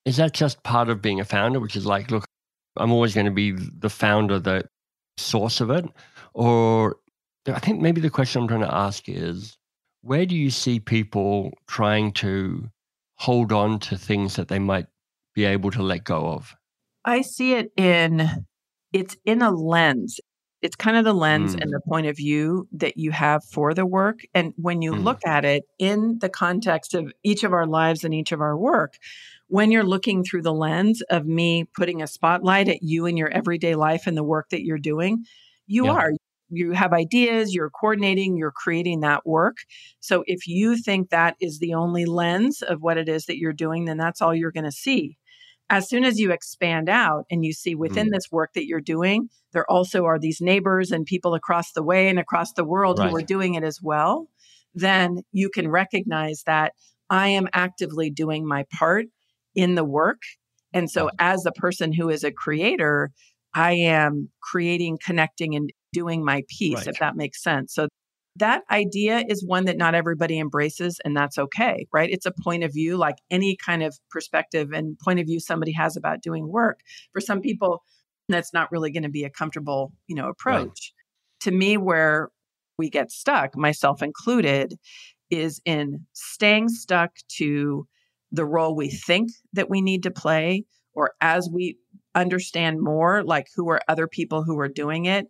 Is 0.06 0.18
that 0.18 0.34
just 0.34 0.64
part 0.64 0.90
of 0.90 1.02
being 1.02 1.20
a 1.20 1.26
founder, 1.26 1.60
which 1.60 1.76
is 1.76 1.86
like, 1.86 2.10
look, 2.10 2.26
I'm 2.78 2.92
always 2.92 3.14
going 3.14 3.26
to 3.26 3.32
be 3.32 3.52
the 3.52 3.90
founder, 3.90 4.40
the 4.40 4.70
source 5.18 5.60
of 5.60 5.70
it? 5.72 5.86
Or 6.34 6.98
I 7.48 7.60
think 7.60 7.82
maybe 7.82 8.02
the 8.02 8.10
question 8.10 8.42
I'm 8.42 8.48
trying 8.48 8.62
to 8.62 8.74
ask 8.74 9.10
is 9.10 9.58
where 10.02 10.26
do 10.26 10.36
you 10.36 10.50
see 10.50 10.80
people 10.80 11.52
trying 11.68 12.14
to 12.14 12.70
hold 13.16 13.52
on 13.52 13.80
to 13.80 13.98
things 13.98 14.36
that 14.36 14.48
they 14.48 14.60
might 14.60 14.88
be 15.36 15.46
able 15.46 15.72
to 15.72 15.84
let 15.84 16.04
go 16.04 16.28
of? 16.28 16.56
I 17.06 17.22
see 17.22 17.54
it 17.54 17.72
in 17.78 18.46
it's 18.92 19.16
in 19.26 19.42
a 19.42 19.52
lens. 19.52 20.20
It's 20.62 20.76
kind 20.76 20.98
of 20.98 21.06
the 21.06 21.14
lens 21.14 21.56
mm. 21.56 21.62
and 21.62 21.72
the 21.72 21.80
point 21.88 22.08
of 22.08 22.18
view 22.18 22.68
that 22.74 22.98
you 22.98 23.12
have 23.12 23.44
for 23.46 23.74
the 23.74 23.86
work. 23.86 24.22
And 24.34 24.54
when 24.58 24.82
you 24.82 24.92
mm. 24.92 25.04
look 25.04 25.26
at 25.26 25.46
it 25.46 25.64
in 25.78 26.20
the 26.20 26.28
context 26.28 26.94
of 26.94 27.14
each 27.24 27.44
of 27.44 27.54
our 27.54 27.66
lives 27.66 28.04
and 28.04 28.14
each 28.14 28.34
of 28.34 28.42
our 28.42 28.58
work, 28.58 28.98
when 29.48 29.72
you're 29.72 29.86
looking 29.86 30.24
through 30.24 30.42
the 30.42 30.54
lens 30.54 31.02
of 31.10 31.26
me 31.26 31.64
putting 31.64 32.02
a 32.02 32.08
spotlight 32.08 32.68
at 32.68 32.84
you 32.84 33.06
in 33.06 33.16
your 33.16 33.30
everyday 33.30 33.76
life 33.76 34.06
and 34.06 34.18
the 34.18 34.24
work 34.24 34.50
that 34.50 34.64
you're 34.64 34.78
doing, 34.78 35.26
you 35.66 35.86
yeah. 35.86 35.92
are 35.92 36.12
you 36.50 36.72
have 36.72 36.94
ideas, 36.94 37.54
you're 37.54 37.70
coordinating, 37.70 38.38
you're 38.38 38.52
creating 38.52 39.02
that 39.02 39.26
work. 39.26 39.58
So 40.00 40.24
if 40.28 40.48
you 40.48 40.78
think 40.78 41.10
that 41.10 41.36
is 41.40 41.60
the 41.60 41.74
only 41.74 42.06
lens 42.06 42.62
of 42.62 42.82
what 42.82 42.98
it 42.98 43.08
is 43.08 43.26
that 43.26 43.38
you're 43.38 43.54
doing, 43.54 43.86
then 43.86 43.98
that's 43.98 44.22
all 44.22 44.34
you're 44.34 44.52
going 44.52 44.66
to 44.66 44.72
see. 44.72 45.18
As 45.70 45.88
soon 45.88 46.04
as 46.04 46.20
you 46.20 46.32
expand 46.32 46.90
out 46.90 47.26
and 47.30 47.46
you 47.46 47.54
see 47.54 47.76
within 47.76 48.08
mm. 48.08 48.12
this 48.14 48.32
work 48.32 48.54
that 48.56 48.66
you're 48.66 48.82
doing, 48.82 49.30
there 49.54 49.70
also 49.70 50.06
are 50.06 50.18
these 50.18 50.42
neighbors 50.42 50.92
and 50.92 51.06
people 51.06 51.36
across 51.36 51.72
the 51.74 51.84
way 51.84 52.08
and 52.10 52.18
across 52.18 52.54
the 52.54 52.66
world 52.66 52.98
right. 52.98 53.10
who 53.10 53.16
are 53.16 53.22
doing 53.22 53.54
it 53.54 53.64
as 53.64 53.80
well, 53.82 54.28
then 54.74 55.24
you 55.32 55.50
can 55.50 55.68
recognize 55.68 56.44
that 56.46 56.74
I 57.10 57.30
am 57.30 57.48
actively 57.54 58.10
doing 58.10 58.48
my 58.48 58.66
part 58.78 59.06
in 59.56 59.76
the 59.76 59.84
work. 59.84 60.22
And 60.74 60.90
so, 60.90 61.10
as 61.20 61.46
a 61.46 61.52
person 61.52 61.92
who 61.92 62.10
is 62.10 62.24
a 62.24 62.32
creator, 62.32 63.12
I 63.54 63.74
am 63.74 64.30
creating, 64.42 65.00
connecting, 65.04 65.56
and 65.56 65.72
doing 65.94 66.24
my 66.24 66.44
piece, 66.48 66.78
right. 66.78 66.88
if 66.88 67.00
that 67.00 67.16
makes 67.16 67.42
sense. 67.44 67.74
So 67.74 67.88
that 68.36 68.64
idea 68.72 69.24
is 69.28 69.46
one 69.46 69.66
that 69.66 69.78
not 69.78 69.96
everybody 69.96 70.40
embraces, 70.40 71.00
and 71.04 71.16
that's 71.16 71.38
okay, 71.38 71.88
right? 71.92 72.10
It's 72.10 72.26
a 72.26 72.32
point 72.32 72.64
of 72.64 72.74
view, 72.74 72.96
like 72.96 73.18
any 73.30 73.58
kind 73.58 73.84
of 73.84 73.98
perspective 74.12 74.72
and 74.72 74.98
point 75.00 75.20
of 75.20 75.26
view 75.26 75.40
somebody 75.40 75.74
has 75.74 75.98
about 75.98 76.22
doing 76.22 76.48
work. 76.48 76.80
For 77.12 77.20
some 77.20 77.42
people, 77.42 77.84
that's 78.30 78.54
not 78.54 78.72
really 78.72 78.92
going 78.92 79.04
to 79.04 79.10
be 79.10 79.24
a 79.24 79.30
comfortable, 79.30 79.92
you 80.08 80.16
know, 80.16 80.30
approach. 80.30 80.94
Right. 80.94 81.42
To 81.42 81.52
me, 81.52 81.78
where 81.78 82.30
we 82.78 82.90
get 82.90 83.12
stuck, 83.12 83.58
myself 83.58 84.02
included, 84.02 84.76
is 85.30 85.62
in 85.66 86.06
staying 86.14 86.70
stuck 86.70 87.12
to 87.38 87.88
the 88.32 88.46
role 88.46 88.76
we 88.76 88.90
think 88.90 89.32
that 89.54 89.70
we 89.70 89.82
need 89.82 90.04
to 90.04 90.12
play, 90.12 90.66
or 90.94 91.14
as 91.20 91.50
we 91.52 91.78
understand 92.16 92.80
more, 92.80 93.24
like 93.24 93.48
who 93.56 93.70
are 93.70 93.82
other 93.88 94.08
people 94.08 94.44
who 94.44 94.58
are 94.60 94.68
doing 94.70 95.06
it, 95.06 95.28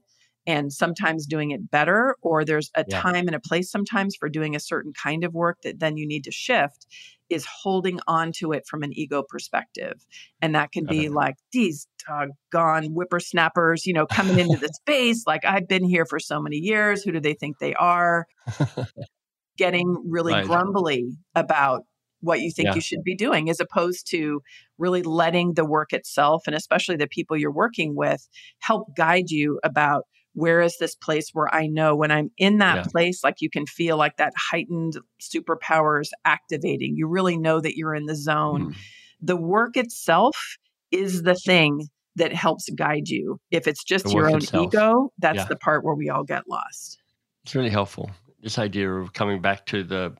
and 0.50 0.74
sometimes 0.74 1.28
doing 1.28 1.52
it 1.52 1.70
better, 1.70 2.16
or 2.24 2.44
there's 2.44 2.72
a 2.74 2.84
yeah. 2.88 3.00
time 3.00 3.28
and 3.28 3.36
a 3.36 3.40
place 3.40 3.70
sometimes 3.70 4.16
for 4.16 4.30
doing 4.30 4.56
a 4.56 4.60
certain 4.60 4.92
kind 4.94 5.24
of 5.24 5.36
work 5.36 5.62
that 5.62 5.80
then 5.80 5.96
you 5.96 6.08
need 6.08 6.24
to 6.24 6.32
shift, 6.32 6.88
is 7.30 7.46
holding 7.46 8.00
on 8.08 8.32
to 8.32 8.52
it 8.52 8.66
from 8.66 8.82
an 8.82 8.92
ego 8.98 9.22
perspective. 9.30 10.08
And 10.42 10.56
that 10.56 10.72
can 10.72 10.88
be 10.88 11.02
okay. 11.02 11.10
like 11.10 11.36
these 11.54 11.86
doggone 12.08 12.86
whippersnappers, 12.86 13.86
you 13.86 13.94
know, 13.94 14.08
coming 14.08 14.40
into 14.40 14.58
the 14.58 14.70
space. 14.74 15.26
Like, 15.28 15.46
I've 15.46 15.68
been 15.68 15.84
here 15.84 16.08
for 16.08 16.20
so 16.20 16.42
many 16.42 16.58
years. 16.58 17.04
Who 17.04 17.12
do 17.12 17.20
they 17.20 17.36
think 17.36 17.60
they 17.60 17.76
are? 17.76 18.26
Getting 19.60 20.04
really 20.08 20.34
right. 20.34 20.46
grumbly 20.46 21.12
about 21.36 21.84
what 22.22 22.40
you 22.40 22.52
think 22.52 22.70
yeah. 22.70 22.76
you 22.76 22.82
should 22.82 23.04
be 23.04 23.16
doing 23.16 23.52
as 23.52 23.60
opposed 23.60 24.10
to 24.10 24.42
really 24.80 25.04
letting 25.04 25.54
the 25.54 25.64
work 25.64 25.94
itself 25.94 26.44
and 26.48 26.56
especially 26.56 26.96
the 26.96 27.08
people 27.08 27.38
you're 27.38 27.52
working 27.52 27.96
with 27.96 28.28
help 28.60 28.96
guide 28.96 29.30
you 29.30 29.60
about 29.64 30.04
where 30.34 30.62
is 30.62 30.78
this 30.78 30.96
place 30.96 31.30
where 31.34 31.54
I 31.54 31.68
know 31.68 31.96
when 31.96 32.12
I'm 32.12 32.32
in 32.38 32.60
that 32.60 32.76
yeah. 32.78 32.84
place, 32.84 33.24
like 33.24 33.38
you 33.40 33.50
can 33.50 33.66
feel 33.66 33.98
like 33.98 34.18
that 34.18 34.34
heightened 34.38 34.98
superpowers 35.22 36.10
activating. 36.26 36.96
You 36.96 37.08
really 37.08 37.38
know 37.38 37.60
that 37.60 37.76
you're 37.76 37.96
in 37.96 38.06
the 38.06 38.16
zone. 38.16 38.74
Mm. 38.74 38.76
The 39.22 39.38
work 39.38 39.76
itself 39.76 40.58
is 40.92 41.24
the 41.24 41.36
thing 41.36 41.88
that 42.16 42.34
helps 42.34 42.70
guide 42.70 43.10
you. 43.10 43.40
If 43.52 43.68
it's 43.68 43.84
just 43.84 44.12
your 44.12 44.30
own 44.30 44.38
itself. 44.38 44.68
ego, 44.68 45.12
that's 45.18 45.38
yeah. 45.38 45.46
the 45.46 45.56
part 45.56 45.84
where 45.84 45.96
we 45.96 46.10
all 46.10 46.24
get 46.24 46.44
lost. 46.48 47.02
It's 47.44 47.56
really 47.56 47.70
helpful. 47.70 48.12
This 48.42 48.60
idea 48.60 48.92
of 48.92 49.14
coming 49.14 49.42
back 49.42 49.66
to 49.68 49.84
the 49.84 50.16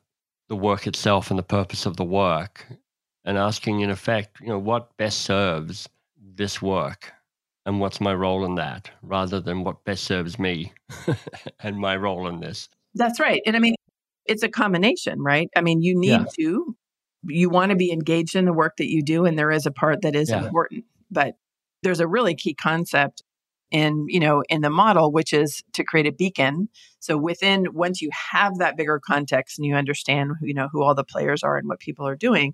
the 0.48 0.56
work 0.56 0.88
itself 0.88 1.30
and 1.30 1.38
the 1.38 1.44
purpose 1.44 1.86
of 1.86 1.96
the 1.96 2.04
work 2.04 2.66
and 3.24 3.38
asking 3.38 3.80
in 3.80 3.90
effect, 3.90 4.40
you 4.40 4.48
know, 4.48 4.58
what 4.58 4.96
best 4.96 5.20
serves 5.20 5.88
this 6.20 6.60
work 6.60 7.12
and 7.70 7.78
what's 7.78 8.00
my 8.00 8.12
role 8.12 8.44
in 8.44 8.56
that 8.56 8.90
rather 9.00 9.38
than 9.38 9.62
what 9.62 9.84
best 9.84 10.02
serves 10.02 10.40
me 10.40 10.72
and 11.60 11.78
my 11.78 11.96
role 11.96 12.26
in 12.26 12.40
this. 12.40 12.68
That's 12.96 13.20
right. 13.20 13.40
And 13.46 13.54
I 13.54 13.60
mean, 13.60 13.76
it's 14.26 14.42
a 14.42 14.48
combination, 14.48 15.22
right? 15.22 15.48
I 15.54 15.60
mean, 15.60 15.80
you 15.80 15.96
need 15.96 16.08
yeah. 16.08 16.24
to, 16.40 16.76
you 17.28 17.48
want 17.48 17.70
to 17.70 17.76
be 17.76 17.92
engaged 17.92 18.34
in 18.34 18.44
the 18.44 18.52
work 18.52 18.76
that 18.78 18.90
you 18.90 19.04
do, 19.04 19.24
and 19.24 19.38
there 19.38 19.52
is 19.52 19.66
a 19.66 19.70
part 19.70 20.02
that 20.02 20.16
is 20.16 20.30
yeah. 20.30 20.44
important. 20.44 20.84
But 21.12 21.36
there's 21.84 22.00
a 22.00 22.08
really 22.08 22.34
key 22.34 22.54
concept 22.54 23.22
in 23.70 24.06
you 24.08 24.18
know 24.18 24.42
in 24.48 24.62
the 24.62 24.70
model 24.70 25.12
which 25.12 25.32
is 25.32 25.62
to 25.72 25.84
create 25.84 26.06
a 26.06 26.10
beacon 26.10 26.68
so 26.98 27.16
within 27.16 27.66
once 27.72 28.02
you 28.02 28.10
have 28.32 28.58
that 28.58 28.76
bigger 28.76 28.98
context 28.98 29.56
and 29.56 29.64
you 29.64 29.76
understand 29.76 30.32
you 30.42 30.52
know 30.52 30.68
who 30.72 30.82
all 30.82 30.92
the 30.92 31.04
players 31.04 31.44
are 31.44 31.56
and 31.56 31.68
what 31.68 31.78
people 31.78 32.04
are 32.04 32.16
doing 32.16 32.52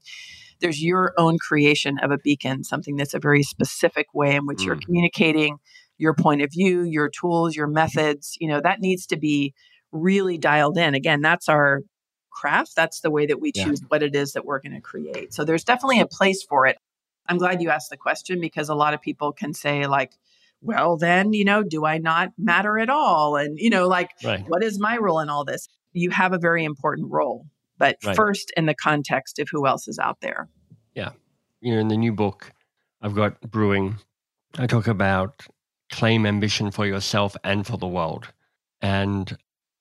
there's 0.60 0.82
your 0.82 1.12
own 1.16 1.38
creation 1.38 1.98
of 1.98 2.10
a 2.10 2.18
beacon, 2.18 2.64
something 2.64 2.96
that's 2.96 3.14
a 3.14 3.18
very 3.18 3.42
specific 3.42 4.06
way 4.14 4.34
in 4.34 4.46
which 4.46 4.58
mm. 4.58 4.66
you're 4.66 4.76
communicating 4.76 5.58
your 5.98 6.14
point 6.14 6.42
of 6.42 6.50
view, 6.50 6.82
your 6.82 7.08
tools, 7.08 7.56
your 7.56 7.66
methods. 7.66 8.36
You 8.40 8.48
know, 8.48 8.60
that 8.60 8.80
needs 8.80 9.06
to 9.06 9.16
be 9.16 9.54
really 9.92 10.38
dialed 10.38 10.78
in. 10.78 10.94
Again, 10.94 11.20
that's 11.20 11.48
our 11.48 11.80
craft. 12.30 12.76
That's 12.76 13.00
the 13.00 13.10
way 13.10 13.26
that 13.26 13.40
we 13.40 13.52
choose 13.52 13.80
yeah. 13.80 13.86
what 13.88 14.02
it 14.02 14.14
is 14.14 14.32
that 14.32 14.44
we're 14.44 14.60
going 14.60 14.74
to 14.74 14.80
create. 14.80 15.32
So 15.32 15.44
there's 15.44 15.64
definitely 15.64 16.00
a 16.00 16.06
place 16.06 16.42
for 16.42 16.66
it. 16.66 16.76
I'm 17.28 17.38
glad 17.38 17.62
you 17.62 17.70
asked 17.70 17.90
the 17.90 17.96
question 17.96 18.40
because 18.40 18.68
a 18.68 18.74
lot 18.74 18.94
of 18.94 19.00
people 19.00 19.32
can 19.32 19.54
say, 19.54 19.86
like, 19.86 20.12
well, 20.60 20.96
then, 20.96 21.32
you 21.32 21.44
know, 21.44 21.62
do 21.62 21.84
I 21.84 21.98
not 21.98 22.32
matter 22.38 22.78
at 22.78 22.88
all? 22.88 23.36
And, 23.36 23.58
you 23.58 23.70
know, 23.70 23.88
like, 23.88 24.10
right. 24.24 24.44
what 24.46 24.62
is 24.62 24.78
my 24.78 24.96
role 24.96 25.20
in 25.20 25.28
all 25.28 25.44
this? 25.44 25.68
You 25.92 26.10
have 26.10 26.32
a 26.32 26.38
very 26.38 26.64
important 26.64 27.10
role, 27.10 27.46
but 27.78 27.96
right. 28.04 28.16
first 28.16 28.52
in 28.56 28.66
the 28.66 28.74
context 28.74 29.38
of 29.38 29.48
who 29.50 29.66
else 29.66 29.88
is 29.88 29.98
out 29.98 30.20
there. 30.20 30.48
Yeah. 30.94 31.10
You 31.60 31.74
know, 31.74 31.80
in 31.80 31.88
the 31.88 31.96
new 31.96 32.12
book, 32.12 32.52
I've 33.02 33.14
got 33.14 33.40
Brewing. 33.40 33.96
I 34.58 34.66
talk 34.66 34.86
about 34.86 35.46
claim 35.90 36.26
ambition 36.26 36.70
for 36.70 36.86
yourself 36.86 37.36
and 37.44 37.66
for 37.66 37.76
the 37.76 37.86
world. 37.86 38.32
And 38.80 39.36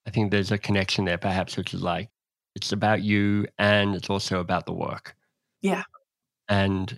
I 0.08 0.12
think 0.12 0.32
there's 0.32 0.52
a 0.52 0.58
connection 0.58 1.06
there, 1.06 1.18
perhaps, 1.18 1.58
which 1.58 1.74
is 1.74 1.82
like 1.82 2.10
it's 2.56 2.72
about 2.72 3.02
you 3.02 3.46
and 3.58 3.96
it's 3.96 4.10
also 4.10 4.40
about 4.40 4.66
the 4.66 4.74
work. 4.74 5.16
Yeah. 5.62 5.84
And 6.48 6.98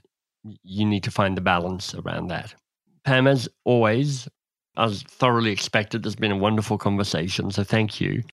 you 0.64 0.86
need 0.86 1.04
to 1.04 1.12
find 1.12 1.36
the 1.36 1.42
balance 1.42 1.96
around 1.96 2.28
that. 2.28 2.54
Pam, 3.04 3.28
as 3.28 3.50
always, 3.64 4.28
I 4.76 4.86
was 4.86 5.04
thoroughly 5.04 5.52
expected. 5.52 6.04
There's 6.04 6.16
been 6.16 6.32
a 6.32 6.38
wonderful 6.38 6.78
conversation, 6.78 7.52
so 7.52 7.64
thank 7.64 8.00
you. 8.00 8.24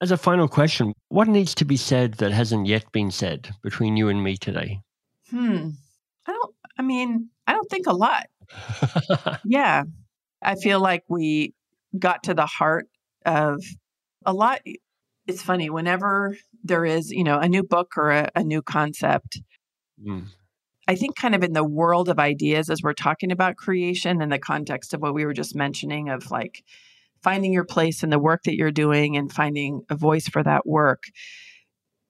As 0.00 0.10
a 0.10 0.16
final 0.16 0.46
question, 0.46 0.92
what 1.08 1.26
needs 1.26 1.54
to 1.54 1.64
be 1.64 1.76
said 1.76 2.14
that 2.14 2.30
hasn't 2.30 2.66
yet 2.66 2.90
been 2.92 3.10
said 3.10 3.54
between 3.62 3.96
you 3.96 4.08
and 4.08 4.22
me 4.22 4.36
today? 4.36 4.80
Hmm. 5.30 5.70
I 6.26 6.32
don't, 6.32 6.54
I 6.78 6.82
mean, 6.82 7.30
I 7.46 7.54
don't 7.54 7.70
think 7.70 7.86
a 7.86 7.94
lot. 7.94 8.26
yeah. 9.44 9.84
I 10.42 10.54
feel 10.56 10.80
like 10.80 11.04
we 11.08 11.54
got 11.98 12.24
to 12.24 12.34
the 12.34 12.46
heart 12.46 12.88
of 13.24 13.62
a 14.26 14.34
lot. 14.34 14.60
It's 15.26 15.42
funny, 15.42 15.70
whenever 15.70 16.36
there 16.62 16.84
is, 16.84 17.10
you 17.10 17.24
know, 17.24 17.38
a 17.38 17.48
new 17.48 17.62
book 17.62 17.92
or 17.96 18.10
a, 18.10 18.30
a 18.36 18.44
new 18.44 18.60
concept, 18.60 19.40
mm. 20.04 20.26
I 20.86 20.94
think 20.94 21.16
kind 21.16 21.34
of 21.34 21.42
in 21.42 21.52
the 21.52 21.64
world 21.64 22.08
of 22.08 22.18
ideas 22.18 22.70
as 22.70 22.82
we're 22.82 22.92
talking 22.92 23.32
about 23.32 23.56
creation 23.56 24.22
in 24.22 24.28
the 24.28 24.38
context 24.38 24.94
of 24.94 25.00
what 25.00 25.14
we 25.14 25.24
were 25.24 25.32
just 25.32 25.56
mentioning 25.56 26.10
of 26.10 26.30
like 26.30 26.62
finding 27.26 27.52
your 27.52 27.64
place 27.64 28.04
in 28.04 28.10
the 28.10 28.20
work 28.20 28.44
that 28.44 28.54
you're 28.54 28.70
doing 28.70 29.16
and 29.16 29.32
finding 29.32 29.82
a 29.90 29.96
voice 29.96 30.28
for 30.28 30.44
that 30.44 30.64
work 30.64 31.02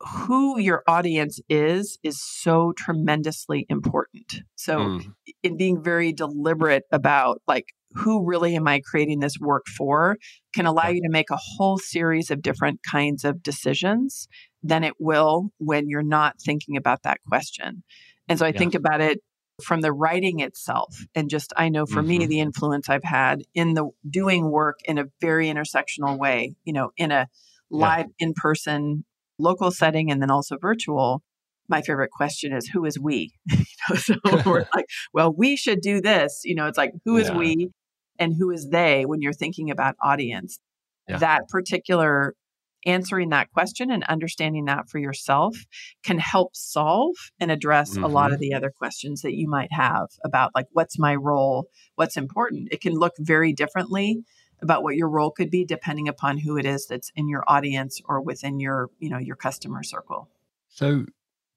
who 0.01 0.61
your 0.61 0.83
audience 0.87 1.41
is 1.49 1.99
is 2.03 2.23
so 2.23 2.75
tremendously 2.77 3.65
important 3.71 4.43
so 4.57 4.77
mm. 4.77 5.13
in 5.43 5.57
being 5.57 5.83
very 5.83 6.13
deliberate 6.13 6.83
about 6.93 7.41
like 7.49 7.65
who 7.93 8.27
really 8.27 8.55
am 8.55 8.69
i 8.69 8.79
creating 8.85 9.21
this 9.21 9.39
work 9.41 9.65
for 9.75 10.19
can 10.55 10.67
allow 10.67 10.89
you 10.89 11.01
to 11.01 11.09
make 11.09 11.31
a 11.31 11.39
whole 11.41 11.79
series 11.79 12.31
of 12.31 12.43
different 12.43 12.79
kinds 12.83 13.25
of 13.25 13.43
decisions 13.43 14.29
than 14.63 14.85
it 14.85 14.93
will 14.99 15.49
when 15.57 15.89
you're 15.89 16.03
not 16.03 16.35
thinking 16.45 16.77
about 16.77 17.03
that 17.05 17.21
question 17.27 17.83
and 18.29 18.39
so 18.39 18.45
I 18.45 18.51
yeah. 18.51 18.59
think 18.59 18.75
about 18.75 19.01
it 19.01 19.21
from 19.63 19.81
the 19.81 19.93
writing 19.93 20.41
itself. 20.41 21.05
And 21.15 21.31
just, 21.31 21.53
I 21.57 21.69
know 21.69 21.87
for 21.87 22.01
mm-hmm. 22.01 22.19
me, 22.19 22.27
the 22.27 22.41
influence 22.41 22.89
I've 22.89 23.05
had 23.05 23.43
in 23.55 23.75
the 23.75 23.89
doing 24.09 24.51
work 24.51 24.81
in 24.85 24.99
a 24.99 25.05
very 25.21 25.49
intersectional 25.49 26.19
way, 26.19 26.55
you 26.65 26.73
know, 26.73 26.91
in 26.97 27.11
a 27.11 27.29
live, 27.71 28.07
yeah. 28.19 28.27
in 28.27 28.35
person, 28.35 29.05
local 29.39 29.71
setting, 29.71 30.11
and 30.11 30.21
then 30.21 30.31
also 30.31 30.57
virtual. 30.61 31.23
My 31.69 31.83
favorite 31.83 32.11
question 32.11 32.53
is, 32.53 32.69
who 32.69 32.85
is 32.85 32.99
we? 32.99 33.33
you 33.51 33.65
know, 33.89 33.97
so 33.97 34.15
we're 34.47 34.67
like, 34.75 34.87
well, 35.13 35.33
we 35.33 35.57
should 35.57 35.81
do 35.81 36.01
this. 36.01 36.43
You 36.45 36.55
know, 36.55 36.67
it's 36.67 36.79
like, 36.79 36.93
who 37.05 37.17
is 37.17 37.29
yeah. 37.29 37.37
we 37.37 37.71
and 38.19 38.35
who 38.39 38.51
is 38.51 38.69
they 38.71 39.05
when 39.05 39.21
you're 39.21 39.33
thinking 39.33 39.71
about 39.71 39.97
audience? 40.03 40.61
That 41.09 41.49
particular 41.49 42.35
answering 42.85 43.31
that 43.31 43.51
question 43.51 43.91
and 43.91 44.05
understanding 44.05 44.67
that 44.67 44.89
for 44.89 44.99
yourself 44.99 45.57
can 46.03 46.19
help 46.19 46.55
solve 46.55 47.15
and 47.41 47.51
address 47.51 47.93
mm-hmm. 47.93 48.05
a 48.05 48.09
lot 48.09 48.33
of 48.33 48.39
mm-hmm. 48.39 48.51
the 48.51 48.55
other 48.55 48.71
questions 48.71 49.23
that 49.23 49.35
you 49.35 49.49
might 49.49 49.73
have 49.73 50.09
about 50.25 50.51
like 50.55 50.67
what's 50.73 50.99
my 50.99 51.15
role 51.15 51.69
what's 51.97 52.17
important 52.17 52.69
it 52.71 52.81
can 52.81 52.95
look 52.95 53.15
very 53.19 53.53
differently 53.53 54.19
about 54.63 54.83
what 54.83 54.97
your 54.97 55.09
role 55.09 55.31
could 55.31 55.51
be 55.51 55.65
depending 55.65 56.09
upon 56.09 56.39
who 56.39 56.57
it 56.57 56.65
is 56.65 56.87
that's 56.87 57.11
in 57.15 57.29
your 57.29 57.45
audience 57.47 58.01
or 58.07 58.21
within 58.21 58.61
your 58.61 58.89
you 58.99 59.11
know 59.11 59.19
your 59.19 59.37
customer 59.37 59.83
circle 59.83 60.29
so 60.69 61.05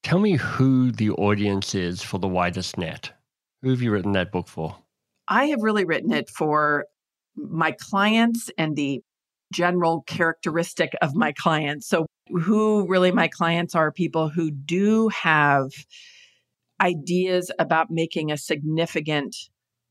tell 0.03 0.19
me 0.19 0.33
who 0.33 0.91
the 0.91 1.11
audience 1.11 1.75
is 1.75 2.01
for 2.01 2.17
the 2.17 2.27
widest 2.27 2.77
net 2.77 3.11
who 3.61 3.69
have 3.69 3.81
you 3.81 3.91
written 3.91 4.13
that 4.13 4.31
book 4.31 4.47
for 4.47 4.75
i 5.27 5.45
have 5.45 5.61
really 5.61 5.85
written 5.85 6.11
it 6.11 6.29
for 6.29 6.85
my 7.35 7.71
clients 7.71 8.49
and 8.57 8.75
the 8.75 9.01
general 9.51 10.03
characteristic 10.07 10.93
of 11.01 11.15
my 11.15 11.31
clients. 11.31 11.87
So, 11.87 12.05
who 12.27 12.87
really 12.87 13.11
my 13.11 13.27
clients 13.27 13.75
are 13.75 13.91
people 13.91 14.29
who 14.29 14.51
do 14.51 15.09
have 15.09 15.71
ideas 16.81 17.51
about 17.59 17.87
making 17.89 18.31
a 18.31 18.37
significant 18.37 19.35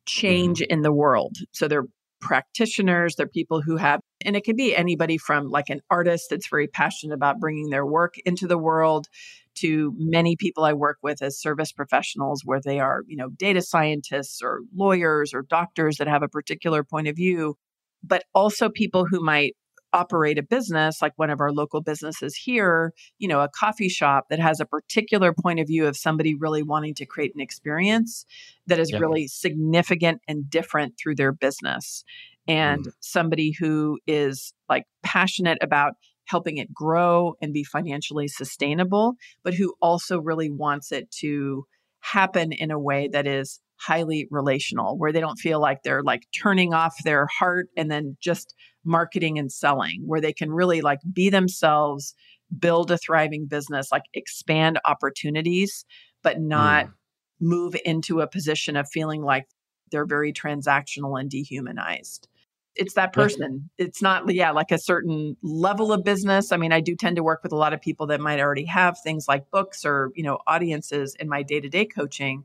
change 0.06 0.60
mm-hmm. 0.60 0.72
in 0.72 0.82
the 0.82 0.92
world. 0.92 1.36
So, 1.52 1.68
they're 1.68 1.86
practitioners, 2.20 3.16
they're 3.16 3.28
people 3.28 3.62
who 3.62 3.76
have, 3.76 4.00
and 4.24 4.36
it 4.36 4.44
can 4.44 4.56
be 4.56 4.74
anybody 4.74 5.18
from 5.18 5.50
like 5.50 5.68
an 5.68 5.80
artist 5.90 6.26
that's 6.30 6.48
very 6.48 6.66
passionate 6.66 7.14
about 7.14 7.38
bringing 7.40 7.70
their 7.70 7.86
work 7.86 8.14
into 8.24 8.46
the 8.46 8.58
world 8.58 9.06
to 9.54 9.92
many 9.96 10.36
people 10.36 10.64
I 10.64 10.72
work 10.72 10.98
with 11.02 11.22
as 11.22 11.40
service 11.40 11.72
professionals, 11.72 12.42
where 12.44 12.60
they 12.60 12.78
are, 12.80 13.02
you 13.06 13.16
know, 13.16 13.28
data 13.28 13.62
scientists 13.62 14.40
or 14.42 14.60
lawyers 14.74 15.34
or 15.34 15.42
doctors 15.42 15.96
that 15.96 16.06
have 16.06 16.22
a 16.22 16.28
particular 16.28 16.84
point 16.84 17.08
of 17.08 17.16
view 17.16 17.56
but 18.02 18.24
also 18.34 18.68
people 18.68 19.04
who 19.04 19.20
might 19.20 19.54
operate 19.92 20.38
a 20.38 20.42
business 20.42 21.00
like 21.00 21.12
one 21.16 21.30
of 21.30 21.40
our 21.40 21.52
local 21.52 21.80
businesses 21.80 22.34
here, 22.36 22.92
you 23.18 23.28
know, 23.28 23.40
a 23.40 23.48
coffee 23.48 23.88
shop 23.88 24.26
that 24.30 24.38
has 24.38 24.60
a 24.60 24.66
particular 24.66 25.32
point 25.32 25.60
of 25.60 25.66
view 25.66 25.86
of 25.86 25.96
somebody 25.96 26.34
really 26.34 26.62
wanting 26.62 26.94
to 26.94 27.06
create 27.06 27.34
an 27.34 27.40
experience 27.40 28.26
that 28.66 28.78
is 28.78 28.92
yeah. 28.92 28.98
really 28.98 29.26
significant 29.26 30.20
and 30.28 30.50
different 30.50 30.94
through 30.98 31.14
their 31.14 31.32
business. 31.32 32.04
And 32.46 32.86
mm. 32.86 32.92
somebody 33.00 33.54
who 33.58 33.98
is 34.06 34.52
like 34.68 34.84
passionate 35.02 35.58
about 35.62 35.94
helping 36.26 36.58
it 36.58 36.72
grow 36.72 37.34
and 37.40 37.54
be 37.54 37.64
financially 37.64 38.28
sustainable, 38.28 39.14
but 39.42 39.54
who 39.54 39.74
also 39.80 40.20
really 40.20 40.50
wants 40.50 40.92
it 40.92 41.10
to 41.10 41.64
happen 42.00 42.52
in 42.52 42.70
a 42.70 42.78
way 42.78 43.08
that 43.08 43.26
is 43.26 43.60
highly 43.80 44.26
relational 44.30 44.98
where 44.98 45.12
they 45.12 45.20
don't 45.20 45.38
feel 45.38 45.60
like 45.60 45.82
they're 45.82 46.02
like 46.02 46.26
turning 46.34 46.74
off 46.74 46.94
their 47.04 47.26
heart 47.38 47.68
and 47.76 47.90
then 47.90 48.16
just 48.20 48.54
marketing 48.84 49.38
and 49.38 49.52
selling 49.52 50.02
where 50.06 50.20
they 50.20 50.32
can 50.32 50.50
really 50.50 50.80
like 50.80 51.00
be 51.12 51.30
themselves 51.30 52.14
build 52.58 52.90
a 52.90 52.98
thriving 52.98 53.46
business 53.46 53.88
like 53.92 54.04
expand 54.14 54.78
opportunities 54.86 55.84
but 56.22 56.40
not 56.40 56.86
mm. 56.86 56.92
move 57.40 57.76
into 57.84 58.20
a 58.20 58.26
position 58.26 58.76
of 58.76 58.88
feeling 58.88 59.22
like 59.22 59.46
they're 59.90 60.06
very 60.06 60.32
transactional 60.32 61.18
and 61.18 61.30
dehumanized. 61.30 62.28
It's 62.74 62.94
that 62.94 63.12
person. 63.12 63.70
It's 63.76 64.00
not 64.00 64.32
yeah 64.32 64.52
like 64.52 64.70
a 64.70 64.78
certain 64.78 65.36
level 65.42 65.92
of 65.92 66.04
business. 66.04 66.52
I 66.52 66.56
mean 66.56 66.72
i 66.72 66.80
do 66.80 66.94
tend 66.94 67.16
to 67.16 67.22
work 67.22 67.42
with 67.42 67.52
a 67.52 67.56
lot 67.56 67.72
of 67.72 67.80
people 67.80 68.06
that 68.06 68.20
might 68.20 68.40
already 68.40 68.66
have 68.66 68.98
things 69.02 69.26
like 69.26 69.50
books 69.50 69.84
or 69.84 70.10
you 70.14 70.22
know 70.22 70.38
audiences 70.46 71.16
in 71.18 71.28
my 71.28 71.42
day-to-day 71.42 71.86
coaching 71.86 72.44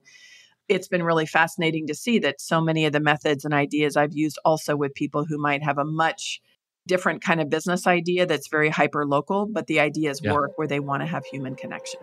it's 0.69 0.87
been 0.87 1.03
really 1.03 1.25
fascinating 1.25 1.87
to 1.87 1.95
see 1.95 2.19
that 2.19 2.39
so 2.39 2.61
many 2.61 2.85
of 2.85 2.93
the 2.93 2.99
methods 2.99 3.43
and 3.45 3.53
ideas 3.53 3.97
I've 3.97 4.13
used 4.13 4.39
also 4.45 4.75
with 4.75 4.93
people 4.93 5.25
who 5.25 5.37
might 5.37 5.63
have 5.63 5.77
a 5.77 5.85
much 5.85 6.41
different 6.87 7.21
kind 7.21 7.41
of 7.41 7.49
business 7.49 7.87
idea 7.87 8.25
that's 8.25 8.47
very 8.47 8.69
hyper 8.69 9.05
local, 9.05 9.45
but 9.45 9.67
the 9.67 9.79
ideas 9.79 10.21
yeah. 10.23 10.33
work 10.33 10.51
where 10.57 10.67
they 10.67 10.79
want 10.79 11.01
to 11.01 11.07
have 11.07 11.25
human 11.25 11.55
connection. 11.55 11.99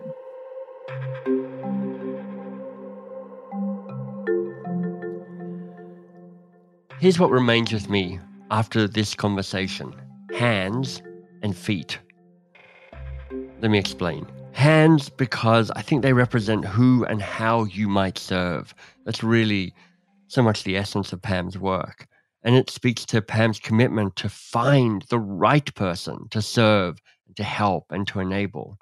Here's 6.99 7.19
what 7.19 7.31
remains 7.31 7.73
with 7.73 7.89
me 7.89 8.19
after 8.51 8.87
this 8.87 9.15
conversation 9.15 9.95
hands 10.33 11.01
and 11.41 11.55
feet. 11.55 11.99
Let 13.61 13.71
me 13.71 13.77
explain. 13.77 14.25
Hands, 14.53 15.09
because 15.09 15.71
I 15.71 15.81
think 15.81 16.01
they 16.01 16.13
represent 16.13 16.65
who 16.65 17.03
and 17.05 17.21
how 17.21 17.63
you 17.65 17.87
might 17.87 18.17
serve. 18.17 18.73
That's 19.05 19.23
really 19.23 19.73
so 20.27 20.43
much 20.43 20.63
the 20.63 20.77
essence 20.77 21.13
of 21.13 21.21
Pam's 21.21 21.57
work. 21.57 22.07
And 22.43 22.55
it 22.55 22.69
speaks 22.69 23.05
to 23.05 23.21
Pam's 23.21 23.59
commitment 23.59 24.15
to 24.17 24.29
find 24.29 25.03
the 25.09 25.19
right 25.19 25.73
person 25.75 26.27
to 26.31 26.41
serve, 26.41 26.99
to 27.35 27.43
help, 27.43 27.85
and 27.89 28.07
to 28.07 28.19
enable. 28.19 28.77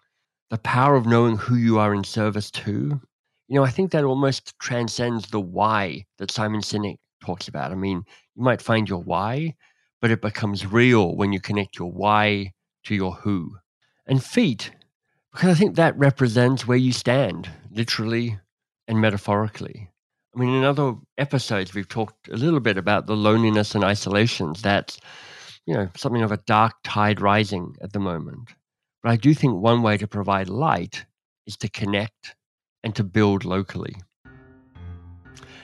The 0.50 0.58
power 0.58 0.96
of 0.96 1.06
knowing 1.06 1.38
who 1.38 1.56
you 1.56 1.78
are 1.80 1.94
in 1.94 2.04
service 2.04 2.50
to. 2.52 3.00
You 3.48 3.56
know, 3.56 3.64
I 3.64 3.70
think 3.70 3.92
that 3.92 4.04
almost 4.04 4.58
transcends 4.60 5.30
the 5.30 5.40
why 5.40 6.06
that 6.18 6.32
Simon 6.32 6.62
Sinek 6.62 6.98
talks 7.24 7.48
about. 7.48 7.72
I 7.72 7.76
mean, 7.76 8.04
you 8.36 8.44
might 8.44 8.62
find 8.62 8.88
your 8.88 9.02
why, 9.02 9.56
but 10.02 10.12
it 10.12 10.22
becomes 10.22 10.66
real 10.66 11.16
when 11.16 11.34
you 11.34 11.40
connect 11.40 11.78
your 11.78 11.92
why 11.92 12.54
to 12.86 12.96
your 12.96 13.14
who. 13.14 13.58
And 14.08 14.24
feet, 14.24 14.72
because 15.32 15.50
I 15.50 15.54
think 15.54 15.76
that 15.76 15.98
represents 15.98 16.68
where 16.68 16.78
you 16.78 16.92
stand, 16.92 17.50
literally 17.72 18.40
and 18.88 19.00
metaphorically. 19.00 19.90
I 20.36 20.40
mean, 20.40 20.50
in 20.50 20.64
other 20.64 20.94
episodes, 21.18 21.74
we've 21.74 21.88
talked 21.88 22.28
a 22.30 22.38
little 22.38 22.60
bit 22.60 22.78
about 22.78 23.08
the 23.08 23.16
loneliness 23.16 23.76
and 23.76 23.84
isolations. 23.84 24.62
That's, 24.62 25.00
you 25.66 25.74
know, 25.74 25.90
something 25.96 26.22
of 26.22 26.32
a 26.32 26.38
dark 26.46 26.74
tide 26.84 27.22
rising 27.22 27.76
at 27.82 27.94
the 27.94 28.00
moment. 28.00 28.50
But 29.02 29.12
I 29.12 29.16
do 29.16 29.34
think 29.34 29.56
one 29.56 29.82
way 29.82 29.98
to 29.98 30.08
provide 30.08 30.50
light 30.50 31.06
is 31.48 31.58
to 31.58 31.70
connect 31.70 32.36
and 32.84 32.96
to 32.96 33.04
build 33.04 33.46
locally. 33.46 33.96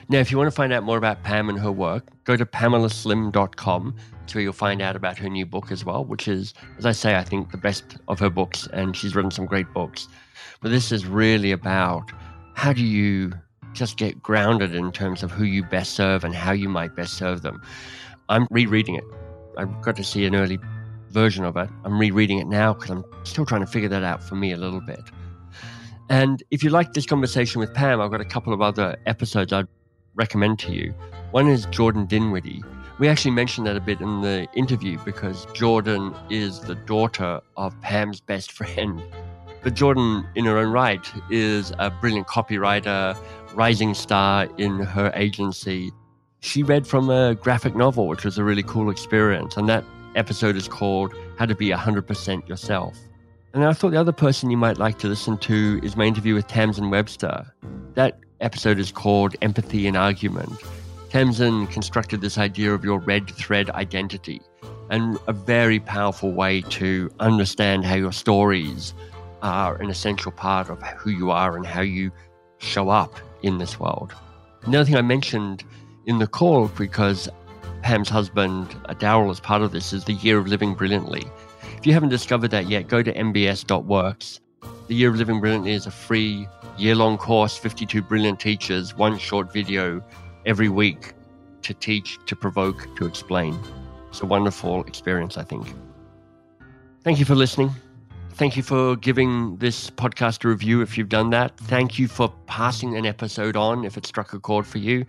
Now, 0.08 0.18
if 0.18 0.30
you 0.30 0.38
want 0.38 0.46
to 0.46 0.54
find 0.54 0.72
out 0.72 0.84
more 0.84 0.98
about 0.98 1.24
Pam 1.24 1.48
and 1.48 1.58
her 1.58 1.72
work, 1.72 2.06
go 2.24 2.36
to 2.36 2.46
pamelaslim.com. 2.46 3.96
That's 4.20 4.34
where 4.34 4.42
you'll 4.42 4.52
find 4.52 4.80
out 4.80 4.94
about 4.94 5.18
her 5.18 5.28
new 5.28 5.44
book 5.44 5.72
as 5.72 5.84
well, 5.84 6.04
which 6.04 6.28
is, 6.28 6.54
as 6.78 6.86
I 6.86 6.92
say, 6.92 7.16
I 7.16 7.24
think 7.24 7.50
the 7.50 7.58
best 7.58 7.96
of 8.06 8.20
her 8.20 8.30
books, 8.30 8.68
and 8.72 8.96
she's 8.96 9.16
written 9.16 9.32
some 9.32 9.46
great 9.46 9.72
books. 9.72 10.06
But 10.60 10.70
this 10.70 10.92
is 10.92 11.06
really 11.06 11.50
about 11.50 12.12
how 12.54 12.72
do 12.72 12.84
you 12.84 13.32
just 13.72 13.96
get 13.96 14.22
grounded 14.22 14.74
in 14.76 14.92
terms 14.92 15.24
of 15.24 15.32
who 15.32 15.44
you 15.44 15.64
best 15.64 15.94
serve 15.94 16.22
and 16.22 16.34
how 16.34 16.52
you 16.52 16.68
might 16.68 16.94
best 16.94 17.14
serve 17.14 17.42
them. 17.42 17.60
I'm 18.28 18.46
rereading 18.50 18.94
it. 18.94 19.04
I 19.58 19.64
got 19.64 19.96
to 19.96 20.04
see 20.04 20.24
an 20.24 20.36
early 20.36 20.58
version 21.10 21.44
of 21.44 21.56
it. 21.56 21.68
I'm 21.84 21.98
rereading 21.98 22.38
it 22.38 22.46
now 22.46 22.74
because 22.74 22.90
I'm 22.90 23.04
still 23.24 23.44
trying 23.44 23.62
to 23.62 23.66
figure 23.66 23.88
that 23.88 24.04
out 24.04 24.22
for 24.22 24.36
me 24.36 24.52
a 24.52 24.56
little 24.56 24.80
bit. 24.80 25.02
And 26.08 26.42
if 26.52 26.62
you 26.62 26.70
like 26.70 26.92
this 26.92 27.06
conversation 27.06 27.58
with 27.60 27.74
Pam, 27.74 28.00
I've 28.00 28.10
got 28.10 28.20
a 28.20 28.24
couple 28.24 28.52
of 28.52 28.62
other 28.62 28.96
episodes 29.06 29.52
I'd 29.52 29.66
recommend 30.16 30.58
to 30.60 30.72
you. 30.72 30.92
One 31.30 31.48
is 31.48 31.66
Jordan 31.66 32.06
Dinwiddie. 32.06 32.62
We 32.98 33.08
actually 33.08 33.32
mentioned 33.32 33.66
that 33.66 33.76
a 33.76 33.80
bit 33.80 34.00
in 34.00 34.22
the 34.22 34.48
interview 34.54 34.98
because 35.04 35.46
Jordan 35.52 36.14
is 36.30 36.60
the 36.60 36.74
daughter 36.74 37.40
of 37.56 37.78
Pam's 37.82 38.20
best 38.20 38.52
friend. 38.58 39.02
But 39.62 39.74
Jordan, 39.74 40.26
in 40.34 40.44
her 40.44 40.58
own 40.58 40.72
right, 40.72 41.04
is 41.30 41.72
a 41.78 41.90
brilliant 41.90 42.26
copywriter, 42.26 43.16
rising 43.54 43.94
star 43.94 44.48
in 44.58 44.78
her 44.80 45.12
agency. 45.14 45.92
She 46.40 46.62
read 46.62 46.86
from 46.86 47.10
a 47.10 47.34
graphic 47.34 47.74
novel, 47.74 48.06
which 48.06 48.24
was 48.24 48.38
a 48.38 48.44
really 48.44 48.62
cool 48.62 48.90
experience. 48.90 49.56
And 49.56 49.68
that 49.68 49.84
episode 50.14 50.56
is 50.56 50.68
called 50.68 51.12
How 51.38 51.46
to 51.46 51.54
Be 51.54 51.70
100% 51.70 52.48
Yourself. 52.48 52.96
And 53.52 53.62
then 53.62 53.70
I 53.70 53.72
thought 53.72 53.90
the 53.90 54.00
other 54.00 54.12
person 54.12 54.50
you 54.50 54.56
might 54.56 54.78
like 54.78 54.98
to 54.98 55.08
listen 55.08 55.38
to 55.38 55.80
is 55.82 55.96
my 55.96 56.04
interview 56.04 56.34
with 56.34 56.46
Tamsen 56.46 56.90
Webster. 56.90 57.46
That 57.94 58.20
episode 58.40 58.78
is 58.78 58.92
called 58.92 59.36
Empathy 59.42 59.86
and 59.86 59.96
Argument. 59.96 60.52
Tamsen 61.10 61.66
constructed 61.68 62.20
this 62.20 62.38
idea 62.38 62.74
of 62.74 62.84
your 62.84 62.98
red 62.98 63.30
thread 63.30 63.70
identity 63.70 64.40
and 64.90 65.18
a 65.26 65.32
very 65.32 65.80
powerful 65.80 66.32
way 66.32 66.60
to 66.62 67.10
understand 67.20 67.84
how 67.84 67.94
your 67.94 68.12
stories 68.12 68.94
are 69.42 69.76
an 69.76 69.90
essential 69.90 70.32
part 70.32 70.68
of 70.68 70.82
who 70.82 71.10
you 71.10 71.30
are 71.30 71.56
and 71.56 71.66
how 71.66 71.80
you 71.80 72.10
show 72.58 72.88
up 72.88 73.14
in 73.42 73.58
this 73.58 73.78
world. 73.78 74.12
Another 74.64 74.84
thing 74.84 74.96
I 74.96 75.02
mentioned 75.02 75.64
in 76.06 76.18
the 76.18 76.26
call, 76.26 76.68
because 76.68 77.28
Pam's 77.82 78.08
husband, 78.08 78.68
Daryl, 78.98 79.30
is 79.30 79.40
part 79.40 79.62
of 79.62 79.72
this, 79.72 79.92
is 79.92 80.04
the 80.04 80.14
Year 80.14 80.38
of 80.38 80.48
Living 80.48 80.74
Brilliantly. 80.74 81.24
If 81.76 81.86
you 81.86 81.92
haven't 81.92 82.08
discovered 82.08 82.50
that 82.52 82.68
yet, 82.68 82.88
go 82.88 83.02
to 83.02 83.12
mbs.works. 83.12 84.40
The 84.88 84.94
Year 84.94 85.10
of 85.10 85.16
Living 85.16 85.40
Brilliantly 85.40 85.72
is 85.72 85.86
a 85.86 85.90
free 85.90 86.46
year 86.78 86.94
long 86.94 87.18
course, 87.18 87.56
52 87.56 88.02
brilliant 88.02 88.38
teachers, 88.38 88.96
one 88.96 89.18
short 89.18 89.52
video 89.52 90.00
every 90.44 90.68
week 90.68 91.14
to 91.62 91.74
teach, 91.74 92.20
to 92.26 92.36
provoke, 92.36 92.86
to 92.96 93.04
explain. 93.04 93.58
It's 94.10 94.20
a 94.20 94.26
wonderful 94.26 94.84
experience, 94.84 95.36
I 95.36 95.42
think. 95.42 95.74
Thank 97.02 97.18
you 97.18 97.24
for 97.24 97.34
listening. 97.34 97.72
Thank 98.34 98.56
you 98.56 98.62
for 98.62 98.96
giving 98.96 99.56
this 99.56 99.90
podcast 99.90 100.44
a 100.44 100.48
review 100.48 100.82
if 100.82 100.96
you've 100.96 101.08
done 101.08 101.30
that. 101.30 101.56
Thank 101.56 101.98
you 101.98 102.06
for 102.06 102.32
passing 102.46 102.94
an 102.94 103.06
episode 103.06 103.56
on 103.56 103.84
if 103.84 103.96
it 103.96 104.06
struck 104.06 104.34
a 104.34 104.38
chord 104.38 104.66
for 104.66 104.78
you. 104.78 105.04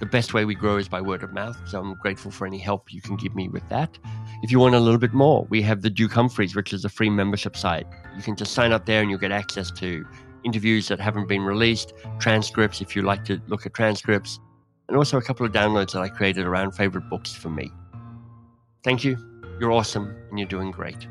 The 0.00 0.06
best 0.06 0.32
way 0.32 0.44
we 0.44 0.54
grow 0.54 0.78
is 0.78 0.88
by 0.88 1.02
word 1.02 1.22
of 1.22 1.32
mouth, 1.32 1.56
so 1.68 1.78
I'm 1.78 1.94
grateful 1.96 2.30
for 2.30 2.46
any 2.46 2.58
help 2.58 2.92
you 2.92 3.02
can 3.02 3.16
give 3.16 3.36
me 3.36 3.48
with 3.48 3.68
that. 3.68 3.96
If 4.42 4.50
you 4.50 4.58
want 4.58 4.74
a 4.74 4.80
little 4.80 4.98
bit 4.98 5.12
more, 5.12 5.46
we 5.50 5.60
have 5.60 5.82
the 5.82 5.90
Duke 5.90 6.12
Humphreys, 6.12 6.56
which 6.56 6.72
is 6.72 6.86
a 6.86 6.88
free 6.88 7.10
membership 7.10 7.54
site. 7.54 7.86
You 8.20 8.24
can 8.24 8.36
just 8.36 8.52
sign 8.52 8.70
up 8.70 8.84
there 8.84 9.00
and 9.00 9.08
you'll 9.08 9.18
get 9.18 9.32
access 9.32 9.70
to 9.70 10.06
interviews 10.44 10.88
that 10.88 11.00
haven't 11.00 11.26
been 11.26 11.40
released, 11.40 11.94
transcripts 12.18 12.82
if 12.82 12.94
you 12.94 13.00
like 13.00 13.24
to 13.24 13.40
look 13.46 13.64
at 13.64 13.72
transcripts, 13.72 14.38
and 14.88 14.98
also 14.98 15.16
a 15.16 15.22
couple 15.22 15.46
of 15.46 15.52
downloads 15.52 15.92
that 15.92 16.02
I 16.02 16.10
created 16.10 16.44
around 16.44 16.72
favorite 16.72 17.08
books 17.08 17.32
for 17.32 17.48
me. 17.48 17.72
Thank 18.84 19.04
you. 19.04 19.16
You're 19.58 19.72
awesome 19.72 20.14
and 20.28 20.38
you're 20.38 20.46
doing 20.46 20.70
great. 20.70 21.08